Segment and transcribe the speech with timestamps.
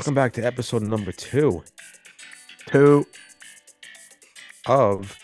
[0.00, 1.62] Welcome back to episode number two
[2.68, 3.06] Two.
[4.66, 5.14] of.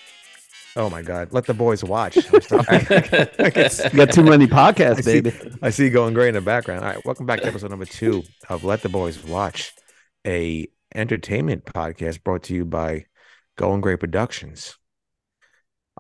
[0.77, 1.33] Oh my God!
[1.33, 2.19] Let the boys watch.
[2.29, 2.67] I'm.
[2.69, 5.35] I got too many I podcasts, see, baby.
[5.63, 6.85] I see you going gray in the background.
[6.85, 9.73] All right, welcome back to episode number two of Let the Boys Watch,
[10.27, 13.07] a entertainment podcast brought to you by
[13.57, 14.77] Going Grey Productions.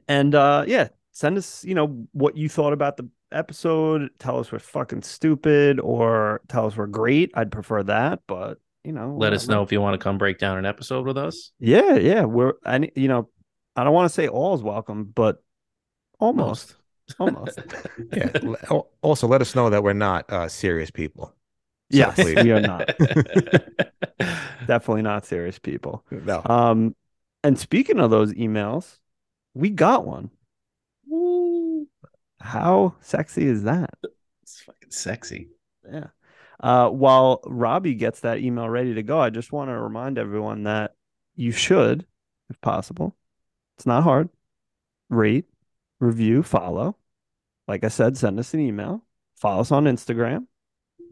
[0.07, 4.09] and uh, yeah, send us, you know, what you thought about the episode.
[4.19, 7.31] Tell us we're fucking stupid or tell us we're great.
[7.35, 10.37] I'd prefer that, but you know, Let us know if you want to come break
[10.37, 11.51] down an episode with us.
[11.59, 12.23] Yeah, yeah.
[12.23, 13.29] We're I you know,
[13.75, 15.43] I don't want to say all's welcome, but
[16.19, 16.75] almost.
[17.19, 17.59] Almost.
[18.13, 18.31] Yeah.
[19.01, 21.33] Also, let us know that we're not uh, serious people.
[21.91, 22.43] So yes, please.
[22.43, 22.87] we are not.
[24.67, 26.03] Definitely not serious people.
[26.09, 26.41] No.
[26.45, 26.95] Um,
[27.43, 28.97] and speaking of those emails,
[29.55, 30.29] we got one.
[31.07, 31.87] Woo.
[32.39, 33.89] How sexy is that?
[34.43, 35.49] it's fucking sexy.
[35.91, 36.07] Yeah.
[36.59, 40.63] Uh, while Robbie gets that email ready to go, I just want to remind everyone
[40.63, 40.93] that
[41.35, 42.05] you should,
[42.49, 43.15] if possible,
[43.77, 44.29] it's not hard,
[45.09, 45.45] rate,
[45.99, 46.95] review, follow.
[47.67, 49.03] Like I said, send us an email,
[49.35, 50.45] follow us on Instagram.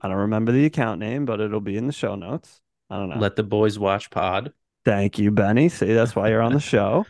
[0.01, 2.61] I don't remember the account name, but it'll be in the show notes.
[2.89, 3.17] I don't know.
[3.17, 4.53] Let the boys watch pod.
[4.85, 5.69] Thank you, Benny.
[5.69, 7.05] See, that's why you're on the show.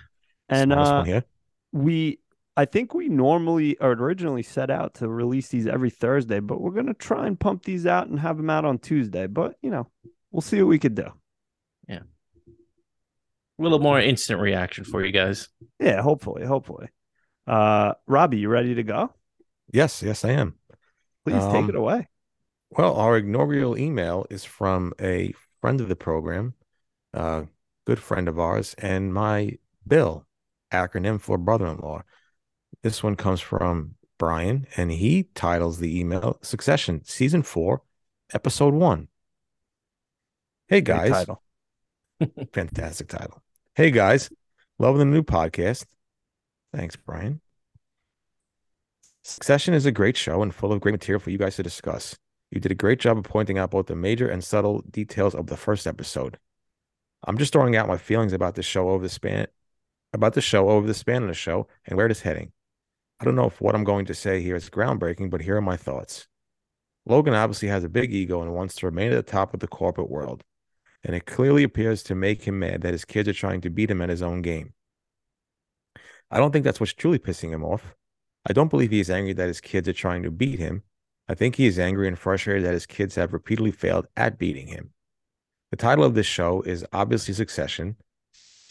[0.50, 1.24] And uh, one
[1.72, 2.20] we
[2.56, 6.72] I think we normally or originally set out to release these every Thursday, but we're
[6.72, 9.28] gonna try and pump these out and have them out on Tuesday.
[9.28, 9.88] But you know,
[10.32, 11.08] we'll see what we could do.
[11.88, 12.02] Yeah,
[12.48, 15.50] a little more instant reaction for you guys.
[15.80, 16.90] Yeah, hopefully, hopefully.
[17.48, 19.14] Uh Robbie, you ready to go?
[19.72, 20.56] Yes, yes, I am.
[21.26, 22.08] Please take Um, it away.
[22.70, 26.54] Well, our inaugural email is from a friend of the program,
[27.14, 27.48] a
[27.86, 30.26] good friend of ours, and my Bill,
[30.74, 32.04] acronym for brother in law.
[32.82, 37.82] This one comes from Brian, and he titles the email Succession, Season 4,
[38.34, 39.08] Episode 1.
[40.68, 41.12] Hey, Great guys.
[41.12, 41.44] title.
[42.54, 43.42] Fantastic title.
[43.76, 44.30] Hey, guys.
[44.80, 45.86] Loving the new podcast.
[46.74, 47.42] Thanks, Brian.
[49.24, 52.18] Succession is a great show and full of great material for you guys to discuss.
[52.52, 55.48] You did a great job of pointing out both the major and subtle details of
[55.48, 56.38] the first episode.
[57.26, 59.48] I'm just throwing out my feelings about the show over the span
[60.14, 62.52] about the show over the span of the show and where it is heading.
[63.20, 65.62] I don't know if what I'm going to say here is groundbreaking, but here are
[65.62, 66.28] my thoughts.
[67.06, 69.68] Logan obviously has a big ego and wants to remain at the top of the
[69.68, 70.44] corporate world,
[71.04, 73.92] and it clearly appears to make him mad that his kids are trying to beat
[73.92, 74.74] him at his own game.
[76.32, 77.94] I don't think that's what's truly pissing him off.
[78.46, 80.84] I don't believe he is angry that his kids are trying to beat him.
[81.28, 84.68] I think he is angry and frustrated that his kids have repeatedly failed at beating
[84.68, 84.92] him.
[85.72, 87.96] The title of this show is obviously Succession.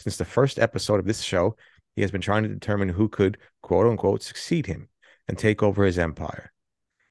[0.02, 1.56] Since the first episode of this show,
[1.94, 4.88] he has been trying to determine who could, quote unquote, succeed him
[5.28, 6.52] and take over his empire.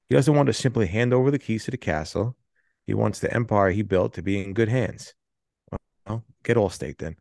[0.10, 2.36] He doesn't want to simply hand over the keys to the castle.
[2.86, 5.14] He wants the empire he built to be in good hands.
[6.06, 7.16] Well, get Allstate then.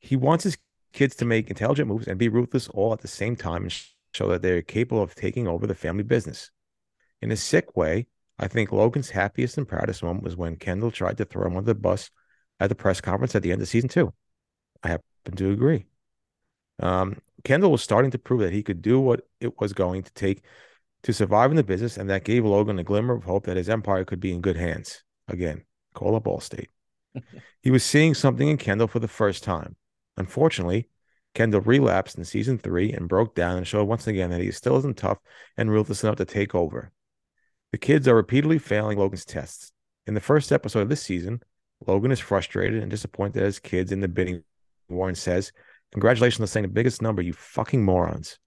[0.00, 0.58] He wants his
[0.92, 3.82] kids to make intelligent moves and be ruthless all at the same time and
[4.12, 6.50] show that they are capable of taking over the family business.
[7.20, 11.18] In a sick way, I think Logan's happiest and proudest moment was when Kendall tried
[11.18, 12.10] to throw him under the bus
[12.58, 14.12] at the press conference at the end of season two.
[14.82, 15.86] I happen to agree.
[16.80, 20.12] Um, Kendall was starting to prove that he could do what it was going to
[20.12, 20.42] take
[21.02, 23.68] to survive in the business, and that gave Logan a glimmer of hope that his
[23.68, 25.02] empire could be in good hands.
[25.28, 25.64] Again,
[25.94, 26.68] call up Allstate.
[27.62, 29.76] he was seeing something in Kendall for the first time.
[30.16, 30.88] Unfortunately,
[31.34, 34.76] Kendall relapsed in season three and broke down and showed once again that he still
[34.78, 35.18] isn't tough
[35.56, 36.92] and ruthless enough to take over.
[37.72, 39.72] The kids are repeatedly failing Logan's tests.
[40.06, 41.42] In the first episode of this season,
[41.86, 44.44] Logan is frustrated and disappointed at his kids in the bidding
[44.92, 45.52] war and says,
[45.92, 48.38] Congratulations on saying the biggest number, you fucking morons.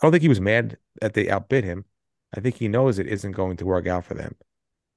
[0.00, 1.84] I don't think he was mad that they outbid him.
[2.34, 4.36] I think he knows it isn't going to work out for them.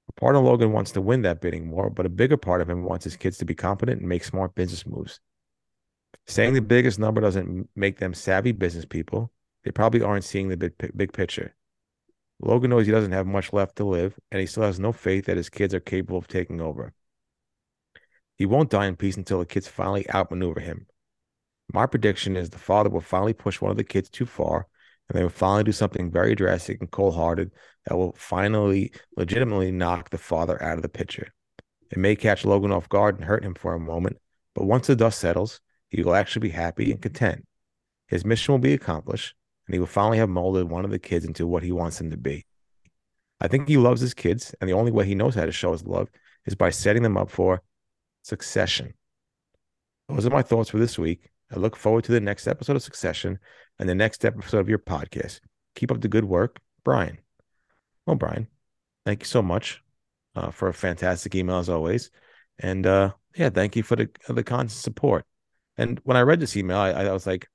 [0.10, 2.70] A part of Logan wants to win that bidding war, but a bigger part of
[2.70, 5.20] him wants his kids to be competent and make smart business moves.
[6.28, 9.32] Saying the biggest number doesn't make them savvy business people.
[9.64, 11.56] They probably aren't seeing the big, big picture.
[12.40, 15.26] Logan knows he doesn't have much left to live, and he still has no faith
[15.26, 16.94] that his kids are capable of taking over.
[18.38, 20.88] He won't die in peace until the kids finally outmaneuver him.
[21.72, 24.68] My prediction is the father will finally push one of the kids too far,
[25.08, 27.52] and they will finally do something very drastic and cold hearted
[27.86, 31.34] that will finally legitimately knock the father out of the picture.
[31.92, 34.18] It may catch Logan off guard and hurt him for a moment,
[34.56, 37.46] but once the dust settles, he will actually be happy and content.
[38.08, 39.36] His mission will be accomplished,
[39.68, 42.12] and he will finally have molded one of the kids into what he wants him
[42.12, 42.46] to be.
[43.40, 45.72] I think he loves his kids, and the only way he knows how to show
[45.72, 46.10] his love
[46.46, 47.62] is by setting them up for
[48.24, 48.94] succession.
[50.10, 51.30] Those are my thoughts for this week.
[51.52, 53.40] I look forward to the next episode of Succession
[53.80, 55.40] and the next episode of your podcast.
[55.76, 57.20] Keep up the good work, Brian.
[58.06, 58.48] Well, Brian,
[59.06, 59.82] thank you so much
[60.36, 62.12] uh, for a fantastic email as always,
[62.60, 65.26] and uh, yeah, thank you for the the constant support.
[65.78, 67.48] And when I read this email, I, I was like,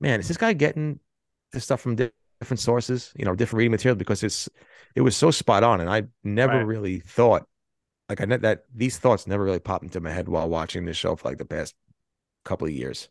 [0.00, 1.00] man, is this guy getting
[1.52, 3.12] this stuff from different sources?
[3.16, 4.48] You know, different reading material because it's
[4.94, 6.66] it was so spot on, and I never Right.
[6.66, 7.46] really thought
[8.08, 10.96] like I know that these thoughts never really popped into my head while watching this
[10.96, 11.74] show for like the past
[12.44, 13.08] couple of years.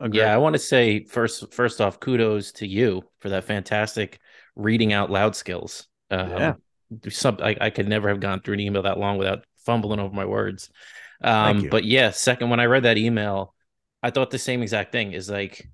[0.00, 0.18] Agree.
[0.18, 4.18] Yeah, I want to say first first off, kudos to you for that fantastic
[4.56, 5.86] reading out loud skills.
[6.10, 6.54] Um, Yeah.
[7.10, 10.14] some I, I could never have gone through an email that long without fumbling over
[10.14, 10.68] my words.
[11.22, 11.70] Thank Um, you.
[11.70, 13.54] but yeah, second when I read that email,
[14.02, 15.12] I thought the same exact thing.
[15.12, 15.66] Is like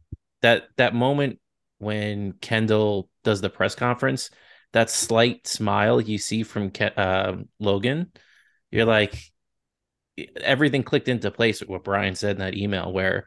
[0.42, 1.40] that that moment
[1.78, 4.30] when Kendall does the press conference,
[4.72, 8.12] that slight smile you see from Ke- uh, Logan,
[8.70, 9.32] you're like
[10.40, 13.26] everything clicked into place with what Brian said in that email, where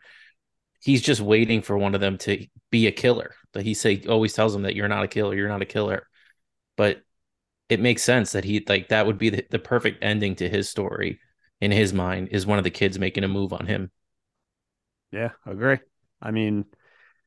[0.82, 3.36] he's just waiting for one of them to be a killer.
[3.54, 6.08] That he say always tells them that you're not a killer, you're not a killer.
[6.76, 7.02] But
[7.70, 10.70] it makes sense that he like that would be the, the perfect ending to his
[10.70, 11.20] story
[11.62, 13.92] in his mind is one of the kids making a move on him.
[15.12, 15.78] Yeah, agree.
[16.22, 16.66] I mean,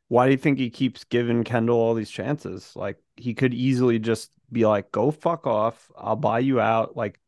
[0.09, 2.73] why do you think he keeps giving Kendall all these chances?
[2.77, 5.91] Like he could easily just be like, "Go fuck off.
[5.97, 7.21] I'll buy you out." Like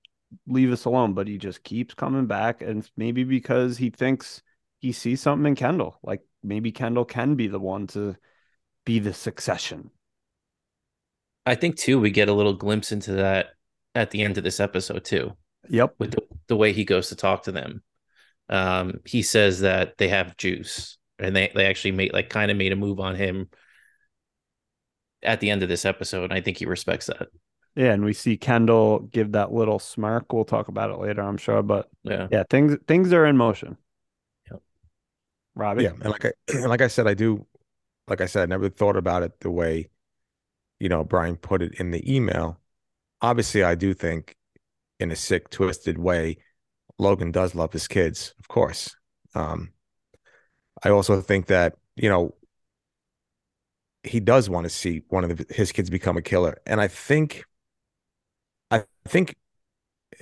[0.46, 4.42] leave us alone, but he just keeps coming back and maybe because he thinks
[4.80, 5.98] he sees something in Kendall.
[6.02, 8.16] Like maybe Kendall can be the one to
[8.84, 9.90] be the succession.
[11.46, 13.48] I think too we get a little glimpse into that
[13.94, 15.32] at the end of this episode too.
[15.68, 15.94] Yep.
[15.98, 17.82] with the, the way he goes to talk to them.
[18.48, 22.56] Um, he says that they have juice, and they they actually made like kind of
[22.56, 23.48] made a move on him
[25.22, 26.24] at the end of this episode.
[26.24, 27.28] And I think he respects that.
[27.74, 30.32] Yeah, and we see Kendall give that little smirk.
[30.32, 33.76] We'll talk about it later, I'm sure, but Yeah, yeah, things things are in motion.
[34.50, 34.62] Yep.
[35.54, 35.84] Robbie.
[35.84, 37.46] Yeah, and like I and like I said, I do.
[38.08, 39.90] Like I said, I never thought about it the way,
[40.80, 42.58] you know, Brian put it in the email.
[43.20, 44.34] Obviously, I do think,
[44.98, 46.38] in a sick, twisted way,
[46.98, 48.96] Logan does love his kids, of course.
[49.34, 49.72] Um,
[50.82, 52.34] I also think that you know
[54.02, 56.88] he does want to see one of the, his kids become a killer, and I
[56.88, 57.44] think,
[58.70, 59.36] I think,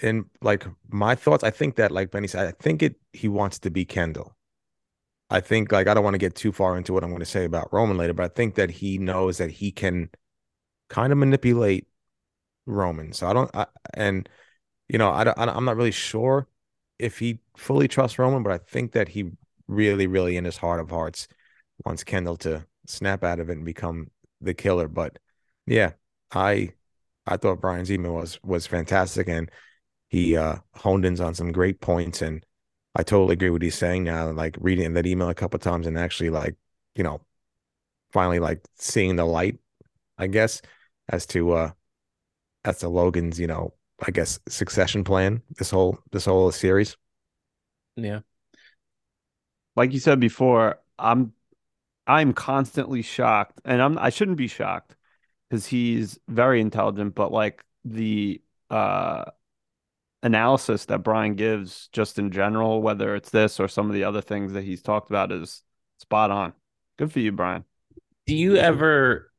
[0.02, 3.58] in like my thoughts, I think that like Benny said, I think it he wants
[3.60, 4.36] to be Kendall.
[5.30, 7.26] I think like I don't want to get too far into what I'm going to
[7.26, 10.10] say about Roman later, but I think that he knows that he can
[10.90, 11.88] kind of manipulate
[12.66, 13.12] Roman.
[13.14, 14.28] So I don't, I, and
[14.88, 16.48] you know, I I I'm not really sure
[16.98, 19.32] if he fully trusts Roman, but I think that he
[19.68, 21.28] really, really in his heart of hearts
[21.84, 24.88] wants Kendall to snap out of it and become the killer.
[24.88, 25.18] But
[25.66, 25.92] yeah,
[26.32, 26.72] I,
[27.26, 29.50] I thought Brian's email was was fantastic, and
[30.08, 32.44] he uh honed in on some great points and
[32.96, 34.30] I totally agree with what he's saying now.
[34.32, 36.56] Like reading that email a couple times and actually like,
[36.96, 37.20] you know,
[38.12, 39.58] finally like seeing the light,
[40.18, 40.62] I guess,
[41.08, 41.72] as to uh
[42.64, 43.74] as to Logan's, you know,
[44.06, 46.96] I guess succession plan, this whole this whole series.
[47.96, 48.20] yeah,
[49.76, 51.32] like you said before, I'm
[52.06, 54.96] I'm constantly shocked, and I'm I shouldn't be shocked
[55.48, 59.24] because he's very intelligent, but like the uh
[60.22, 64.20] analysis that Brian gives just in general, whether it's this or some of the other
[64.20, 65.62] things that he's talked about, is
[65.98, 66.52] spot on.
[66.98, 67.64] Good for you, Brian.
[68.26, 69.30] Do you ever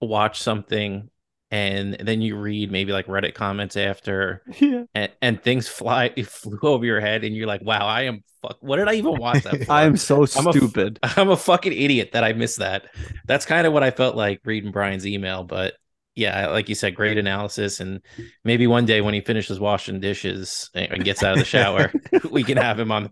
[0.00, 1.10] watch something
[1.50, 4.84] and then you read maybe like Reddit comments after, Yeah.
[4.94, 8.56] and, and things fly flew over your head, and you're like, "Wow, I am fuck.
[8.60, 9.72] What did I even watch that for?
[9.72, 10.98] I am so I'm stupid.
[11.02, 12.86] I'm a fucking idiot that I missed that.
[13.26, 15.74] That's kind of what I felt like reading Brian's email, but
[16.16, 18.00] yeah, like you said, great analysis, and
[18.44, 21.92] maybe one day when he finishes washing dishes and and gets out of the shower,
[22.30, 23.10] we can have him on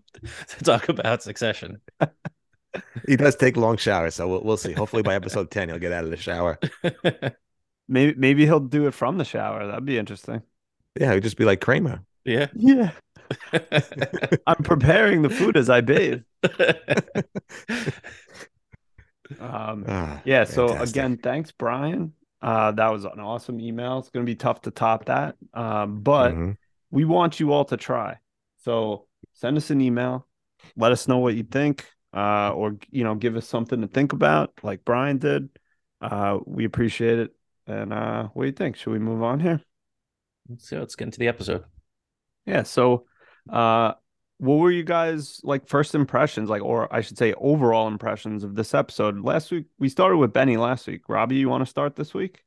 [0.48, 1.80] to talk about Succession.
[3.06, 4.72] He does take long showers, so we'll, we'll see.
[4.72, 6.58] Hopefully by episode 10, he'll get out of the shower.
[7.88, 9.66] Maybe maybe he'll do it from the shower.
[9.66, 10.42] That'd be interesting.
[11.00, 12.02] Yeah, he'd just be like Kramer.
[12.24, 12.46] yeah.
[12.54, 12.90] Yeah.
[14.46, 16.22] I'm preparing the food as I bathe.
[19.38, 20.44] Um, Ah, yeah.
[20.44, 20.88] So fantastic.
[20.96, 22.14] again, thanks, Brian.
[22.40, 23.98] Uh, that was an awesome email.
[23.98, 25.36] It's going to be tough to top that.
[25.52, 26.56] Um, but Mhm.
[26.90, 28.18] we want you all to try.
[28.58, 30.26] So send us an email.
[30.76, 34.12] Let us know what you think, uh, or you know, give us something to think
[34.12, 35.50] about, like Brian did.
[36.00, 37.34] Uh, we appreciate it.
[37.68, 38.76] And uh, what do you think?
[38.76, 39.60] Should we move on here?
[40.56, 41.64] so let's get into the episode.
[42.46, 42.62] Yeah.
[42.62, 43.04] So,
[43.52, 43.92] uh,
[44.38, 48.54] what were you guys like first impressions, like, or I should say, overall impressions of
[48.54, 49.20] this episode?
[49.20, 50.56] Last week we started with Benny.
[50.56, 52.42] Last week, Robbie, you want to start this week?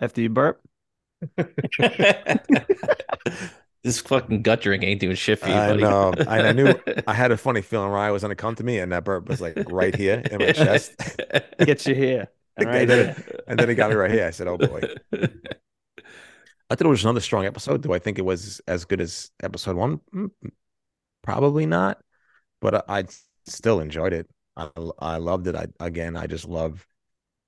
[0.00, 0.60] After you burp.
[3.82, 6.12] this fucking gut drink ain't doing shit for you, I know.
[6.28, 6.74] I- I knew-
[7.06, 9.28] I had a funny feeling Ryan was going to come to me, and that burp
[9.28, 10.92] was like right here in my chest.
[11.58, 12.28] Get you here.
[12.58, 12.90] I right.
[12.90, 13.44] it.
[13.46, 14.26] And then he got me right here.
[14.26, 14.82] I said, oh boy.
[16.70, 17.82] I thought it was another strong episode.
[17.82, 20.00] Do I think it was as good as episode one?
[20.14, 20.30] Mm,
[21.22, 22.00] Probably not,
[22.60, 23.04] but I, I
[23.46, 24.28] still enjoyed it.
[24.56, 25.54] I, I loved it.
[25.54, 26.86] I again, I just love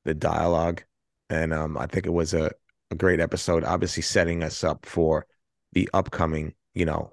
[0.05, 0.85] the dialogue,
[1.31, 2.51] and um, I think it was a,
[2.91, 3.65] a great episode.
[3.65, 5.27] Obviously, setting us up for
[5.73, 7.13] the upcoming, you know,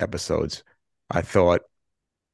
[0.00, 0.64] episodes.
[1.10, 1.62] I thought,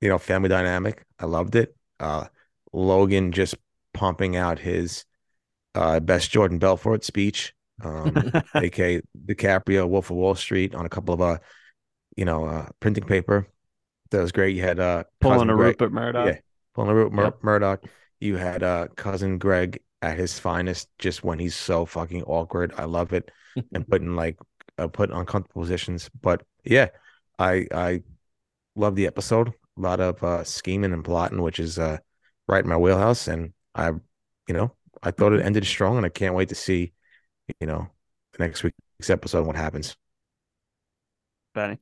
[0.01, 1.05] you know, family dynamic.
[1.19, 1.77] I loved it.
[2.01, 2.27] Uh,
[2.73, 3.57] Logan just
[3.95, 5.05] pumping out his
[5.75, 11.15] uh, best Jordan Belfort speech um, aka DiCaprio, Wolf of Wall Street, on a couple
[11.15, 11.39] of uh,
[12.17, 13.47] you know, uh, printing paper.
[14.11, 14.55] That was great.
[14.55, 16.27] You had uh, Pulling a Greg, Rupert Murdoch.
[16.27, 16.39] yeah,
[16.75, 17.39] pulling a Rupert Mur- Yep.
[17.43, 17.85] Murdoch.
[18.21, 22.75] You had uh, cousin Greg at his finest, just when he's so fucking awkward.
[22.77, 23.31] I love it,
[23.75, 24.39] and putting like
[24.79, 26.11] uh, put uncomfortable positions.
[26.21, 26.89] But yeah,
[27.39, 28.03] I I
[28.77, 29.49] love the episode.
[29.49, 31.99] A lot of uh, scheming and plotting, which is uh,
[32.47, 36.11] right in my wheelhouse, and I, you know, I thought it ended strong, and I
[36.11, 36.93] can't wait to see,
[37.61, 37.89] you know,
[38.39, 39.97] next week's episode what happens.
[41.55, 41.79] Benny.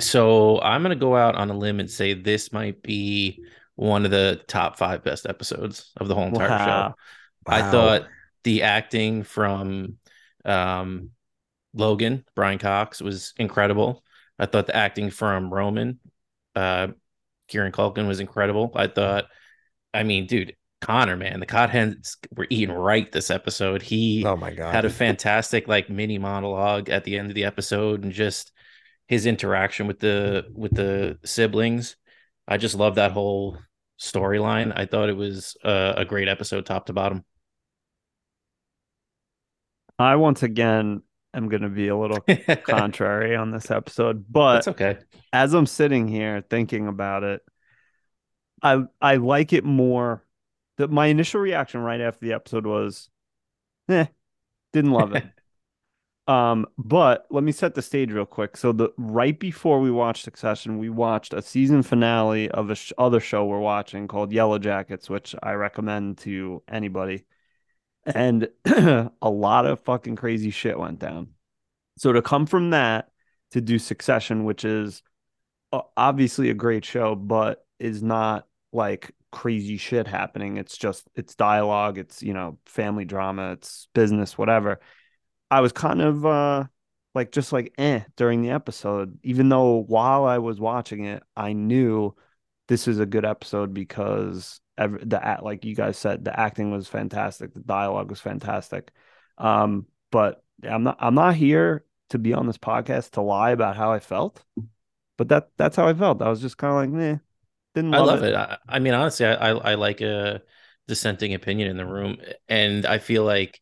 [0.00, 4.10] So I'm gonna go out on a limb and say this might be one of
[4.10, 6.64] the top five best episodes of the whole entire show.
[6.64, 6.94] Wow.
[7.46, 8.06] I thought
[8.44, 9.98] the acting from
[10.44, 11.10] um,
[11.74, 14.02] Logan Brian Cox was incredible.
[14.38, 15.98] I thought the acting from Roman,
[16.54, 16.88] uh,
[17.48, 18.72] Kieran Culkin was incredible.
[18.74, 19.26] I thought,
[19.94, 23.82] I mean, dude, Connor, man, the cod hens were eating right this episode.
[23.82, 24.72] He Oh my god.
[24.72, 28.52] had a fantastic like mini monologue at the end of the episode and just
[29.08, 31.96] his interaction with the with the siblings
[32.46, 33.58] i just love that whole
[33.98, 37.24] storyline i thought it was a, a great episode top to bottom
[39.98, 41.02] I once again
[41.34, 42.24] am going to be a little
[42.64, 44.98] contrary on this episode, but that's okay
[45.32, 47.42] as I'm sitting here thinking about it,
[48.62, 50.24] I I like it more.
[50.78, 53.10] That my initial reaction right after the episode was,
[53.88, 54.06] eh,
[54.72, 55.24] didn't love it.
[56.32, 58.56] um, but let me set the stage real quick.
[58.56, 62.92] So the right before we watched Succession, we watched a season finale of a sh-
[62.96, 67.24] other show we're watching called Yellow Jackets, which I recommend to anybody.
[68.06, 71.28] And a lot of fucking crazy shit went down.
[71.98, 73.10] So to come from that
[73.50, 75.02] to do Succession, which is
[75.72, 80.56] uh, obviously a great show, but is not like crazy shit happening.
[80.56, 84.80] It's just it's dialogue, it's you know family drama, it's business, whatever.
[85.50, 86.64] I was kind of uh
[87.14, 91.52] like just like eh during the episode, even though while I was watching it, I
[91.52, 92.14] knew
[92.68, 96.88] this is a good episode because every, the like you guys said, the acting was
[96.88, 98.90] fantastic, the dialogue was fantastic.
[99.38, 103.76] Um, but I'm not I'm not here to be on this podcast to lie about
[103.76, 104.42] how I felt
[105.18, 106.22] but that that's how I felt.
[106.22, 107.18] I was just kind of like, eh,
[107.78, 110.42] didn't i love, love it, I, I mean honestly I, I i like a
[110.86, 112.16] dissenting opinion in the room
[112.48, 113.60] and i feel like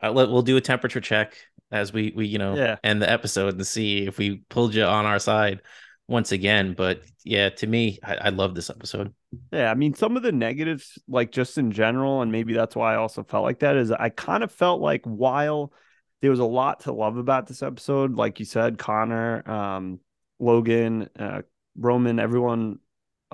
[0.00, 1.36] I, let- we'll do a temperature check
[1.70, 2.76] as we we you know Yeah.
[2.84, 5.60] end the episode and see if we pulled you on our side
[6.06, 6.74] once again.
[6.74, 9.14] But yeah to me i, I love this episode.
[9.50, 12.92] Yeah, I mean, some of the negatives, like just in general, and maybe that's why
[12.94, 15.72] I also felt like that, is I kind of felt like while
[16.20, 20.00] there was a lot to love about this episode, like you said, Connor, um,
[20.38, 21.42] Logan, uh,
[21.76, 22.78] Roman, everyone,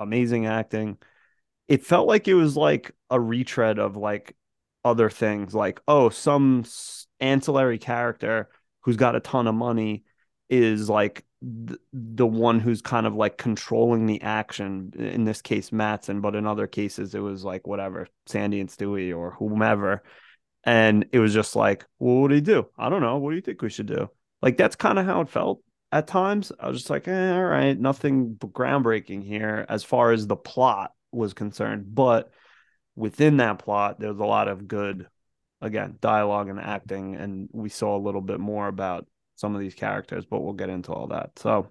[0.01, 0.97] amazing acting.
[1.67, 4.35] It felt like it was like a retread of like
[4.83, 6.65] other things like oh some
[7.19, 8.49] ancillary character
[8.81, 10.03] who's got a ton of money
[10.49, 11.23] is like
[11.67, 14.91] th- the one who's kind of like controlling the action.
[14.97, 19.15] In this case Matsson but in other cases it was like whatever Sandy and Stewy
[19.15, 20.03] or whomever.
[20.63, 22.67] And it was just like well what do you do?
[22.77, 23.17] I don't know.
[23.17, 24.09] What do you think we should do?
[24.41, 27.43] Like that's kind of how it felt at times I was just like eh, all
[27.43, 32.31] right nothing groundbreaking here as far as the plot was concerned but
[32.95, 35.07] within that plot, there's a lot of good,
[35.61, 39.73] again, dialogue and acting, and we saw a little bit more about some of these
[39.73, 41.37] characters, but we'll get into all that.
[41.37, 41.67] So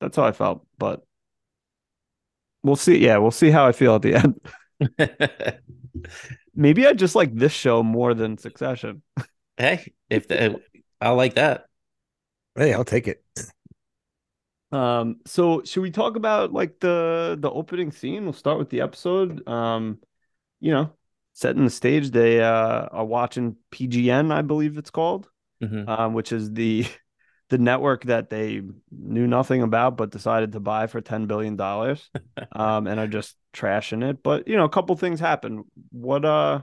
[0.00, 1.02] that's how I felt, but
[2.62, 2.98] we'll see.
[2.98, 4.14] Yeah, we'll see how I feel at the
[4.98, 5.60] end.
[6.54, 9.02] Maybe I just like this show more than Succession.
[9.56, 10.60] hey, if the,
[11.00, 11.66] I like that.
[12.54, 13.22] Hey, I'll take it.
[14.72, 18.24] Um, so should we talk about like the the opening scene?
[18.24, 19.46] We'll start with the episode.
[19.48, 20.00] Um,
[20.60, 20.92] you know,
[21.34, 22.10] setting the stage.
[22.10, 25.28] They uh are watching PGM, I believe it's called.
[25.62, 25.88] Mhm.
[25.88, 26.84] um, which is the
[27.48, 32.10] the network that they knew nothing about but decided to buy for ten billion dollars,
[32.52, 34.22] um, and are just trashing it.
[34.22, 35.64] But you know, a couple things happen.
[35.92, 36.62] What uh,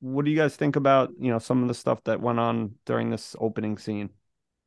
[0.00, 2.76] what do you guys think about you know some of the stuff that went on
[2.86, 4.10] during this opening scene?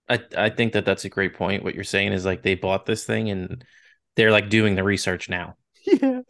[0.09, 1.63] I I think that that's a great point.
[1.63, 3.63] What you're saying is like they bought this thing and
[4.15, 5.55] they're like doing the research now.
[5.85, 6.21] yeah,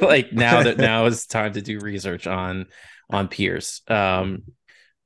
[0.00, 2.66] like now that now is time to do research on
[3.10, 3.82] on Pierce.
[3.88, 4.42] Um,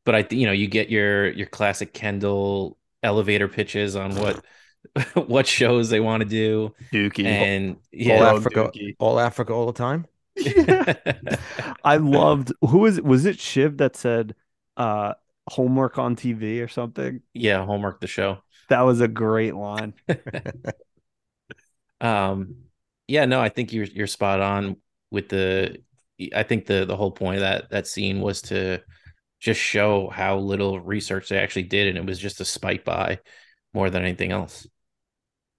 [0.05, 4.45] but I you know you get your your classic Kendall elevator pitches on what
[5.15, 7.25] what shows they want to do, Dookie.
[7.25, 8.97] and yeah, All Africa, Dookie.
[8.99, 10.07] all Africa, all the time.
[10.37, 10.95] Yeah.
[11.85, 14.35] I loved who was was it Shiv that said
[14.77, 15.15] uh
[15.49, 17.23] homework on TV or something?
[17.35, 18.39] yeah, homework the show.
[18.69, 19.95] That was a great line.
[22.01, 22.57] Um,
[23.07, 24.77] yeah, no, I think you're you're spot on
[25.11, 25.83] with the.
[26.35, 28.83] I think the the whole point of that that scene was to
[29.41, 33.21] just show how little research they actually did, and it was just a spite buy
[33.73, 34.67] more than anything else.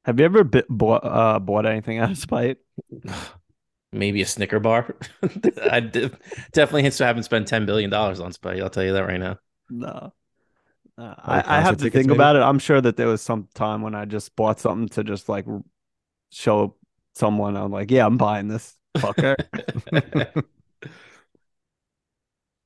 [0.06, 2.58] Have you ever bit, bought, uh, bought anything out of spite?
[3.91, 4.95] Maybe a Snicker bar.
[5.71, 6.12] I de-
[6.52, 8.62] definitely haven't spent ten billion dollars on spite.
[8.62, 9.38] I'll tell you that right now.
[9.69, 10.13] No.
[10.97, 12.13] Uh, I, I have to think maybe?
[12.13, 12.41] about it.
[12.41, 15.45] I'm sure that there was some time when I just bought something to just like
[16.32, 16.75] show
[17.15, 17.55] someone.
[17.55, 19.36] I'm like, yeah, I'm buying this fucker.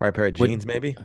[0.04, 0.98] Right pair of Would- jeans, maybe.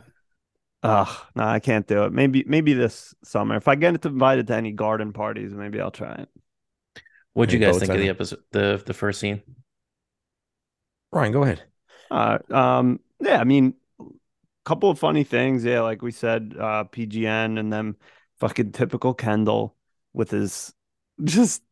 [0.83, 2.11] Ugh, no, I can't do it.
[2.11, 3.55] Maybe, maybe this summer.
[3.55, 6.29] If I get invited to any garden parties, maybe I'll try it.
[7.33, 9.41] What'd you guys think of the episode, the the first scene?
[11.13, 11.63] Ryan, go ahead.
[12.11, 13.78] Uh, um, yeah, I mean, a
[14.69, 15.65] couple of funny things.
[15.65, 17.95] Yeah, like we said, uh, PGM and then
[18.39, 19.75] fucking typical Kendall
[20.13, 20.73] with his
[21.23, 21.63] just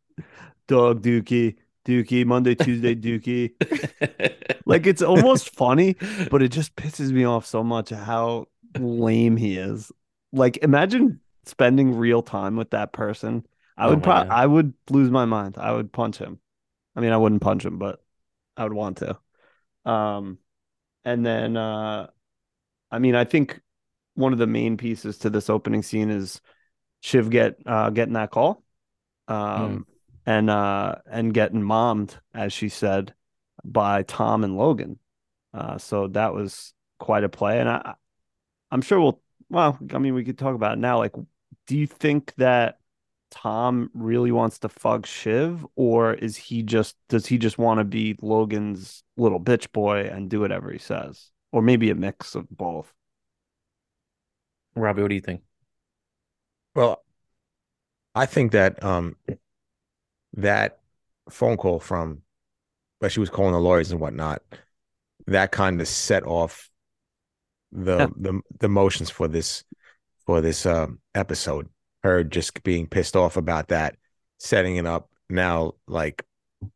[0.68, 3.54] dog Dookie, Dookie, Monday, Tuesday, Dookie.
[4.66, 5.96] Like it's almost funny,
[6.30, 9.92] but it just pisses me off so much how lame he is.
[10.34, 13.46] Like imagine spending real time with that person.
[13.78, 14.28] I Oh would pro- God.
[14.30, 15.58] I would lose my mind.
[15.58, 16.40] I would punch him.
[16.96, 18.04] I mean, I wouldn't punch him, but
[18.58, 19.20] I would want to.
[19.86, 20.40] Um
[21.06, 22.10] and then uh
[22.92, 23.60] I mean, I think
[24.16, 26.42] one of the main pieces to this opening scene is
[27.02, 28.64] Shiv get uh getting that call.
[29.28, 29.86] Um
[30.26, 33.14] and uh and getting mommed, as she said,
[33.64, 35.00] by Tom and Logan.
[35.54, 37.60] Uh so that was quite a play.
[37.60, 37.96] And I
[38.72, 40.98] I'm sure we'll well, I mean we could talk about it now.
[41.00, 41.14] Like,
[41.68, 42.80] do you think that
[43.32, 47.84] Tom really wants to fuck Shiv, or is he just does he just want to
[47.84, 51.32] be Logan's little bitch boy and do whatever he says?
[51.52, 52.94] Or maybe a mix of both.
[54.76, 55.42] Robbie, what do you think?
[56.76, 57.04] Well,
[58.16, 59.16] I think that um
[60.34, 60.80] that
[61.30, 62.22] phone call from
[63.00, 64.42] where she was calling the lawyers and whatnot,
[65.28, 66.70] that kind of set off
[67.72, 68.08] the Yeah.
[68.16, 69.64] the the motions for this
[70.26, 71.70] for this um episode.
[72.04, 73.98] Her just being pissed off about that,
[74.40, 76.24] setting it up now like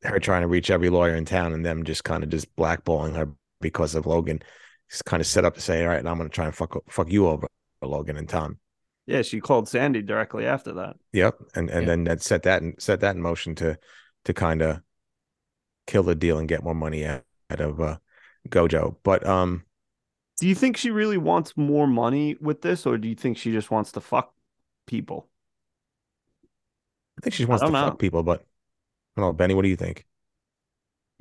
[0.03, 3.15] her trying to reach every lawyer in town and them just kind of just blackballing
[3.15, 3.29] her
[3.61, 4.41] because of Logan.
[4.89, 6.75] It's kind of set up to say, all right, now I'm gonna try and fuck
[6.89, 7.47] fuck you over,
[7.81, 8.57] Logan and Tom.
[9.07, 10.97] Yeah, she called Sandy directly after that.
[11.13, 11.87] Yep, and and Yeah.
[11.87, 13.77] then that set that and set that in motion to
[14.25, 14.81] to kind of
[15.87, 17.97] kill the deal and get more money out, out of uh,
[18.49, 18.97] Gojo.
[19.03, 19.63] But um,
[20.39, 23.51] Do you think she really wants more money with this, or do you think she
[23.51, 24.33] just wants to fuck
[24.87, 25.27] people?
[27.17, 27.85] I think she wants to know.
[27.89, 28.23] fuck people.
[28.23, 28.41] But
[29.17, 29.53] I don't know, Benny.
[29.53, 30.05] What do you think?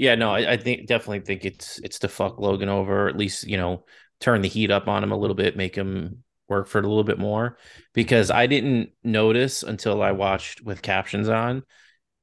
[0.00, 3.46] Yeah, no, I, I think definitely think it's it's to fuck Logan over, at least
[3.46, 3.84] you know
[4.18, 6.88] turn the heat up on him a little bit, make him work for it a
[6.88, 7.58] little bit more.
[7.92, 11.64] Because I didn't notice until I watched with captions on.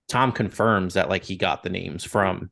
[0.10, 2.50] Tom confirms that like he got the names from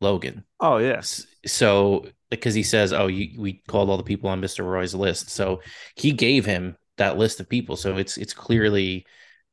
[0.00, 0.44] Logan.
[0.60, 1.26] Oh yes.
[1.44, 5.28] So because he says, "Oh, you, we called all the people on Mister Roy's list."
[5.28, 5.60] So
[5.96, 7.74] he gave him that list of people.
[7.74, 9.06] So it's it's clearly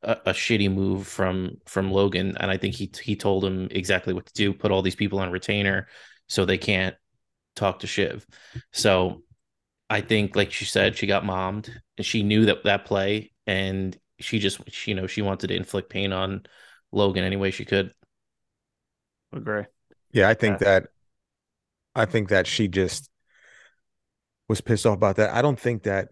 [0.04, 4.14] a, a, shitty move from from Logan, and I think he he told him exactly
[4.14, 4.54] what to do.
[4.54, 5.88] Put all these people on retainer
[6.28, 6.96] so they can't
[7.56, 8.26] talk to Shiv.
[8.72, 9.24] So
[9.90, 13.98] I think, like she said, she got mommed, and she knew that that play, and
[14.20, 16.44] she just, she, you know, she wanted to inflict pain on
[16.92, 17.94] Logan any way she could.
[19.32, 19.66] Agree.
[20.12, 20.80] Yeah, I think yeah.
[20.80, 20.88] that,
[21.96, 23.10] I think that she just
[24.48, 25.34] was pissed off about that.
[25.34, 26.10] I don't think that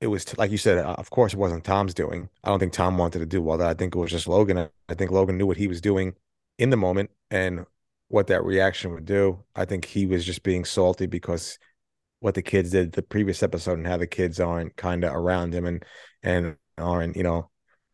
[0.00, 0.78] it was like you said.
[0.78, 2.28] Uh, of course, it wasn't Tom's doing.
[2.42, 3.68] I don't think Tom wanted to do all that.
[3.68, 4.68] I think it was just Logan.
[4.88, 6.14] I think Logan knew what he was doing
[6.58, 7.66] in the moment and
[8.08, 9.42] what that reaction would do.
[9.56, 11.58] I think he was just being salty because
[12.20, 15.54] what the kids did the previous episode and how the kids aren't kind of around
[15.54, 15.84] him and
[16.22, 17.50] and aren't you know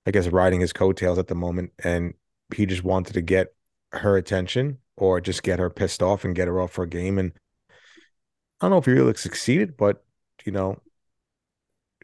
[0.06, 2.14] I guess riding his coattails at the moment and
[2.54, 3.48] he just wanted to get
[3.90, 7.18] her attention or just get her pissed off and get her off for a game
[7.18, 7.32] and
[8.60, 10.04] I don't know if he really succeeded but
[10.44, 10.80] you know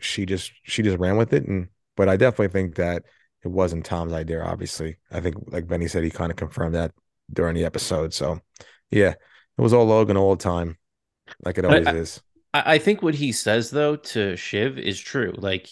[0.01, 3.05] she just she just ran with it and but I definitely think that
[3.45, 6.93] it wasn't Tom's idea obviously I think like Benny said he kind of confirmed that
[7.33, 8.41] during the episode so
[8.91, 9.11] yeah
[9.59, 10.77] it was all Logan all the time
[11.45, 12.23] like it always I, is.
[12.55, 15.35] I think what he says though to Shiv is true.
[15.37, 15.69] Like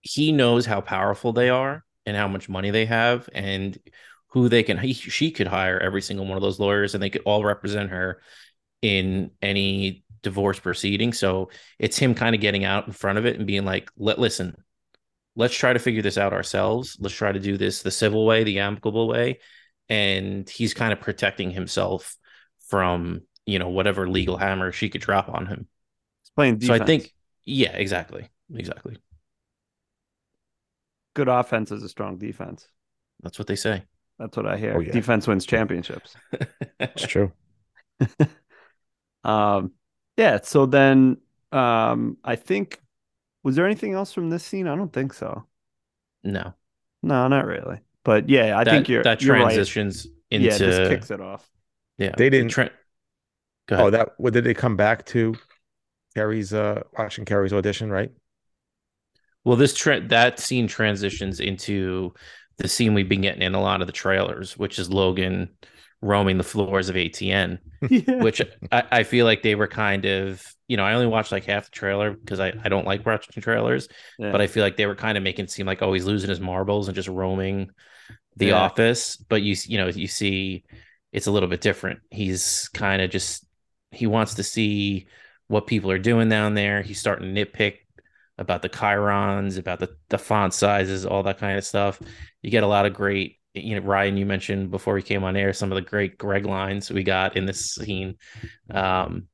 [0.00, 3.78] he knows how powerful they are and how much money they have and
[4.28, 7.10] who they can he, she could hire every single one of those lawyers and they
[7.10, 8.20] could all represent her
[8.82, 11.12] in any divorce proceeding.
[11.12, 14.18] So it's him kind of getting out in front of it and being like, "Let
[14.18, 14.56] listen,
[15.36, 16.96] let's try to figure this out ourselves.
[16.98, 19.38] Let's try to do this the civil way, the amicable way."
[19.88, 22.16] And he's kind of protecting himself
[22.68, 25.68] from you know whatever legal hammer she could drop on him.
[26.24, 26.78] He's playing defense.
[26.78, 28.96] So I think, yeah, exactly, exactly.
[31.14, 32.66] Good offense is a strong defense.
[33.22, 33.84] That's what they say.
[34.18, 34.74] That's what I hear.
[34.76, 34.92] Oh, yeah.
[34.92, 36.16] Defense wins championships.
[36.80, 37.32] it's true.
[39.24, 39.72] um,
[40.16, 40.40] yeah.
[40.42, 41.18] So then,
[41.52, 42.80] um, I think
[43.42, 44.66] was there anything else from this scene?
[44.66, 45.46] I don't think so.
[46.24, 46.54] No.
[47.02, 47.78] No, not really.
[48.04, 50.14] But yeah, I that, think you're that you're transitions right.
[50.30, 51.48] into yeah, just kicks it off.
[51.98, 52.50] Yeah, they didn't.
[52.50, 52.70] Tra-
[53.70, 55.34] oh, that what did they come back to?
[56.14, 58.10] Kerry's uh watching Kerry's audition, right?
[59.44, 62.14] Well, this tra- that scene transitions into
[62.56, 65.50] the scene we've been getting in a lot of the trailers, which is Logan
[66.02, 67.58] roaming the floors of ATN,
[67.90, 68.22] yeah.
[68.22, 71.44] which I, I, feel like they were kind of, you know, I only watched like
[71.44, 74.30] half the trailer because I, I don't like watching trailers, yeah.
[74.30, 76.30] but I feel like they were kind of making it seem like, oh, he's losing
[76.30, 77.70] his marbles and just roaming
[78.36, 78.60] the yeah.
[78.60, 79.16] office.
[79.16, 80.64] But you, you know, you see
[81.12, 82.00] it's a little bit different.
[82.10, 83.46] He's kind of just
[83.90, 85.06] he wants to see
[85.48, 86.82] what people are doing down there.
[86.82, 87.78] He's starting to nitpick
[88.38, 92.00] about the chyrons, about the, the font sizes, all that kind of stuff.
[92.42, 95.36] You get a lot of great, you know, Ryan, you mentioned before we came on
[95.36, 98.16] air some of the great Greg lines we got in this scene.
[98.70, 99.28] Um,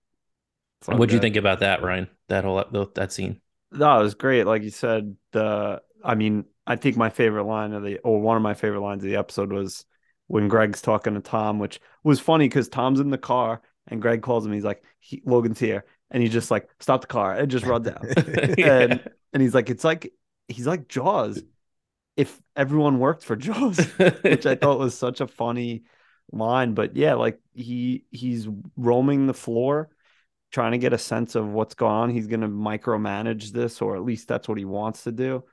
[0.86, 2.08] what do you think about that, Ryan?
[2.28, 3.40] That whole that scene?
[3.70, 4.44] No, it was great.
[4.44, 8.36] Like you said, the I mean, I think my favorite line of the or one
[8.36, 9.84] of my favorite lines of the episode was
[10.26, 14.22] when Greg's talking to Tom, which was funny because Tom's in the car and Greg
[14.22, 14.52] calls him.
[14.52, 17.82] He's like, he, Logan's here, and he's just like, stop the car and just run
[17.82, 18.02] down.
[18.58, 18.78] yeah.
[18.78, 20.12] and and he's like, it's like
[20.48, 21.42] he's like Jaws.
[22.16, 23.78] If everyone worked for Jaws,
[24.22, 25.84] which I thought was such a funny
[26.30, 29.90] line, but yeah, like he he's roaming the floor,
[30.50, 32.10] trying to get a sense of what's going on.
[32.10, 35.44] He's gonna micromanage this, or at least that's what he wants to do.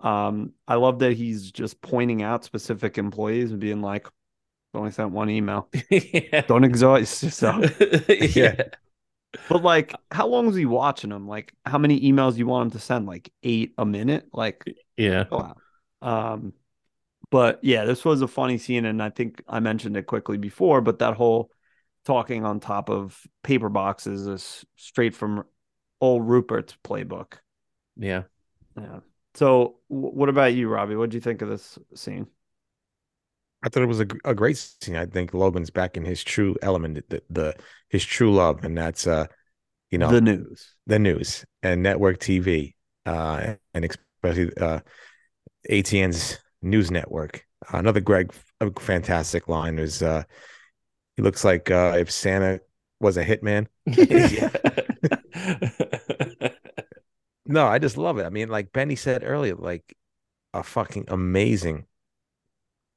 [0.00, 4.06] Um, I love that he's just pointing out specific employees and being like,
[4.76, 5.68] only sent one email.
[5.90, 6.42] yeah.
[6.42, 7.80] Don't exhaust yourself.
[8.08, 8.62] yeah.
[9.48, 11.26] But like, how long was he watching them?
[11.26, 13.06] Like, how many emails do you want him to send?
[13.06, 14.28] Like eight a minute?
[14.32, 14.64] Like,
[14.96, 15.24] yeah.
[15.30, 15.56] Wow.
[16.02, 16.52] Um,
[17.30, 20.80] but yeah, this was a funny scene, and I think I mentioned it quickly before.
[20.80, 21.50] But that whole
[22.04, 25.44] talking on top of paper boxes is straight from
[26.00, 27.34] old Rupert's playbook.
[27.96, 28.24] Yeah.
[28.78, 29.00] Yeah.
[29.34, 30.96] So, w- what about you, Robbie?
[30.96, 32.26] What do you think of this scene?
[33.62, 34.96] I thought it was a, a great scene.
[34.96, 37.56] I think Logan's back in his true element, the, the
[37.88, 39.26] his true love, and that's uh,
[39.90, 44.80] you know, the news, the news, and network TV, uh, and especially uh,
[45.70, 47.44] ATN's news network.
[47.72, 50.24] another Greg, a fantastic line is uh,
[51.16, 52.60] he looks like uh, if Santa
[53.00, 53.66] was a hitman.
[57.46, 58.26] no, I just love it.
[58.26, 59.96] I mean, like Benny said earlier, like
[60.54, 61.86] a fucking amazing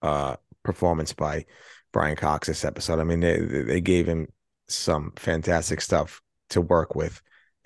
[0.02, 1.46] uh performance by
[1.92, 3.00] Brian Cox this episode.
[3.00, 4.28] I mean, they they gave him
[4.68, 7.22] some fantastic stuff to work with.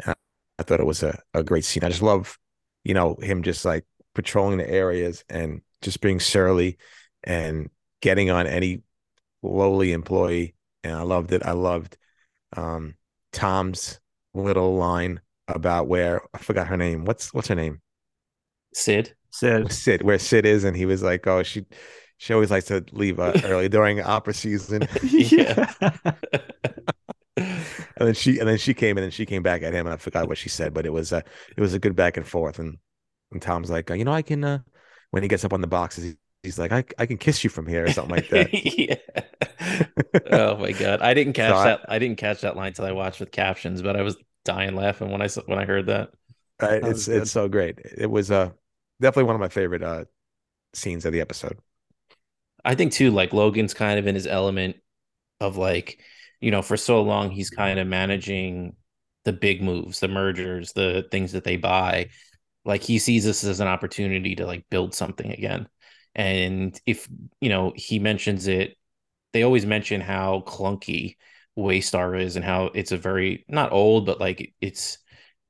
[0.06, 0.16] And
[0.60, 1.84] I thought it was a, a great scene.
[1.84, 2.38] I just love,
[2.84, 6.78] you know, him just like patrolling the areas and just being surly
[7.23, 7.69] and
[8.02, 8.82] getting on any
[9.41, 10.56] lowly employee.
[10.84, 11.43] And I loved it.
[11.45, 11.97] I loved
[12.56, 12.95] um
[13.32, 13.99] Tom's
[14.34, 17.06] little line about where I forgot her name.
[17.06, 17.82] What's what's her name?
[18.73, 19.13] Cyd.
[19.32, 19.71] Cyd.
[19.71, 21.65] Cyd, where Cyd is, and he was like, "Oh, she
[22.17, 25.73] she always likes to leave uh, early during opera season." yeah.
[27.36, 29.93] and then she and then she came in and she came back at him, and
[29.93, 31.21] I forgot what she said, but it was uh,
[31.56, 32.60] it was a good back and forth.
[32.60, 32.78] And
[33.34, 34.60] and Tom's like, "You know, I can." Uh,
[35.12, 37.50] when he gets up on the boxes, he, he's like, I, I can kiss you
[37.50, 38.50] from here or something like that.
[38.54, 38.96] yeah.
[40.30, 41.86] Oh my god, I didn't catch So I- that.
[41.89, 45.12] I didn't catch that line till I watched with captions, but I was dying laughing
[45.12, 46.10] when I when I heard that.
[46.62, 46.82] Right?
[46.82, 47.24] That It's good.
[47.24, 47.80] it's so great.
[47.98, 48.52] It was uh
[49.02, 50.06] definitely one of my favorite uh
[50.74, 51.60] scenes of the episode.
[52.65, 54.78] I think too, like Logan's kind of in his element
[55.41, 56.00] of like,
[56.41, 58.76] you know, for so long he's kind of managing
[59.26, 62.10] the big moves, the mergers, the things that they buy.
[62.65, 65.67] Like he sees this as an opportunity to like build something again.
[66.15, 67.08] And if
[67.41, 68.78] you know, he mentions it,
[69.34, 71.17] they always mention how clunky
[71.58, 74.99] Waystar is and how it's a very not old, but like it's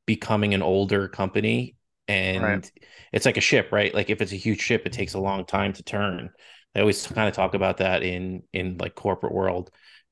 [0.06, 1.76] becoming an older company.
[2.08, 2.72] And Right.
[3.14, 3.94] it's like a ship, right?
[3.94, 6.30] Like if it's a huge ship, it takes a long time to turn.
[6.76, 9.72] I always kind of talk about that in in like corporate world.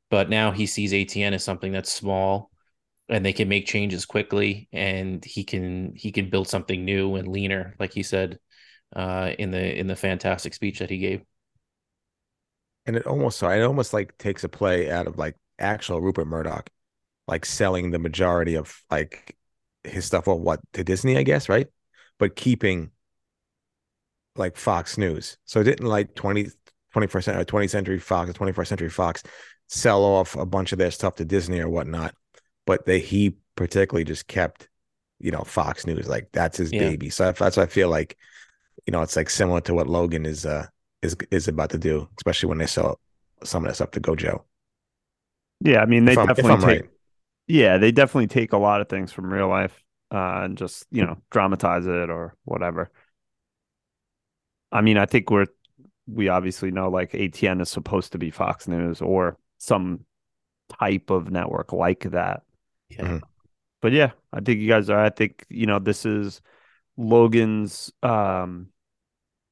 [0.09, 2.50] But now he sees ATN as something that's small
[3.11, 7.27] and they can make changes quickly and he can he can build something new and
[7.27, 8.39] leaner, like he said
[8.95, 11.21] uh in the in the fantastic speech that he gave.
[12.85, 16.69] And it almost it almost like takes a play out of like actual Rupert Murdoch,
[17.27, 19.35] like selling the majority of like
[19.83, 21.67] his stuff or what to Disney, I guess, right?
[22.17, 22.91] But keeping
[24.35, 25.37] like Fox News.
[25.45, 26.47] So it didn't like 20,
[26.95, 29.23] 21st century, 20th century Fox or 21st century Fox
[29.67, 32.13] sell off a bunch of their stuff to Disney or whatnot.
[32.65, 34.69] But they he particularly just kept,
[35.19, 36.07] you know, Fox News.
[36.07, 36.93] Like that's his Yeah.
[36.93, 37.09] baby.
[37.09, 38.17] So that's why I feel like,
[38.87, 40.67] you know, it's like similar to what Logan is uh
[41.03, 42.99] is is about to do, especially when they sell
[43.43, 44.43] some of that stuff to Gojo.
[45.59, 46.89] Yeah, I mean they If definitely take right.
[47.47, 51.05] yeah, they definitely take a lot of things from real life uh, and just, you
[51.05, 52.91] know, dramatize it or whatever.
[54.71, 55.47] I mean, I think we're
[56.07, 60.05] we obviously know like ATN is supposed to be Fox News or some
[60.79, 62.43] type of network like that.
[62.97, 63.03] Yeah.
[63.05, 63.21] Mhm.
[63.81, 66.41] But yeah, I think you guys are I think, you know, this is
[66.97, 68.69] Logan's um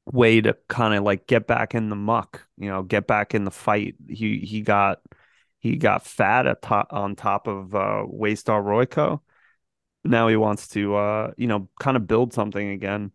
[0.08, 3.46] way to kind of like get back in the muck, you know, get back in
[3.46, 3.96] the fight.
[4.10, 5.02] He he got
[5.60, 9.22] he got fat at top on top of uh Waystar Royco.
[10.06, 13.12] Now he wants to uh, you know, kind of build something again.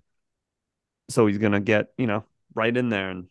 [1.10, 3.28] So he's gonna get, you know, right in there and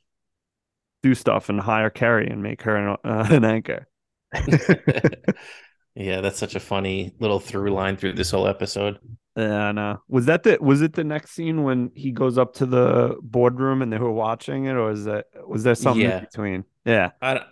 [1.01, 3.87] do stuff and hire Kerry and make her an, uh, an anchor.
[5.95, 8.99] yeah, that's such a funny little through line through this whole episode.
[9.35, 12.65] And uh was that the was it the next scene when he goes up to
[12.67, 16.17] the boardroom and they were watching it, or is that was there something Yeah.
[16.17, 16.65] in between?
[16.85, 17.11] Yeah.
[17.21, 17.43] I,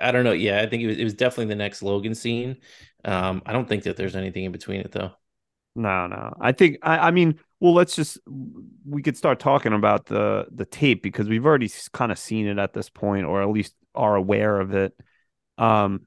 [0.00, 0.32] I don't know.
[0.32, 2.56] Yeah, I think it was, it was definitely the next Logan scene.
[3.04, 5.12] Um, I don't think that there's anything in between it though.
[5.74, 6.34] No, no.
[6.40, 8.18] I think I, I mean, well, let's just
[8.84, 12.58] we could start talking about the the tape because we've already kind of seen it
[12.58, 14.92] at this point, or at least are aware of it.
[15.56, 16.06] Um,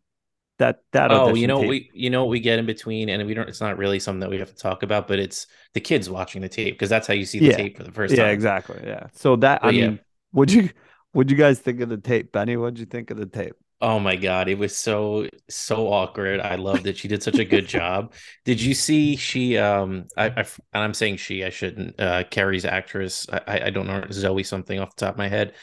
[0.62, 3.26] that that Oh, you know tape- we you know what we get in between, and
[3.28, 3.50] we don't.
[3.50, 6.42] It's not really something that we have to talk about, but it's the kids watching
[6.42, 7.58] the tape because that's how you see the Yeah.
[7.58, 8.34] tape for the first yeah, time.
[8.34, 9.08] exactly, yeah.
[9.14, 9.88] So that I yeah.
[9.90, 10.00] mean,
[10.34, 10.70] would you
[11.14, 12.56] would you guys think of the tape, Benny?
[12.58, 13.56] What'd you think of the tape?
[13.84, 16.40] Oh my god, it was so so awkward.
[16.40, 16.98] I loved it.
[16.98, 18.14] She did such a good job.
[18.46, 22.64] Did you see she um I, I and I'm saying she, I shouldn't uh Kerry's
[22.66, 23.26] actress.
[23.32, 25.54] I- I don't know Zoe something off the top of my head.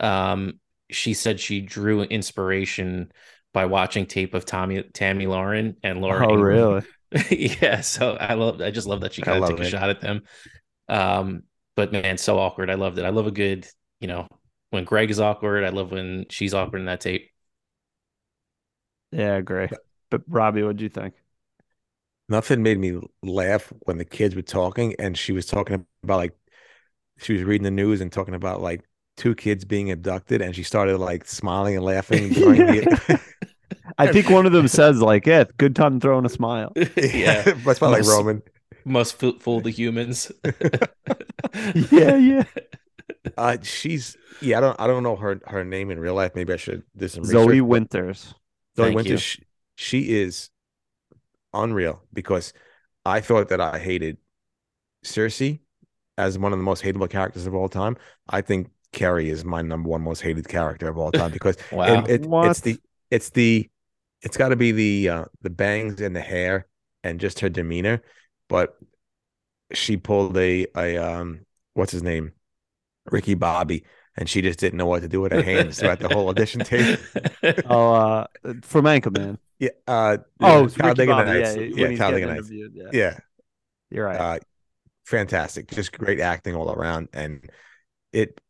[0.00, 0.58] Um
[0.90, 3.12] she said she drew inspiration
[3.52, 6.26] by watching tape of Tomi Tammy Lahren and Laura.
[6.26, 6.82] Oh, Ingraham.
[7.10, 7.26] really?
[7.62, 9.90] yeah, so I love I just love that she kind of love took a shot
[9.90, 10.22] at them.
[10.88, 11.42] Um
[11.76, 12.70] but man, so awkward.
[12.70, 13.04] I loved it.
[13.04, 13.66] I love a good,
[14.00, 14.26] you know,
[14.70, 17.30] when Greg is awkward, I love when she's awkward in that tape.
[19.12, 19.68] Yeah, I agree.
[20.10, 21.14] But Robbie, what'd you think?
[22.28, 26.34] Nothing made me laugh when the kids were talking and she was talking about like
[27.18, 28.82] she was reading the news and talking about like
[29.18, 33.20] two kids being abducted and she started like smiling and laughing during the
[33.98, 37.80] I think one of them says like, "Yeah, good time throwing a smile." yeah, that's
[37.80, 38.42] probably like Roman.
[38.84, 40.30] must fool, fool the humans.
[41.90, 42.44] yeah, yeah.
[43.36, 46.34] Uh she's yeah, I don't I don't know her her name in real life.
[46.34, 48.34] Maybe I should do some Zoe research, Winters.
[48.76, 49.42] Zoe Thank Winters, she,
[49.74, 50.50] she is
[51.52, 52.52] unreal because
[53.04, 54.18] I thought that I hated
[55.04, 55.60] Cersei
[56.16, 57.96] as one of the most hateable characters of all time.
[58.28, 62.04] I think Kerry is my number one most hated character of all time because Wow.
[62.08, 63.68] it, it- it's the it's the
[64.22, 66.66] it's got to be the uh, the bangs and the hair
[67.04, 68.02] and just her demeanor.
[68.48, 68.76] But
[69.72, 72.32] she pulled a a um what's his name
[73.10, 73.84] Ricky Bobby
[74.16, 76.62] and she just didn't know what to do with her hands throughout the whole audition
[76.64, 76.88] tape.
[77.64, 78.26] Oh, uh,
[78.62, 79.38] from Anchorman.
[79.60, 79.70] Yeah.
[79.88, 82.48] Uh, Oh, yeah, it's Ricky Talladega Bobby, yeah, Yeah, when he's Talladega getting Nights.
[82.48, 82.72] interviewed.
[82.74, 83.18] Yeah, Yeah.
[83.90, 84.20] you're right.
[84.20, 84.38] Uh,
[85.06, 85.68] fantastic.
[85.70, 87.08] Just great acting all around.
[87.12, 87.50] And
[88.12, 88.40] it,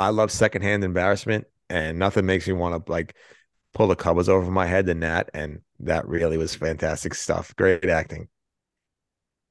[0.00, 3.14] I love secondhand embarrassment, and nothing makes me want to like
[3.74, 5.30] pull the covers over my head than that.
[5.34, 7.54] And that really was fantastic stuff.
[7.54, 8.28] Great acting.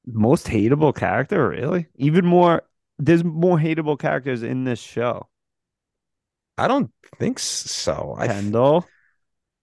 [0.04, 1.86] Most hateable character, really?
[1.94, 2.62] Even more.
[2.98, 5.28] There's more hateable characters in this show.
[6.58, 8.14] I don't think so.
[8.18, 8.86] I Kendall.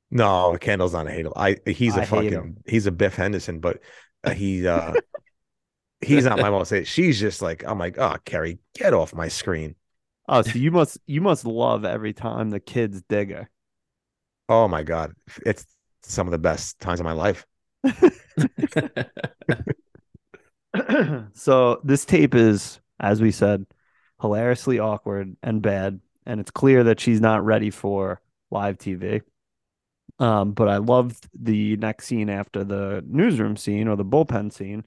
[0.10, 1.30] no, Kendall's not a hater.
[1.36, 3.82] I he's a I fucking he's a Biff Henderson, but
[4.24, 4.94] uh, he uh
[6.02, 6.74] he's not my most.
[6.86, 9.76] She's just like I'm like, oh, Kerry, get off my screen.
[10.28, 13.50] Oh, so you must you must love every time the kids dig her.
[14.50, 15.14] Oh my god,
[15.46, 15.66] it's
[16.04, 17.46] some of the best times of my life.
[21.34, 23.66] so this tape is, as we said,
[24.22, 29.22] hilariously awkward and bad, and it's clear that she's not ready for live TV.
[30.20, 34.86] Um, but I loved the next scene after the newsroom scene or the bullpen scene,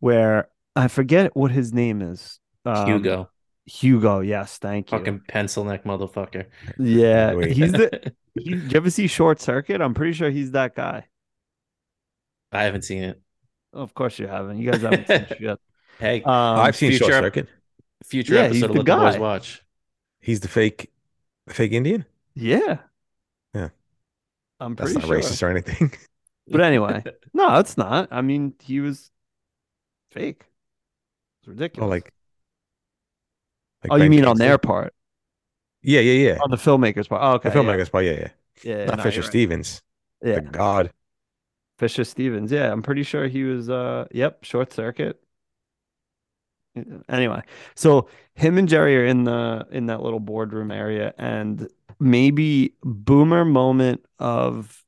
[0.00, 2.38] where I forget what his name is.
[2.66, 3.30] Um, Hugo,
[3.68, 4.98] Hugo, yes, thank you.
[4.98, 6.46] fucking pencil neck motherfucker.
[6.78, 8.12] Yeah, he's the.
[8.38, 9.80] He, did you ever see Short Circuit?
[9.80, 11.08] I'm pretty sure he's that guy.
[12.52, 13.20] I haven't seen it.
[13.72, 14.58] Of course you haven't.
[14.58, 15.58] You guys haven't seen shit.
[15.98, 17.48] Hey, Um, I've seen Short future- Circuit.
[18.04, 19.18] future yeah, episode of the Let the Boys.
[19.18, 19.64] Watch.
[20.20, 20.92] He's the fake,
[21.48, 22.04] fake Indian.
[22.36, 22.78] Yeah.
[23.54, 23.70] Yeah.
[24.60, 25.30] I'm That's pretty not sure.
[25.30, 25.92] racist or anything.
[26.46, 27.02] But anyway,
[27.34, 28.08] no, it's not.
[28.12, 29.10] I mean, he was
[30.12, 30.44] fake.
[31.40, 31.86] It's ridiculous.
[31.86, 32.12] oh, like,
[33.82, 34.94] like oh, you mean on their part,
[35.82, 36.38] Yeah, yeah, yeah.
[36.38, 37.22] on the filmmakers' part?
[37.22, 38.28] Oh, okay, the filmmakers, yeah, yeah.
[38.62, 39.22] yeah, yeah, Not no, Fisher right.
[39.22, 39.82] Stevens.
[40.22, 40.92] Yeah, The God.
[41.78, 42.50] Fisher Stevens.
[42.50, 43.70] Yeah, I'm pretty sure he was.
[43.70, 45.22] Uh, yep, Short Circuit.
[47.08, 47.42] Anyway,
[47.74, 53.44] so him and Gerri are in the in that little boardroom area, and maybe boomer
[53.44, 54.84] moment of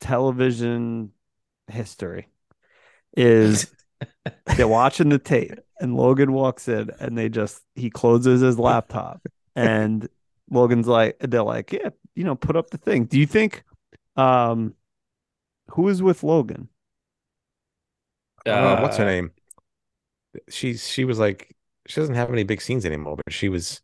[0.00, 1.12] television
[1.68, 2.28] history
[3.16, 3.72] is
[4.56, 9.20] they're watching the tape and Logan walks in and they just he closes his laptop
[9.56, 10.08] and
[10.50, 13.64] Logan's like they're like yeah you know put up the thing do you think
[14.16, 14.74] um
[15.70, 16.68] who is with Logan
[18.46, 19.30] Uh, what's her Uh, name?
[20.48, 21.54] She's she was like
[21.86, 23.80] she doesn't have any big scenes anymore, but she was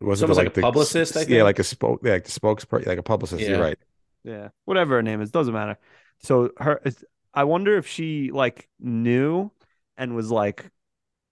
[0.00, 1.42] was Someone's like a the- publicist, I Yeah, think?
[1.44, 3.42] like a spoke, yeah, like the spokesperson, like a publicist.
[3.42, 3.50] Yeah.
[3.50, 3.78] You're right.
[4.24, 5.78] yeah whatever her name is doesn't matter
[6.18, 9.50] so her it's- I wonder if she like knew
[9.96, 10.70] and was like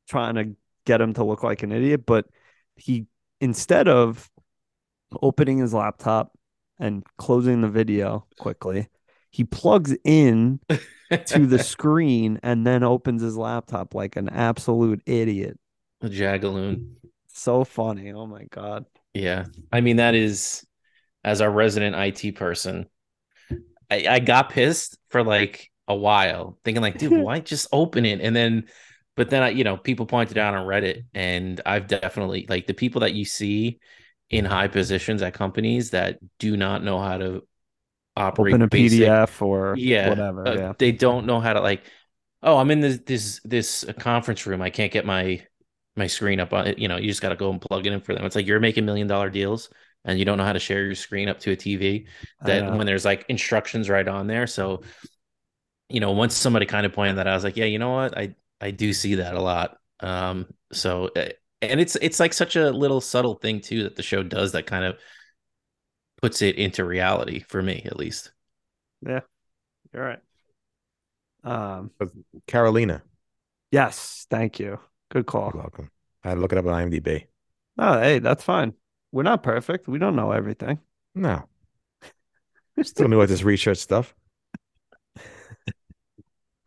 [0.08, 2.26] trying to get him to look like an idiot but
[2.76, 3.06] he
[3.40, 4.30] instead of
[5.22, 6.32] opening his laptop
[6.78, 8.88] and closing the video quickly
[9.30, 10.61] he plugs in
[11.26, 15.58] to the screen and then opens his laptop like an absolute idiot.
[16.02, 16.94] A Jagaloon.
[17.32, 18.12] So funny.
[18.12, 18.87] Oh my god.
[19.14, 19.46] Yeah.
[19.72, 20.66] I mean, that is,
[21.24, 22.87] as our resident IT person,
[23.90, 28.20] I, I got pissed for like a while, thinking, like, dude, why just open it?
[28.20, 28.68] And then,
[29.16, 32.74] but then, I, you know, people pointed out on Reddit, and I've definitely, like, the
[32.74, 33.81] people that you see
[34.31, 37.42] in high positions at companies that do not know how to
[38.16, 40.46] operate Open a basic- PDF or yeah whatever.
[40.46, 40.72] uh, yeah.
[40.79, 41.85] they don't know how to like
[42.42, 45.40] oh i'm in this this this uh, conference room i can't get my
[45.96, 47.92] my screen up on it you know you just got to go and plug it
[47.92, 49.70] in for them it's like you're making million dollar deals
[50.05, 52.07] and you don't know how to share your screen up to a tv
[52.42, 54.83] that when there's like instructions right on there so
[55.88, 57.90] you know once somebody kind of pointed that out, i was like yeah you know
[57.92, 61.29] what i i do see that a lot um so uh,
[61.62, 64.66] and it's it's like such a little subtle thing too that the show does that
[64.66, 64.96] kind of
[66.20, 68.33] puts it into reality for me at least
[69.07, 69.20] Yeah,
[69.92, 70.18] You're right.
[71.44, 71.90] Um
[72.46, 73.03] Karolina.
[73.70, 74.79] yes, thank you.
[75.11, 75.53] Good call.
[75.55, 75.90] You're welcome.
[76.24, 77.27] I had to look it up on IMDb.
[77.79, 78.74] Oh, hey, that's fine.
[79.12, 79.88] We're not perfect.
[79.88, 80.81] We don't know everything.
[81.14, 81.48] No.
[82.83, 84.14] Still new at this research stuff.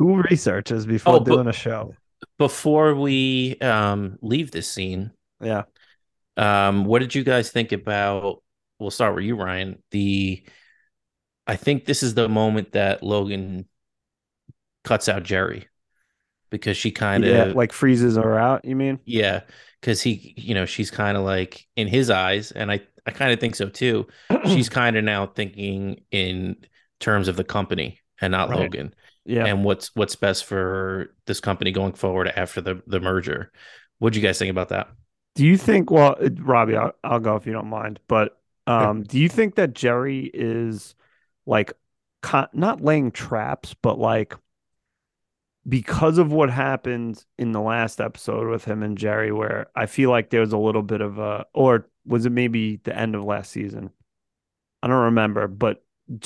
[0.02, 1.96] Who researches before Oh, doing a show?
[2.38, 5.12] before we um leave this scene
[5.42, 5.64] Yeah.
[6.38, 8.42] um what did you guys think about
[8.80, 10.44] we'll start with you ryan the
[11.48, 13.68] i think this is the moment that logan
[14.84, 15.68] cuts out jerry
[16.52, 19.00] because she kind of yeah, like freezes her out, you mean?
[19.06, 19.42] yeah
[19.80, 23.32] because he you know she's kind of like in his eyes and i i kind
[23.34, 24.08] of think so too
[24.44, 26.56] she's kind of now thinking in
[27.00, 28.52] terms of the company and not Right.
[28.52, 28.94] logan
[29.26, 29.46] yeah.
[29.46, 33.52] and what's what's best for this company going forward after the the merger
[34.00, 34.90] what do you guys think about that
[35.36, 39.04] Do you think, well, uh, Robbie, I'll, I'll go if you don't mind, but um,
[39.04, 40.96] do you think that Gerri is
[41.46, 41.74] like
[42.22, 44.36] con- not laying traps, but like
[45.68, 50.10] because of what happened in the last episode with him and Gerri, where I feel
[50.10, 53.24] like there was a little bit of a, or was it maybe the end of
[53.24, 53.92] last season?
[54.84, 55.84] I don't remember, but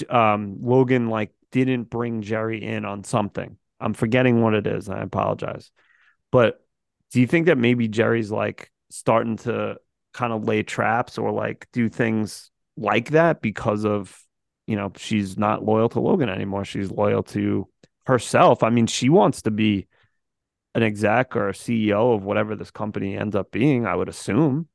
[0.10, 1.32] um Logan like
[1.64, 3.58] didn't bring Gerri in on something.
[3.80, 4.90] I'm forgetting what it is.
[4.90, 5.72] I apologize.
[6.32, 6.60] But
[7.12, 9.78] do you think that maybe Gerri's like starting to
[10.14, 14.18] kind of lay traps or like do things like that because of,
[14.68, 16.66] you know, she's not loyal to Logan anymore.
[16.66, 17.68] She's loyal to
[18.06, 18.64] herself.
[18.64, 19.88] I mean, she wants to be
[20.76, 24.68] an exec or a CEO of whatever this company ends up being, I would assume.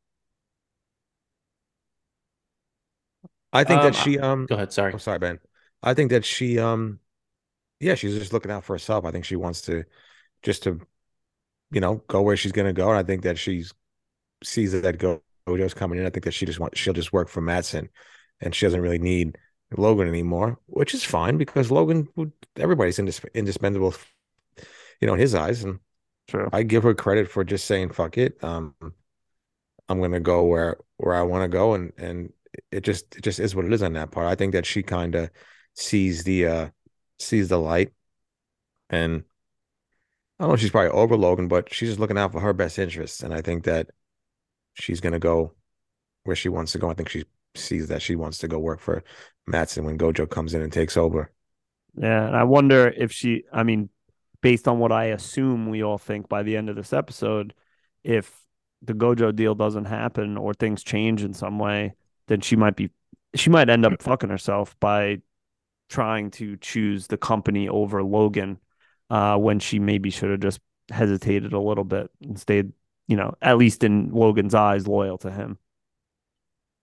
[3.52, 4.72] I think Um, that she um Go ahead.
[4.72, 4.92] Sorry.
[4.92, 5.38] I'm sorry, Ben.
[5.82, 7.00] I think that she um
[7.80, 9.04] yeah, she's just looking out for herself.
[9.04, 9.84] I think she wants to
[10.42, 10.80] just to
[11.72, 12.90] you know go where she's gonna go.
[12.90, 13.64] And I think that she
[14.44, 16.06] sees that Go Gojo's coming in.
[16.06, 17.88] I think that she just wants she'll just work for Matsson
[18.40, 19.38] and she doesn't really need
[19.76, 23.94] Logan anymore, which is fine because Logan would everybody's indis- indispensable,
[25.00, 25.64] you know, in his eyes.
[25.64, 25.78] And
[26.28, 26.48] True.
[26.52, 28.42] I give her credit for just saying fuck it.
[28.44, 28.74] Um
[29.88, 32.32] I'm gonna go where where I want to go and and
[32.70, 34.26] it just it just is what it is on that part.
[34.26, 35.30] I think that she kind of
[35.80, 36.70] sees the uh
[37.18, 37.92] sees the light
[38.88, 39.24] and
[40.38, 42.54] I don't know if she's probably over Logan, but she's just looking out for her
[42.54, 43.22] best interests.
[43.22, 43.90] And I think that
[44.74, 45.52] she's gonna go
[46.24, 46.90] where she wants to go.
[46.90, 47.24] I think she
[47.54, 49.02] sees that she wants to go work for
[49.46, 51.30] Matsson when Gojo comes in and takes over.
[51.96, 53.90] Yeah, and I wonder if she, I mean,
[54.40, 57.52] based on what I assume we all think by the end of this episode,
[58.04, 58.44] if
[58.82, 61.94] the Gojo deal doesn't happen or things change in some way,
[62.28, 62.90] then she might be,
[63.34, 65.20] she might end up fucking herself by
[65.90, 68.60] trying to choose the company over Logan
[69.10, 70.60] uh, when she maybe should have just
[70.90, 72.72] hesitated a little bit and stayed,
[73.08, 75.58] you know, at least in Logan's eyes, loyal to him.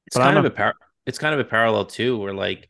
[0.06, 2.70] It's But kind of a par- it's kind of a parallel too, where like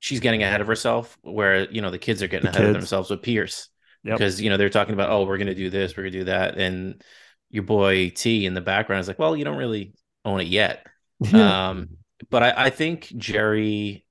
[0.00, 2.72] she's getting ahead of herself, where you know the kids are getting The ahead of
[2.72, 3.68] themselves with Pierce
[4.04, 4.22] Yep.
[4.22, 6.58] because you know they're talking about oh we're gonna do this, we're gonna do that,
[6.58, 7.02] and
[7.50, 9.94] your boy T in the background is like, well, you don't really
[10.24, 10.86] own it yet.
[11.32, 11.90] um,
[12.30, 14.04] but I, I think Gerri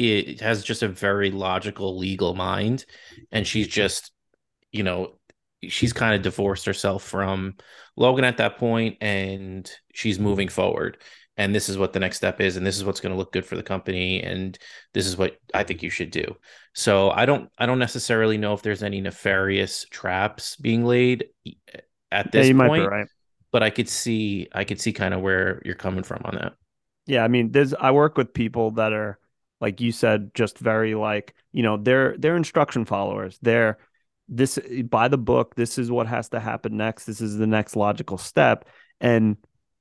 [0.00, 2.84] it has just a very logical legal mind,
[3.30, 4.12] and she's just
[4.72, 5.14] you know
[5.68, 7.54] she's kind of divorced herself from
[7.96, 10.98] Logan at that point, and she's moving forward.
[11.36, 13.32] And this is what the next step is, and this is what's going to look
[13.32, 14.58] good for the company, and
[14.92, 16.36] this is what I think you should do.
[16.74, 21.54] So I don't, I don't necessarily know if there's any nefarious traps being laid at
[22.12, 23.06] yeah, this be point, right.
[23.52, 26.52] but I could see, I could see kind of where you're coming from on that.
[27.06, 29.18] Yeah, I mean, there's I work with people that are
[29.60, 33.38] like you said, just very like, you know, they're they're instruction followers.
[33.42, 33.78] They're
[34.28, 37.04] this by the book, this is what has to happen next.
[37.04, 38.64] This is the next logical step.
[39.00, 39.36] And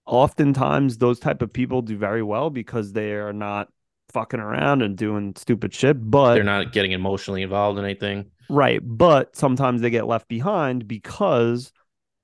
[0.05, 3.69] oftentimes those type of people do very well because they are not
[4.11, 5.97] fucking around and doing stupid shit.
[6.09, 8.31] But They're not getting emotionally involved in anything.
[8.49, 8.81] Right.
[8.83, 11.71] But sometimes they get left behind because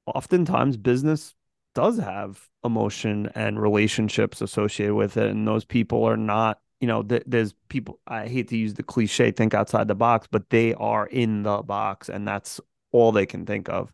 [0.08, 1.36] oftentimes business
[1.76, 5.30] does have emotion and relationships associated with it.
[5.30, 8.83] And those people are not, you know, th- there's people, I hate to use the
[8.83, 12.61] cliche, think outside the box, but they are in the box and that's
[12.91, 13.91] all they can think of.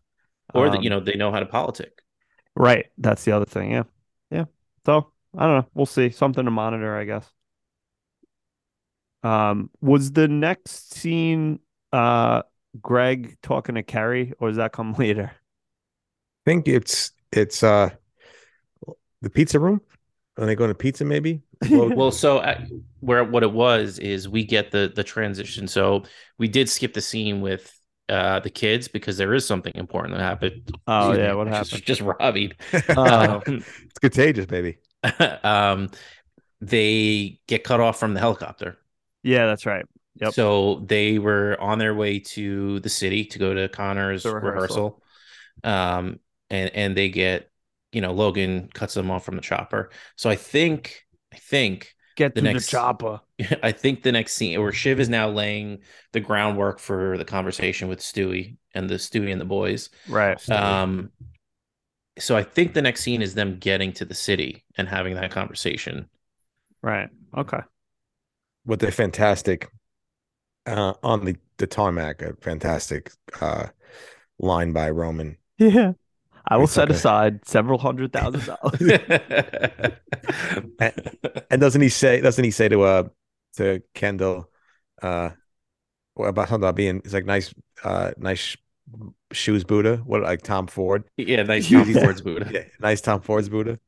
[0.54, 2.02] Or that Um, you know they know how to politic.
[2.54, 2.86] Right.
[2.98, 3.70] That's the other thing.
[3.72, 3.84] Yeah.
[4.30, 4.44] Yeah.
[4.86, 5.68] So I don't know.
[5.74, 6.10] We'll see.
[6.10, 7.30] Something to monitor, I guess.
[9.22, 11.60] Um, was the next scene
[11.92, 12.42] uh
[12.80, 15.32] Greg talking to Kerry, or does that come later?
[16.46, 17.90] I think it's it's uh
[19.20, 19.80] the pizza room.
[20.38, 21.42] Are they going to pizza maybe?
[21.70, 22.60] Well, Well, so uh,
[23.00, 25.68] where what it was is we get the the transition.
[25.68, 26.04] So
[26.38, 27.78] we did skip the scene with
[28.08, 30.70] uh the kids because there is something important that happened.
[30.86, 31.86] Oh Excuse yeah, me, what just- happened?
[31.86, 32.52] Just Robbie.
[32.96, 33.42] Oh.
[33.46, 34.78] Um, it's contagious, baby.
[35.44, 35.90] um,
[36.60, 38.78] they get cut off from the helicopter.
[39.22, 39.84] Yeah, that's right.
[40.16, 40.32] Yep.
[40.34, 45.00] So they were on their way to the city to go to Connor's The rehearsal.
[45.64, 46.00] rehearsal.
[46.00, 46.20] Um,
[46.50, 47.50] and and they get,
[47.92, 49.90] you know, Logan cuts them off from the chopper.
[50.16, 53.20] So I think, I think, Get the to next- the chopper.
[53.62, 55.78] I think the next scene where Shiv is now laying
[56.12, 59.88] the groundwork for the conversation with Stewy and the Stewy and the boys.
[60.08, 60.38] Right.
[60.50, 61.10] Um,
[62.18, 65.30] so I think the next scene is them getting to the city and having that
[65.30, 66.08] conversation.
[66.82, 67.08] Right.
[67.36, 67.60] Okay.
[68.66, 69.68] with the fantastic
[70.66, 73.66] uh on the the tarmac a fantastic uh
[74.38, 75.36] line by Roman.
[75.58, 75.92] Yeah.
[76.46, 76.94] I will It's set okay.
[76.94, 78.92] aside several hundred thousand dollars.
[81.50, 83.04] And doesn't he say doesn't he say to uh
[83.56, 84.50] to Kendall
[85.02, 85.30] uh
[86.18, 88.56] about something about being it's like nice uh nice
[89.32, 89.98] shoes Buddha?
[89.98, 91.04] What like Tom Ford?
[91.16, 92.50] yeah, nice Tom Ford's Buddha.
[92.52, 93.78] Yeah, nice Tom Ford's Buddha.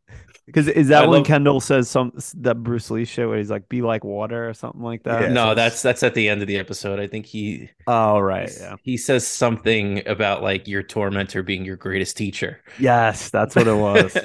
[0.46, 3.50] Because is that I when love- Kendall says some that Bruce Lee shit where he's
[3.50, 5.22] like, "Be like water" or something like that?
[5.22, 5.28] Yeah.
[5.28, 7.00] no, that's that's at the end of the episode.
[7.00, 8.50] I think he Oh right.
[8.60, 8.76] Yeah.
[8.82, 12.60] he says something about like your tormentor being your greatest teacher.
[12.78, 14.16] Yes, that's what it was.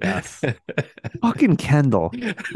[0.00, 0.44] Yes.
[1.22, 2.12] Fucking Kendall.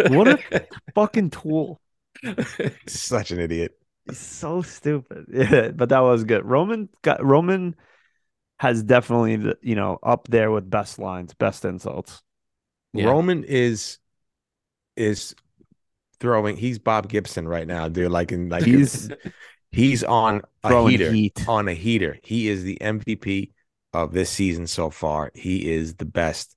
[0.09, 1.81] What a fucking tool.
[2.87, 3.73] Such an idiot.
[4.07, 5.27] He's so stupid.
[5.33, 6.45] Yeah, but that was good.
[6.45, 7.75] Roman got Roman
[8.61, 12.23] has definitely the you know up there with best lines, best insults.
[12.93, 13.07] Yeah.
[13.07, 13.99] Roman is
[14.97, 15.34] is
[16.20, 16.57] throwing.
[16.57, 18.11] He's Bob Gibson right now, dude.
[18.11, 19.11] Like in like He's
[19.70, 21.12] he's on a heater.
[21.12, 21.45] heat.
[21.49, 22.18] On a heater.
[22.22, 23.53] He is the MVP
[23.93, 25.30] of this season so far.
[25.34, 26.57] He is the best,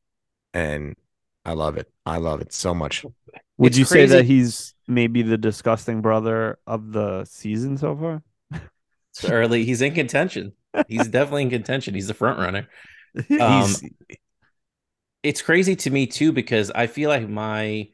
[0.54, 0.96] and
[1.46, 1.92] I love it.
[2.06, 3.06] I love it so much.
[3.58, 8.24] Would It's you say that he's maybe the disgusting brother of the season so far?
[9.14, 9.66] It's early.
[9.66, 10.54] He's in contention.
[10.88, 11.94] He's definitely in contention.
[11.94, 12.68] He's the front runner.
[13.40, 13.84] Um, He's
[15.24, 17.90] it's crazy to me too because I feel like my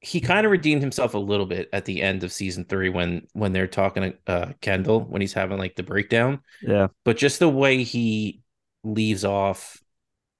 [0.00, 3.26] he kind of redeemed himself a little bit at the end of season three when
[3.32, 6.40] when they're talking to uh, Kendall when he's having like the breakdown.
[6.60, 6.88] yeah.
[7.04, 8.42] But just the way he
[8.82, 9.82] leaves off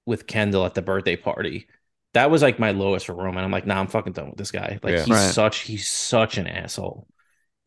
[0.05, 1.67] with Kendall at the birthday party,
[2.13, 3.43] that was like my lowest for Roman.
[3.43, 4.79] I'm like, nah, I'm fucking done with this guy.
[4.83, 5.03] Like Yeah.
[5.05, 5.33] he's Right.
[5.33, 7.07] such he's such an asshole.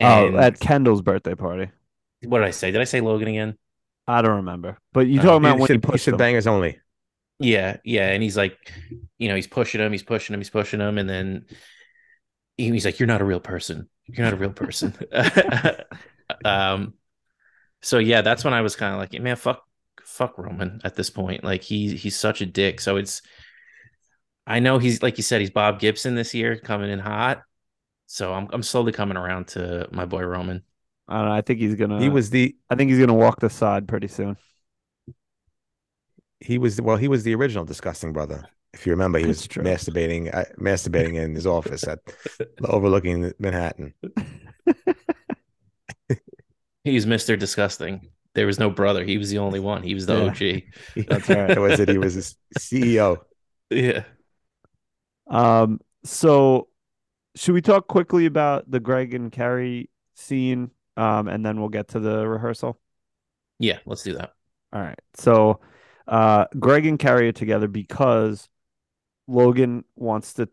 [0.00, 1.70] Oh, at Kendall's birthday party.
[2.24, 2.70] what did I say?
[2.70, 3.58] Did I say Logan again?
[4.06, 4.78] I don't remember.
[4.92, 6.16] But you Uh, talking about you when said, you you pushed said him.
[6.16, 6.80] bangers only.
[7.40, 8.56] Yeah, yeah, and he's like,
[9.18, 11.46] you know, he's pushing him, he's pushing him, he's pushing him, and then
[12.56, 13.88] he's like, "You're not a real person.
[14.06, 14.94] You're not a real person."
[16.44, 16.94] um,
[17.80, 19.62] so yeah, that's when I was kind of like, man, fuck,
[20.04, 21.44] fuck Roman at this point.
[21.44, 22.80] Like he he's such a dick.
[22.80, 23.22] So it's,
[24.46, 27.42] I know he's like you said, he's Bob Gibson this year, coming in hot.
[28.06, 30.62] So I'm I'm slowly coming around to my boy Roman.
[31.06, 31.34] I don't know.
[31.34, 32.00] I think he's gonna.
[32.00, 34.36] He was the I think he's gonna walk the side pretty soon.
[36.40, 38.44] He was well he was the original disgusting brother.
[38.74, 39.62] If you remember, he was true.
[39.62, 42.00] masturbating uh, masturbating in his office at
[42.64, 43.94] overlooking Manhattan.
[46.84, 48.08] He's Mister Disgusting.
[48.34, 49.04] There was no brother.
[49.04, 49.82] He was the only one.
[49.82, 50.24] He was the Yeah.
[50.24, 51.06] OG.
[51.08, 51.48] That's right.
[51.48, 51.88] that was it.
[51.88, 53.18] He was his CEO.
[53.70, 54.04] Yeah.
[55.28, 55.80] Um.
[56.04, 56.68] So,
[57.34, 60.70] should we talk quickly about the Greg and Kerry scene?
[60.96, 62.78] Um, and then we'll get to the rehearsal.
[63.58, 64.32] Yeah, let's do that.
[64.72, 64.98] All right.
[65.14, 65.60] So,
[66.08, 68.48] uh, Greg and Kerry are together because
[69.26, 70.48] Logan wants to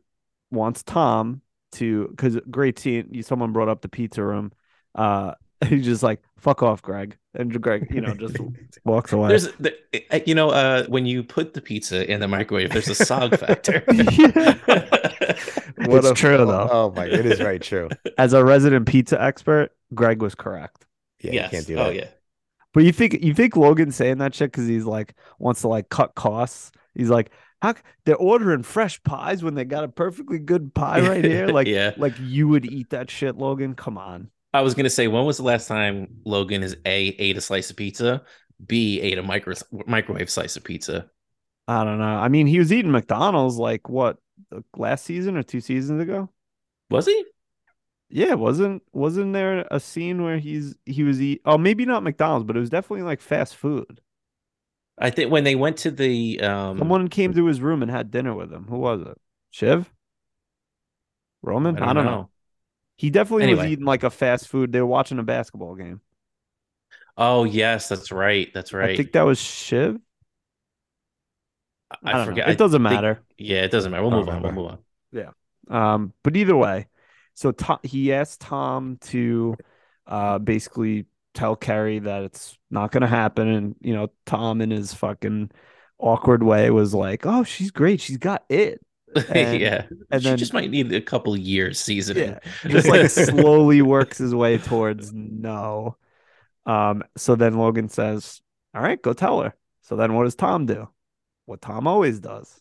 [0.52, 1.42] wants Tom
[1.74, 3.08] to because great scene.
[3.12, 4.52] You someone brought up the pizza room.
[4.94, 5.34] Uh,
[5.68, 8.38] he's just like fuck off, Greg, and Greg, you know, just
[8.84, 9.30] walks away.
[9.30, 9.74] There's, the,
[10.12, 13.40] uh, you know, uh, when you put the pizza in the microwave, there's a sog
[13.40, 13.82] factor.
[15.88, 16.70] What it's true oh, though.
[16.70, 17.90] Oh my, it is very true.
[18.18, 20.86] As a resident pizza expert, Greg was correct.
[21.22, 21.52] Yeah, yes.
[21.52, 21.88] you can't do that.
[21.88, 22.08] Oh yeah.
[22.76, 25.90] But you think you think Logan's saying that shit because he's like wants to like
[25.90, 26.72] cut costs.
[26.94, 27.74] He's like, how
[28.06, 31.48] they're ordering fresh pies when they got a perfectly good pie right here?
[31.48, 31.94] Like, Yeah.
[31.98, 33.76] like you would eat that shit, Logan.
[33.76, 34.30] Come on.
[34.54, 37.70] I was gonna say, when was the last time Logan is a ate a slice
[37.70, 38.24] of pizza,
[38.66, 39.56] b ate a micro
[39.88, 41.10] microwave slice of pizza?
[41.68, 42.06] I don't know.
[42.06, 44.18] I mean, he was eating McDonald's like what
[44.78, 46.30] last season or two seasons ago.
[46.90, 47.24] Was he?
[48.10, 51.42] Yeah, wasn't wasn't there a scene where he's he was eat?
[51.46, 54.02] Oh, maybe not McDonald's, but it was definitely like fast food.
[54.98, 58.12] I think when they went to the um, Someone came to his room and had
[58.12, 58.66] dinner with him.
[58.70, 59.18] Who was it?
[59.52, 59.92] Shiv?
[61.42, 61.78] Roman?
[61.78, 62.30] I don't, know.
[62.96, 64.72] He definitely was eating like a fast food.
[64.72, 66.02] They were watching a basketball game.
[67.18, 68.50] Oh yes, that's right.
[68.54, 68.92] That's right.
[68.92, 70.00] I think that was Shiv.
[71.92, 72.26] I, I, don't know.
[72.28, 72.50] forget.
[72.50, 73.22] It doesn't think- matter.
[73.38, 74.04] yeah, it doesn't matter.
[74.04, 74.42] We'll I move on.
[74.42, 74.78] We'll move on.
[75.12, 75.32] Yeah.
[75.70, 76.88] Um, but either way,
[77.36, 79.56] so Tom, he asked Tom to
[80.08, 81.06] uh basically
[81.36, 85.52] tell Kerry that it's not gonna happen, and you know, Tom in his fucking
[86.00, 88.02] awkward way was like, "Oh, she's great.
[88.02, 88.82] She's got it."
[89.30, 92.32] And- yeah, and she then- just might need a couple years seasoning.
[92.32, 95.96] Yeah, just like slowly works his way towards no.
[96.66, 98.42] Um, so then Logan says,
[98.74, 99.54] All right, go tell her.
[99.84, 100.90] So then what does Tom do?
[101.46, 102.60] What Tom always does.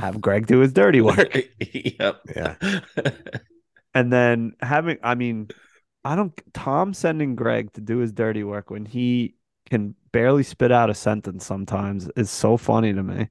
[0.00, 1.36] Have Greg do his dirty work.
[1.60, 2.22] yep.
[2.34, 2.56] Yeah.
[3.94, 5.50] And then having I mean,
[6.04, 9.36] I don't Tom sending Greg to do his dirty work when he
[9.70, 13.30] can barely spit out a sentence sometimes is so funny to me.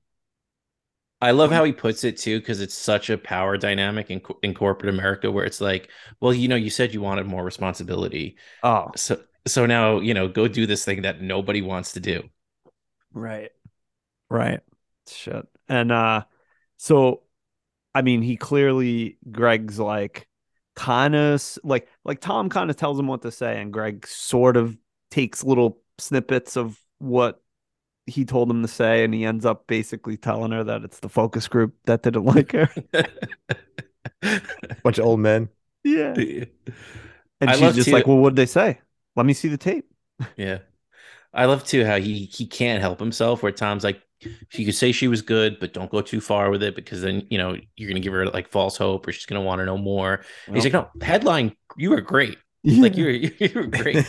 [1.22, 4.54] I love how he puts it too, because it's such a power dynamic in in
[4.54, 5.90] corporate America, where it's like,
[6.20, 10.28] well, you know, you said you wanted more responsibility, Oh, so so now you know,
[10.28, 12.30] go do this thing that nobody wants to do.
[13.14, 13.52] Right.
[14.30, 14.62] Right.
[15.08, 15.48] Shit.
[15.70, 16.26] And uh
[16.78, 17.24] so
[17.96, 20.28] I mean he clearly Greg's like
[20.76, 24.58] kind of like like Tom kind of tells him what to say and Greg sort
[24.58, 24.76] of
[25.12, 27.42] takes little snippets of what
[28.08, 31.10] he told him to say and he ends up basically telling her that it's the
[31.10, 32.70] focus group that didn't like her.
[34.84, 35.50] Bunch of old men.
[35.84, 36.14] yeah.
[37.42, 38.80] And I she's just too- like, "Well, what'd they say?
[39.16, 39.86] Let me see the tape."
[40.38, 40.60] Yeah.
[41.34, 44.02] I love too how he he can't help himself where Tom's like,
[44.54, 47.26] you could say she was good, but don't go too far with it because then
[47.30, 49.78] you know you're gonna give her like false hope, or she's gonna want to know
[49.78, 50.24] more.
[50.48, 52.38] And He's like, no, headline, you were great.
[52.66, 54.06] Like you were, you were great.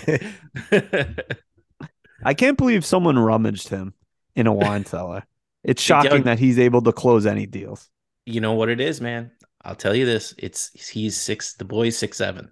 [2.25, 3.95] I can't believe someone rummaged him
[4.37, 5.25] in a wine cellar.
[5.63, 7.89] It's shocking that he's able to close any deals.
[8.27, 9.33] you know what it is, man.
[9.65, 11.55] I'll tell you this: it's he's six.
[11.55, 12.51] The boy's six seven.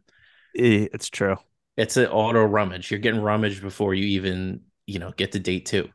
[0.56, 1.36] Eh, It's true.
[1.76, 2.90] It's an auto rummage.
[2.90, 5.88] You're getting rummaged before you even you know get to date two.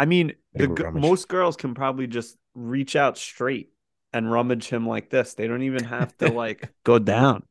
[0.00, 1.02] I mean, the, g- rummage.
[1.02, 3.70] most girls can probably just reach out straight
[4.14, 5.34] and rummage him like this.
[5.34, 7.42] They don't even have to like go down.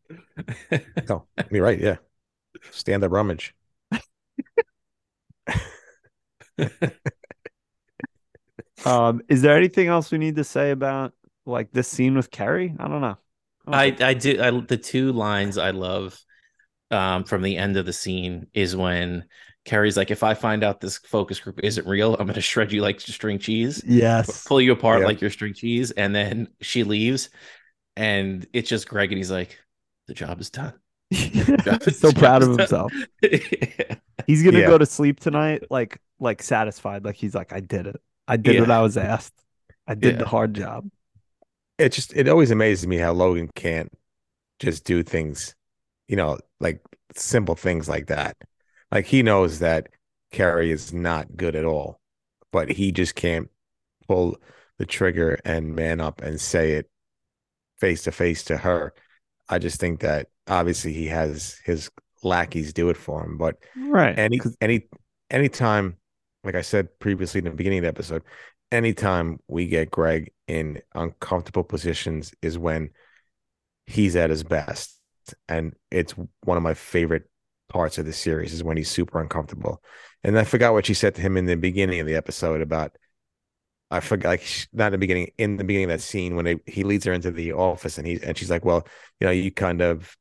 [1.08, 1.80] No, you're right.
[1.80, 1.98] Yeah.
[2.72, 3.54] Stand up rummage.
[8.86, 11.14] Um, is there anything else we need to say about
[11.46, 12.74] like this scene with Kerry?
[12.80, 13.18] I don't know.
[13.66, 16.20] don't I I do I, the two lines I love
[16.92, 19.26] um from the end of the scene is when
[19.66, 22.82] Kerry's like, if I find out this focus group isn't real, I'm gonna shred you
[22.82, 24.46] like string cheese, yes.
[24.48, 25.08] pull you apart Yeah.
[25.08, 27.30] like your string cheese, and then she leaves,
[27.96, 29.58] and it's just Greg, and he's like,
[30.08, 30.74] the job is done.
[31.14, 32.90] so proud of Job is done.
[32.90, 32.92] himself.
[34.28, 34.68] He's gonna Yeah.
[34.68, 37.04] go to sleep tonight, like like satisfied.
[37.06, 38.00] Like he's like, I did it.
[38.28, 38.62] I did Yeah.
[38.62, 39.34] what I was asked.
[39.88, 40.20] I did Yeah.
[40.20, 40.88] the hard job.
[41.80, 43.92] It just it always amazes me how Logan can't
[44.60, 45.56] just do things,
[46.08, 46.82] you know, like
[47.16, 48.38] simple things like that.
[48.92, 49.88] Like he knows that
[50.32, 52.00] Kerry is not good at all,
[52.52, 53.50] but he just can't
[54.08, 54.38] pull
[54.78, 56.90] the trigger and man up and say it
[57.80, 58.94] face to face to her.
[59.48, 61.90] I just think that obviously he has his
[62.24, 64.18] lackeys do it for him, but Right.
[64.18, 64.88] any any
[65.30, 65.98] anytime
[66.44, 68.24] like i said previously in the beginning of the episode
[68.72, 72.90] anytime we get greg in uncomfortable positions is when
[73.86, 74.98] he's at his best
[75.48, 76.14] and it's
[76.44, 77.29] one of my favorite
[77.70, 79.82] parts of the series is when he's super uncomfortable
[80.24, 82.96] and i forgot what she said to him in the beginning of the episode about
[83.92, 84.44] i forgot like
[84.74, 87.14] not in the beginning in the beginning of that scene when they, he leads her
[87.14, 88.86] into the office and he and she's like well
[89.20, 90.16] you know you kind of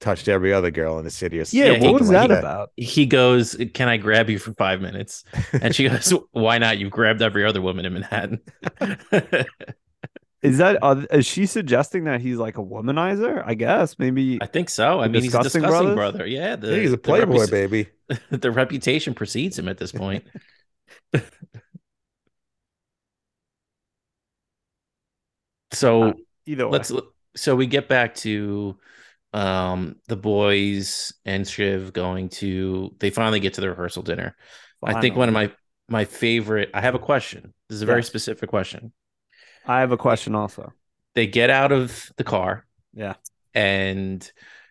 [0.00, 2.70] touched every other girl in the city or yeah, Yeah, what was like that about?
[2.76, 5.24] he goes, "Can I grab you for five minutes?"
[5.60, 6.78] And she goes, "Why not?
[6.78, 8.40] You've grabbed every other woman in Manhattan."
[10.42, 13.42] Is that uh, is she suggesting that he's like a womanizer?
[13.44, 15.00] I guess maybe I think so.
[15.00, 15.92] I The mean, he's a Disgusting disgusting Brothers?
[15.92, 16.26] brother.
[16.26, 17.88] Yeah, the, Yeah, he's a the playboy repus- baby
[18.30, 20.24] the reputation precedes him at this point.
[25.72, 26.14] so
[26.46, 26.72] either way.
[26.72, 26.92] let's
[27.36, 28.76] so we get back to
[29.34, 34.36] um the boys and Shiv going to they finally get to the rehearsal dinner.
[34.84, 35.52] I think one of my
[35.88, 37.52] my favorite I have a question.
[37.68, 38.92] This is a very specific question.
[39.68, 40.72] I have a question also.
[41.14, 43.14] They get out of the car Yeah.
[43.54, 44.28] and